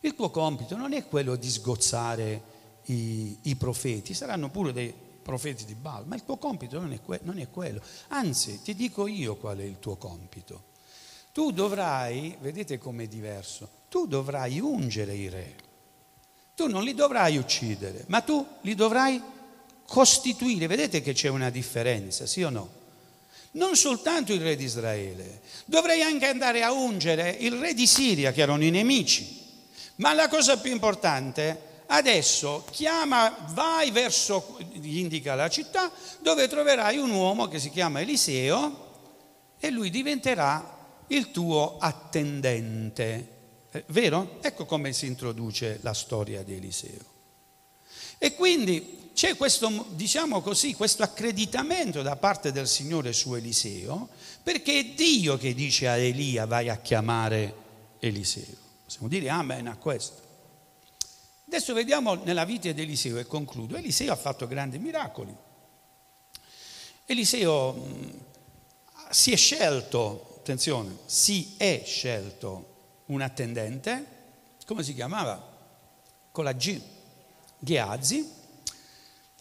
il 0.00 0.14
tuo 0.14 0.30
compito 0.30 0.76
non 0.76 0.92
è 0.92 1.06
quello 1.06 1.36
di 1.36 1.50
sgozzare 1.50 2.42
i, 2.84 3.38
i 3.42 3.56
profeti, 3.56 4.14
saranno 4.14 4.48
pure 4.48 4.72
dei 4.72 4.94
profeti 5.22 5.64
di 5.64 5.74
Baal, 5.74 6.06
ma 6.06 6.14
il 6.14 6.24
tuo 6.24 6.36
compito 6.36 6.78
non 6.78 6.92
è, 6.92 7.02
que- 7.02 7.20
non 7.24 7.38
è 7.38 7.50
quello. 7.50 7.82
Anzi, 8.08 8.62
ti 8.62 8.74
dico 8.74 9.06
io 9.06 9.36
qual 9.36 9.58
è 9.58 9.64
il 9.64 9.78
tuo 9.78 9.96
compito. 9.96 10.74
Tu 11.32 11.50
dovrai, 11.50 12.36
vedete 12.40 12.78
com'è 12.78 13.06
diverso, 13.08 13.68
tu 13.90 14.06
dovrai 14.06 14.60
ungere 14.60 15.14
i 15.14 15.28
re. 15.28 15.56
Tu 16.54 16.68
non 16.68 16.82
li 16.84 16.94
dovrai 16.94 17.36
uccidere, 17.36 18.04
ma 18.08 18.22
tu 18.22 18.46
li 18.62 18.74
dovrai 18.74 19.20
costituire. 19.86 20.66
Vedete 20.66 21.00
che 21.00 21.12
c'è 21.12 21.28
una 21.28 21.50
differenza, 21.50 22.26
sì 22.26 22.42
o 22.42 22.50
no? 22.50 22.70
Non 23.52 23.74
soltanto 23.76 24.32
il 24.32 24.40
re 24.40 24.54
di 24.54 24.64
Israele, 24.64 25.40
dovrei 25.64 26.02
anche 26.02 26.26
andare 26.26 26.62
a 26.62 26.72
ungere 26.72 27.30
il 27.40 27.52
re 27.52 27.72
di 27.72 27.86
Siria, 27.86 28.32
che 28.32 28.42
erano 28.42 28.64
i 28.64 28.70
nemici. 28.70 29.44
Ma 29.96 30.12
la 30.12 30.28
cosa 30.28 30.58
più 30.58 30.70
importante, 30.70 31.84
adesso 31.86 32.64
chiama, 32.70 33.34
vai 33.52 33.90
verso, 33.90 34.58
gli 34.72 34.98
indica 34.98 35.34
la 35.34 35.48
città, 35.48 35.90
dove 36.20 36.48
troverai 36.48 36.98
un 36.98 37.10
uomo 37.10 37.48
che 37.48 37.58
si 37.58 37.70
chiama 37.70 38.02
Eliseo, 38.02 38.84
e 39.58 39.70
lui 39.70 39.88
diventerà 39.88 41.04
il 41.08 41.30
tuo 41.30 41.78
attendente. 41.78 43.28
Eh, 43.70 43.84
vero? 43.88 44.38
Ecco 44.42 44.66
come 44.66 44.92
si 44.92 45.06
introduce 45.06 45.78
la 45.82 45.94
storia 45.94 46.42
di 46.42 46.54
Eliseo. 46.54 47.14
E 48.18 48.34
quindi 48.34 49.05
c'è 49.16 49.34
questo, 49.34 49.86
diciamo 49.92 50.42
così, 50.42 50.74
questo 50.74 51.02
accreditamento 51.02 52.02
da 52.02 52.16
parte 52.16 52.52
del 52.52 52.68
Signore 52.68 53.14
su 53.14 53.34
Eliseo, 53.34 54.10
perché 54.42 54.78
è 54.78 54.84
Dio 54.88 55.38
che 55.38 55.54
dice 55.54 55.88
a 55.88 55.96
Elia 55.96 56.44
vai 56.44 56.68
a 56.68 56.76
chiamare 56.76 57.54
Eliseo. 57.98 58.54
Possiamo 58.84 59.08
dire 59.08 59.30
amen 59.30 59.68
a 59.68 59.76
questo. 59.78 60.20
Adesso 61.46 61.72
vediamo 61.72 62.12
nella 62.12 62.44
vita 62.44 62.70
di 62.70 62.82
Eliseo 62.82 63.16
e 63.16 63.26
concludo. 63.26 63.78
Eliseo 63.78 64.12
ha 64.12 64.16
fatto 64.16 64.46
grandi 64.46 64.78
miracoli. 64.78 65.34
Eliseo 67.06 67.72
mh, 67.72 68.20
si 69.08 69.32
è 69.32 69.36
scelto, 69.36 70.34
attenzione, 70.40 70.94
si 71.06 71.54
è 71.56 71.82
scelto 71.86 72.74
un 73.06 73.22
attendente, 73.22 74.06
come 74.66 74.82
si 74.82 74.92
chiamava? 74.92 75.56
Con 76.30 76.44
la 76.44 76.52
G, 76.52 76.78
Gheazzi. 77.60 78.35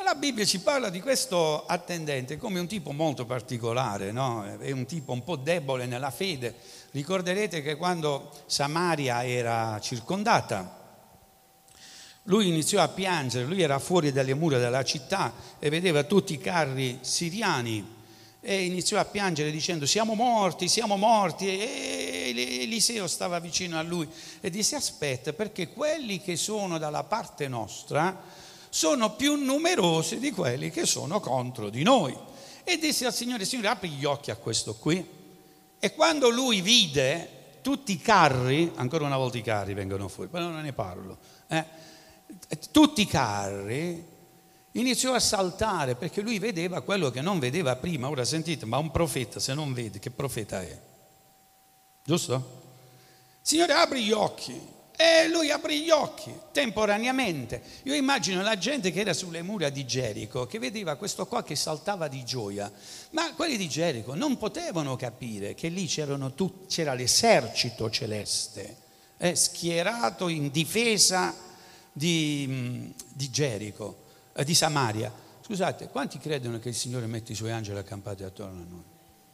La 0.04 0.14
Bibbia 0.14 0.43
ci 0.43 0.60
parla 0.60 0.89
di 0.89 1.00
questo 1.00 1.66
attendente 1.66 2.38
come 2.38 2.60
un 2.60 2.68
tipo 2.68 2.91
molto 2.91 3.26
particolare, 3.26 4.12
no? 4.12 4.46
è 4.60 4.72
un 4.72 4.86
tipo 4.86 5.14
un 5.14 5.24
po' 5.24 5.38
debole 5.38 5.86
nella 5.86 6.12
fede. 6.12 6.54
Ricorderete 6.91 7.62
che 7.62 7.78
quando 7.78 8.30
Samaria 8.46 9.26
era 9.26 9.80
circondata, 9.80 10.84
lui 12.24 12.50
iniziò 12.50 12.82
a 12.82 12.89
piangere, 12.89 13.46
lui 13.46 13.62
era 13.62 13.80
fuori 13.80 14.12
dalle 14.12 14.34
mura 14.34 14.58
della 14.58 14.84
città 14.84 15.34
e 15.60 15.70
vedeva 15.70 16.04
tutti 16.04 16.34
i 16.34 16.39
carri 16.39 17.00
siriani 17.02 17.93
e 18.41 18.64
iniziò 18.66 19.00
a 19.00 19.06
piangere 19.06 19.50
dicendo 19.50 19.86
siamo 19.86 20.14
morti, 20.14 20.68
siamo 20.68 20.98
morti 20.98 21.48
e 21.48 22.60
Eliseo 22.64 23.08
stava 23.08 23.39
vicino 23.39 23.80
a 23.80 23.82
lui 23.82 24.08
e 24.41 24.50
disse 24.50 24.76
aspetta 24.76 25.32
perché 25.34 25.70
quelli 25.70 26.22
che 26.22 26.36
sono 26.36 26.78
dalla 26.78 27.04
parte 27.04 27.48
nostra 27.48 28.43
sono 28.76 29.15
più 29.15 29.36
numerosi 29.36 30.19
di 30.19 30.32
quelli 30.32 30.69
che 30.69 30.86
sono 30.86 31.21
contro 31.21 31.69
di 31.69 31.82
noi. 31.82 32.13
E 32.65 32.78
disse 32.78 33.05
al 33.05 33.13
Signore, 33.13 33.45
Signore 33.45 33.69
apri 33.69 33.88
gli 33.88 34.03
occhi 34.03 34.32
a 34.32 34.36
questo 34.36 34.76
qui. 34.76 35.07
E 35.80 35.93
quando 35.93 36.28
lui 36.28 36.59
vide 36.59 37.59
tutti 37.61 37.93
i 37.93 38.01
carri, 38.01 38.69
ancora 38.76 39.05
una 39.05 39.15
volta 39.15 39.38
i 39.38 39.41
carri 39.41 39.73
vengono 39.73 40.09
fuori, 40.09 40.30
però 40.30 40.49
non 40.49 40.61
ne 40.61 40.73
parlo, 40.73 41.17
eh, 41.47 41.63
tutti 42.71 43.03
i 43.03 43.07
carri, 43.07 44.05
iniziò 44.71 45.13
a 45.13 45.21
saltare 45.21 45.95
perché 45.95 46.19
lui 46.19 46.38
vedeva 46.38 46.82
quello 46.82 47.11
che 47.11 47.21
non 47.21 47.39
vedeva 47.39 47.78
prima. 47.78 48.09
Ora 48.09 48.26
sentite, 48.26 48.65
ma 48.65 48.78
un 48.78 48.91
profeta 48.91 49.39
se 49.39 49.53
non 49.53 49.71
vede, 49.71 49.99
che 49.99 50.11
profeta 50.11 50.61
è? 50.61 50.78
Giusto? 52.03 52.63
Signore, 53.39 53.71
apri 53.71 54.03
gli 54.03 54.11
occhi. 54.11 54.73
E 54.98 55.28
lui 55.28 55.52
aprì 55.52 55.82
gli 55.82 55.89
occhi 55.89 56.34
temporaneamente. 56.54 57.62
Io 57.84 57.93
immagino 57.93 58.41
la 58.41 58.58
gente 58.58 58.91
che 58.91 59.02
era 59.02 59.14
sulle 59.14 59.41
mura 59.41 59.70
di 59.70 59.86
Gerico, 59.86 60.46
che 60.46 60.58
vedeva 60.58 60.96
questo 60.96 61.28
qua 61.28 61.43
che 61.43 61.56
saltava 61.56 62.08
di 62.08 62.24
gioia, 62.24 62.72
ma 63.12 63.34
quelli 63.34 63.58
di 63.58 63.68
Gerico 63.68 64.16
non 64.16 64.38
potevano 64.38 64.96
capire 64.96 65.54
che 65.54 65.68
lì 65.68 65.86
tutti, 66.34 66.68
c'era 66.68 66.93
l'esercito 66.93 67.89
celeste, 67.89 68.78
eh, 69.18 69.36
schierato 69.36 70.30
in 70.30 70.50
difesa 70.50 71.36
di, 71.91 72.46
mm, 72.48 72.89
di 73.14 73.30
Gerico, 73.30 74.04
eh, 74.34 74.46
di 74.46 74.56
Samaria. 74.56 75.12
Scusate, 75.41 75.89
quanti 75.89 76.20
credono 76.20 76.58
che 76.58 76.70
il 76.70 76.76
Signore 76.76 77.06
mette 77.06 77.34
i 77.34 77.36
suoi 77.36 77.52
angeli 77.52 77.78
accampati 77.78 78.24
attorno 78.24 78.62
a 78.62 78.66
noi? 78.68 78.84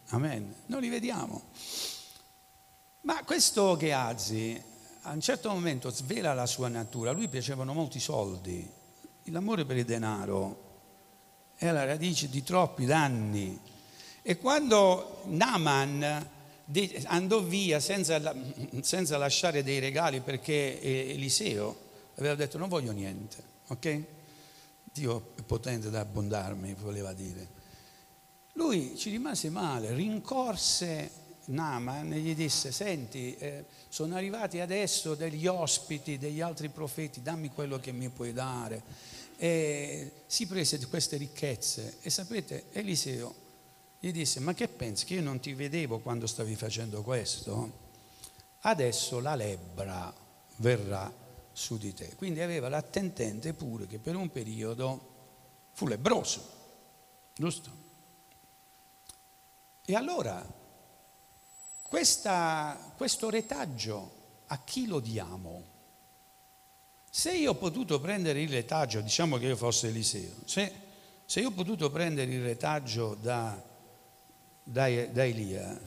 Amen. 0.08 0.56
Non 0.66 0.82
li 0.82 0.90
vediamo. 0.90 1.44
Ma 3.02 3.24
questo 3.24 3.78
Gehazi 3.78 4.70
a 5.02 5.12
un 5.12 5.22
certo 5.22 5.50
momento 5.50 5.90
svela 5.90 6.34
la 6.34 6.46
sua 6.46 6.68
natura. 6.68 7.12
A 7.12 7.14
lui 7.14 7.28
piacevano 7.28 7.74
molti 7.74 8.00
soldi. 8.00 8.70
L'amore 9.26 9.66
per 9.66 9.78
il 9.78 9.86
denaro 9.86 10.70
è 11.56 11.72
la 11.72 11.86
radice 11.86 12.30
di 12.30 12.44
troppi 12.44 12.86
danni. 12.86 13.60
E 14.22 14.38
quando 14.38 15.22
Naaman 15.26 16.30
andò 17.06 17.42
via 17.42 17.80
senza, 17.80 18.20
senza 18.82 19.18
lasciare 19.18 19.64
dei 19.64 19.80
regali 19.80 20.22
perché 20.22 20.82
Eliseo 20.82 21.90
aveva 22.16 22.36
detto 22.36 22.58
non 22.58 22.70
voglio 22.70 22.92
niente, 22.92 23.44
ok? 23.68 24.04
Dio 24.84 25.32
è 25.36 25.42
potente 25.42 25.90
da 25.90 26.02
abbondarmi, 26.02 26.76
voleva 26.76 27.14
dire. 27.14 27.60
Lui 28.54 28.96
ci 28.98 29.10
rimase 29.10 29.50
male, 29.50 29.94
rincorse 29.94 31.21
Naaman 31.52 32.10
gli 32.12 32.34
disse, 32.34 32.72
senti, 32.72 33.36
eh, 33.38 33.66
sono 33.90 34.16
arrivati 34.16 34.60
adesso 34.60 35.16
degli 35.16 35.48
ospiti, 35.48 36.18
degli 36.18 36.42
altri 36.42 36.70
profeti, 36.70 37.22
dammi 37.22 37.50
quello 37.50 37.80
che 37.80 37.92
mi 37.92 38.10
puoi 38.10 38.34
dare. 38.34 38.82
E 39.38 40.12
si 40.28 40.48
prese 40.48 40.86
queste 40.88 41.18
ricchezze 41.18 41.98
e 42.02 42.10
sapete, 42.10 42.66
Eliseo 42.72 43.34
gli 44.00 44.12
disse, 44.12 44.40
ma 44.40 44.54
che 44.54 44.68
pensi 44.68 45.06
che 45.06 45.16
io 45.16 45.22
non 45.22 45.40
ti 45.40 45.54
vedevo 45.54 46.00
quando 46.00 46.28
stavi 46.28 46.56
facendo 46.56 47.04
questo? 47.04 47.80
Adesso 48.62 49.20
la 49.20 49.36
lebbra 49.36 50.14
verrà 50.58 51.12
su 51.52 51.78
di 51.78 51.94
te. 51.94 52.16
Quindi 52.16 52.42
aveva 52.42 52.70
l'attendente 52.70 53.54
pure 53.54 53.88
che 53.88 54.00
per 54.00 54.16
un 54.16 54.32
periodo 54.32 55.10
fu 55.72 55.88
lebroso, 55.88 56.50
giusto? 57.36 57.70
E 59.86 59.96
allora, 59.96 60.46
questa, 61.92 62.94
questo 62.96 63.30
retaggio 63.30 64.12
a 64.48 64.64
chi 64.64 64.88
lo 64.88 65.02
diamo? 65.02 65.64
Se 67.10 67.34
io 67.34 67.52
ho 67.52 67.56
potuto 67.56 68.00
prendere 68.00 68.42
il 68.42 68.48
retaggio, 68.48 69.02
diciamo 69.02 69.36
che 69.36 69.48
io 69.48 69.58
fosse 69.58 69.90
Eliseo, 69.90 70.36
se, 70.46 70.72
se 71.26 71.42
io 71.42 71.50
ho 71.50 71.52
potuto 71.52 71.92
prendere 71.92 72.32
il 72.32 72.42
retaggio 72.42 73.16
da, 73.16 73.62
da, 74.64 75.06
da 75.08 75.26
Elia, 75.26 75.78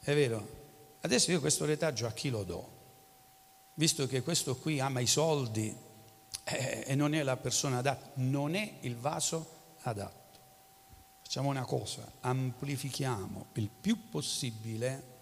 è 0.00 0.14
vero, 0.14 0.48
adesso 1.02 1.30
io 1.30 1.38
questo 1.38 1.64
retaggio 1.64 2.08
a 2.08 2.10
chi 2.10 2.28
lo 2.28 2.42
do? 2.42 2.74
visto 3.74 4.08
che 4.08 4.22
questo 4.22 4.56
qui 4.56 4.80
ama 4.80 4.98
i 4.98 5.06
soldi 5.06 5.72
eh, 6.42 6.82
e 6.88 6.94
non 6.96 7.14
è 7.14 7.22
la 7.22 7.36
persona 7.36 7.78
adatta, 7.78 8.10
non 8.14 8.56
è 8.56 8.78
il 8.80 8.96
vaso 8.96 9.74
adatto. 9.82 10.24
Facciamo 11.22 11.50
una 11.50 11.64
cosa, 11.64 12.10
amplifichiamo 12.18 13.46
il 13.52 13.68
più 13.68 14.08
possibile 14.08 15.14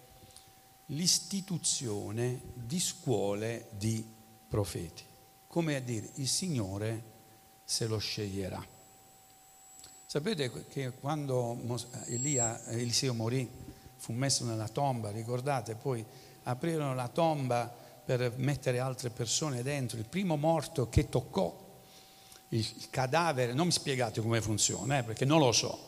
l'istituzione 0.87 2.41
di 2.53 2.79
scuole 2.79 3.69
di 3.71 4.05
profeti, 4.47 5.03
come 5.47 5.75
a 5.75 5.79
dire 5.79 6.09
il 6.15 6.27
Signore 6.27 7.13
se 7.63 7.87
lo 7.87 7.97
sceglierà. 7.97 8.63
Sapete 10.05 10.67
che 10.67 10.91
quando 10.91 11.57
Elia, 12.05 12.63
Eliseo 12.67 13.13
morì, 13.13 13.49
fu 13.97 14.13
messo 14.13 14.45
nella 14.45 14.67
tomba, 14.67 15.09
ricordate, 15.09 15.75
poi 15.75 16.05
aprirono 16.43 16.93
la 16.93 17.07
tomba 17.07 17.73
per 18.05 18.33
mettere 18.37 18.79
altre 18.79 19.09
persone 19.09 19.63
dentro. 19.63 19.97
Il 19.97 20.05
primo 20.05 20.37
morto 20.37 20.89
che 20.89 21.09
toccò 21.09 21.63
il 22.49 22.89
cadavere, 22.89 23.53
non 23.53 23.65
mi 23.65 23.71
spiegate 23.71 24.21
come 24.21 24.41
funziona, 24.41 24.99
eh, 24.99 25.03
perché 25.03 25.25
non 25.25 25.39
lo 25.39 25.51
so, 25.51 25.87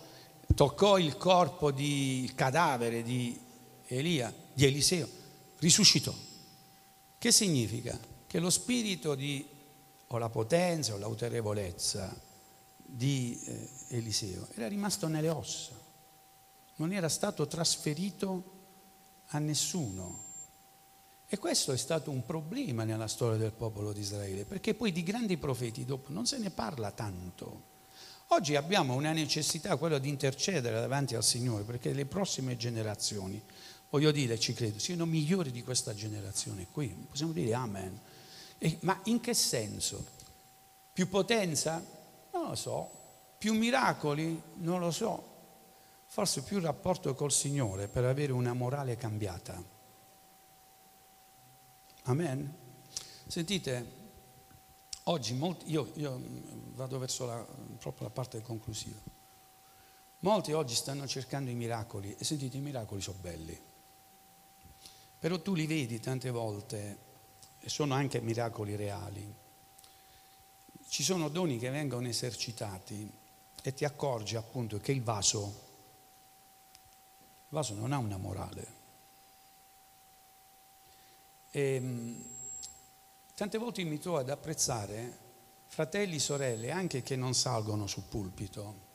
toccò 0.55 0.97
il 0.97 1.15
corpo 1.17 1.71
di 1.71 2.23
il 2.23 2.33
cadavere 2.33 3.03
di 3.03 3.39
Elia, 3.85 4.33
di 4.58 4.66
Eliseo, 4.66 5.08
risuscitò. 5.60 6.12
Che 7.20 7.32
significa? 7.32 7.95
Che 8.26 8.39
lo 8.39 8.49
spirito 8.49 9.14
di, 9.14 9.47
o 10.08 10.18
la 10.18 10.30
potenza 10.30 10.95
o 10.95 10.97
l'autorevolezza 10.97 12.20
di 12.76 13.39
eh, 13.45 13.70
Eliseo 13.89 14.47
era 14.55 14.68
rimasto 14.68 15.08
nelle 15.08 15.30
ossa, 15.30 15.74
non 16.78 16.91
era 16.91 17.08
stato 17.08 17.45
trasferito 17.45 18.51
a 19.28 19.38
nessuno. 19.38 20.24
E 21.28 21.38
questo 21.38 21.72
è 21.72 21.78
stato 21.78 22.10
un 22.10 22.26
problema 22.26 22.84
nella 22.84 23.08
storia 23.08 23.38
del 23.38 23.51
popolo 23.51 23.93
di 23.93 23.99
Israele, 23.99 24.43
perché 24.43 24.74
poi 24.74 24.91
di 24.91 25.03
grandi 25.03 25.38
profeti 25.38 25.86
dopo 25.86 26.12
non 26.12 26.26
se 26.26 26.39
ne 26.39 26.49
parla 26.49 26.89
tanto. 26.89 27.76
Oggi 28.30 28.55
abbiamo 28.55 28.95
una 28.95 29.12
necessità, 29.12 29.78
quella 29.78 29.99
di 29.99 30.10
intercedere 30.10 30.80
davanti 30.80 31.14
al 31.14 31.24
Signore, 31.24 31.64
perché 31.64 31.93
le 31.93 32.08
prossime 32.08 32.58
generazioni, 32.58 33.39
voglio 33.89 34.11
dire, 34.11 34.38
ci 34.39 34.53
credo, 34.53 34.79
siano 34.79 35.05
migliori 35.05 35.51
di 35.51 35.63
questa 35.63 35.93
generazione 35.93 36.67
qui. 36.71 36.88
Possiamo 36.88 37.31
dire 37.31 37.53
amen. 37.53 37.99
E, 38.57 38.77
ma 38.81 38.99
in 39.05 39.19
che 39.19 39.33
senso? 39.33 40.05
Più 40.91 41.07
potenza? 41.09 41.83
Non 42.33 42.49
lo 42.49 42.55
so. 42.55 42.91
Più 43.38 43.53
miracoli? 43.53 44.41
Non 44.55 44.79
lo 44.79 44.91
so. 44.91 45.35
Forse 46.07 46.41
più 46.41 46.59
rapporto 46.59 47.13
col 47.13 47.31
Signore 47.31 47.88
per 47.88 48.05
avere 48.05 48.31
una 48.31 48.53
morale 48.53 48.95
cambiata. 48.95 49.61
Amen. 52.03 52.55
Sentite, 53.27 53.91
oggi 55.03 55.33
molti, 55.33 55.69
io, 55.69 55.91
io, 55.95 56.19
vado 56.73 56.97
verso 56.97 57.25
la, 57.25 57.45
proprio 57.77 58.07
la 58.07 58.13
parte 58.13 58.41
conclusiva. 58.41 58.97
Molti 60.19 60.53
oggi 60.53 60.73
stanno 60.73 61.05
cercando 61.05 61.51
i 61.51 61.53
miracoli 61.53 62.15
e 62.17 62.23
sentite, 62.23 62.57
i 62.57 62.61
miracoli 62.61 63.01
sono 63.01 63.17
belli. 63.19 63.66
Però 65.20 65.41
tu 65.41 65.53
li 65.53 65.65
vedi 65.65 65.99
tante 65.99 66.30
volte 66.30 66.97
e 67.59 67.70
sono 67.70 67.93
anche 67.93 68.22
miracoli 68.22 68.76
reali. 68.76 69.34
Ci 70.88 71.03
sono 71.03 71.30
doni 71.30 71.57
che 71.57 71.70
vengono 71.70 72.07
esercitati 72.07 73.11
e 73.61 73.74
ti 73.74 73.84
accorgi 73.84 74.36
appunto 74.36 74.78
che 74.80 74.91
il 74.91 75.01
vaso, 75.03 75.43
il 76.74 77.49
vaso 77.49 77.74
non 77.74 77.91
ha 77.91 77.97
una 77.97 78.18
morale. 78.18 78.76
E, 81.51 81.61
ehm, 81.61 82.24
tante 83.34 83.57
volte 83.57 83.84
mi 83.84 83.99
trovo 83.99 84.20
ad 84.20 84.30
apprezzare 84.30 85.26
fratelli 85.68 86.20
sorelle, 86.20 86.72
anche 86.72 87.01
che 87.01 87.15
non 87.15 87.34
salgono 87.34 87.88
sul 87.88 88.03
pulpito, 88.03 88.86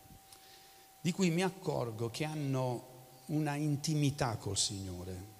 di 1.00 1.12
cui 1.12 1.30
mi 1.30 1.42
accorgo 1.42 2.10
che 2.10 2.24
hanno 2.24 2.90
una 3.26 3.54
intimità 3.54 4.36
col 4.36 4.56
Signore. 4.56 5.31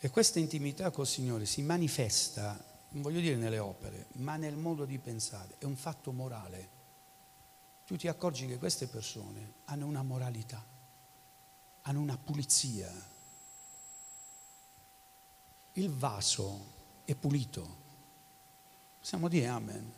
E 0.00 0.10
questa 0.10 0.38
intimità 0.38 0.90
col 0.90 1.08
Signore 1.08 1.44
si 1.44 1.60
manifesta, 1.62 2.56
non 2.90 3.02
voglio 3.02 3.18
dire 3.18 3.34
nelle 3.34 3.58
opere, 3.58 4.06
ma 4.12 4.36
nel 4.36 4.56
modo 4.56 4.84
di 4.84 4.98
pensare, 4.98 5.56
è 5.58 5.64
un 5.64 5.74
fatto 5.74 6.12
morale. 6.12 6.76
Tu 7.84 7.96
ti 7.96 8.06
accorgi 8.06 8.46
che 8.46 8.58
queste 8.58 8.86
persone 8.86 9.54
hanno 9.64 9.86
una 9.86 10.02
moralità, 10.02 10.64
hanno 11.82 12.00
una 12.00 12.16
pulizia. 12.16 12.92
Il 15.72 15.90
vaso 15.90 16.76
è 17.04 17.14
pulito. 17.16 17.76
Possiamo 19.00 19.28
dire 19.28 19.46
amen. 19.46 19.92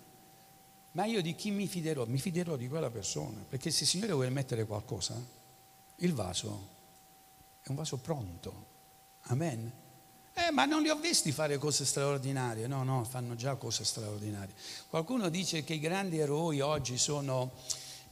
Ma 0.93 1.05
io 1.05 1.21
di 1.21 1.35
chi 1.35 1.51
mi 1.51 1.67
fiderò? 1.67 2.07
Mi 2.07 2.19
fiderò 2.19 2.57
di 2.57 2.69
quella 2.69 2.91
persona, 2.91 3.45
perché 3.47 3.71
se 3.71 3.83
il 3.83 3.89
Signore 3.89 4.13
vuole 4.13 4.31
mettere 4.31 4.65
qualcosa, 4.65 5.15
il 5.97 6.15
vaso 6.15 6.69
è 7.61 7.69
un 7.69 7.75
vaso 7.75 7.99
pronto. 7.99 8.67
Amen. 9.25 9.80
Eh, 10.47 10.53
ma 10.53 10.65
non 10.65 10.81
li 10.81 10.89
ho 10.89 10.97
visti 10.97 11.33
fare 11.33 11.59
cose 11.59 11.85
straordinarie. 11.85 12.67
No, 12.67 12.83
no, 12.83 13.05
fanno 13.05 13.35
già 13.35 13.57
cose 13.57 13.85
straordinarie. 13.85 14.55
Qualcuno 14.89 15.29
dice 15.29 15.65
che 15.65 15.75
i 15.75 15.79
grandi 15.79 16.19
eroi 16.19 16.61
oggi 16.61 16.97
sono 16.97 17.53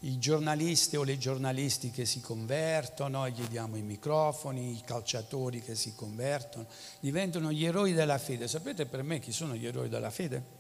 i 0.01 0.19
giornalisti 0.19 0.97
o 0.97 1.05
le 1.05 1.17
giornalisti 1.17 1.91
che 1.91 2.05
si 2.05 2.21
convertono, 2.21 3.29
gli 3.29 3.47
diamo 3.49 3.77
i 3.77 3.83
microfoni, 3.83 4.73
i 4.73 4.83
calciatori 4.85 5.63
che 5.63 5.75
si 5.75 5.95
convertono, 5.95 6.67
diventano 7.01 7.51
gli 7.51 7.65
eroi 7.65 7.95
della 7.95 8.19
fede. 8.19 8.47
Sapete 8.47 8.85
per 8.85 9.03
me 9.03 9.21
chi 9.21 9.33
sono 9.33 9.55
gli 9.55 9.67
eroi 9.67 9.89
della 9.89 10.11
fede? 10.11 10.57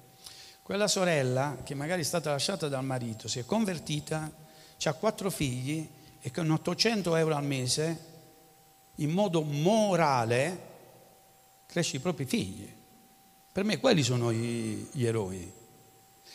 Quella 0.62 0.88
sorella, 0.88 1.58
che 1.62 1.74
magari 1.74 2.00
è 2.00 2.04
stata 2.04 2.30
lasciata 2.30 2.68
dal 2.68 2.84
marito, 2.84 3.28
si 3.28 3.38
è 3.38 3.44
convertita, 3.44 4.30
ha 4.82 4.92
quattro 4.94 5.30
figli 5.30 5.88
e 6.20 6.30
con 6.30 6.50
800 6.50 7.14
euro 7.14 7.34
al 7.34 7.44
mese, 7.44 8.06
in 8.96 9.10
modo 9.10 9.42
morale, 9.42 10.76
cresce 11.68 11.96
i 11.96 12.00
propri 12.00 12.24
figli. 12.24 12.66
Per 13.52 13.62
me 13.62 13.78
quelli 13.78 14.02
sono 14.02 14.32
gli, 14.32 14.88
gli 14.90 15.04
eroi. 15.04 15.52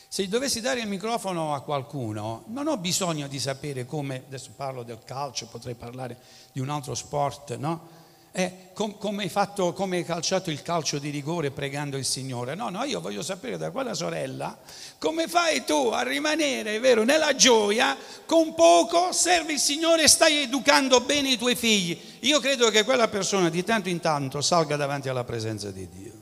Se 0.08 0.28
dovessi 0.28 0.62
dare 0.62 0.82
il 0.82 0.88
microfono 0.88 1.56
a 1.56 1.62
qualcuno, 1.62 2.44
non 2.48 2.68
ho 2.68 2.78
bisogno 2.78 3.28
di 3.28 3.40
sapere 3.40 3.88
come, 3.88 4.26
adesso 4.28 4.52
parlo 4.56 4.84
del 4.84 5.00
calcio, 5.04 5.48
potrei 5.48 5.74
parlare 5.74 6.20
di 6.52 6.60
un 6.60 6.70
altro 6.70 6.94
sport, 6.94 7.56
no? 7.56 8.02
Eh, 8.36 8.72
com, 8.74 8.98
come, 8.98 9.24
hai 9.24 9.30
fatto, 9.30 9.74
come 9.74 9.98
hai 9.98 10.04
calciato 10.04 10.50
il 10.50 10.64
calcio 10.64 10.98
di 10.98 11.12
rigore 11.12 11.52
pregando 11.52 11.98
il 11.98 12.06
Signore. 12.06 12.56
No, 12.56 12.70
no, 12.70 12.84
io 12.84 13.00
voglio 13.00 13.22
sapere 13.22 13.58
da 13.58 13.70
quella 13.70 13.94
sorella 13.94 14.58
come 14.98 15.28
fai 15.28 15.64
tu 15.64 15.90
a 15.94 16.02
rimanere, 16.02 16.80
vero, 16.80 17.04
nella 17.04 17.36
gioia, 17.36 17.96
con 18.26 18.56
poco 18.56 19.12
servi 19.12 19.54
il 19.54 19.60
Signore 19.60 20.04
e 20.04 20.08
stai 20.08 20.44
educando 20.44 21.02
bene 21.02 21.30
i 21.30 21.38
tuoi 21.38 21.56
figli. 21.56 22.00
Io 22.22 22.40
credo 22.40 22.70
che 22.70 22.84
quella 22.84 23.08
persona 23.08 23.50
di 23.50 23.64
tanto 23.64 23.90
in 23.90 24.00
tanto 24.00 24.42
salga 24.42 24.78
davanti 24.78 25.10
alla 25.10 25.24
presenza 25.24 25.70
di 25.72 25.88
Dio. 25.88 26.22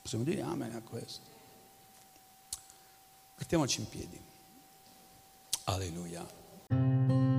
Possiamo 0.00 0.24
dire 0.24 0.40
amen 0.40 0.74
a 0.74 0.80
questo. 0.80 1.20
Mettiamoci 3.36 3.80
in 3.80 3.88
piedi. 3.88 4.20
Alleluia. 5.64 7.29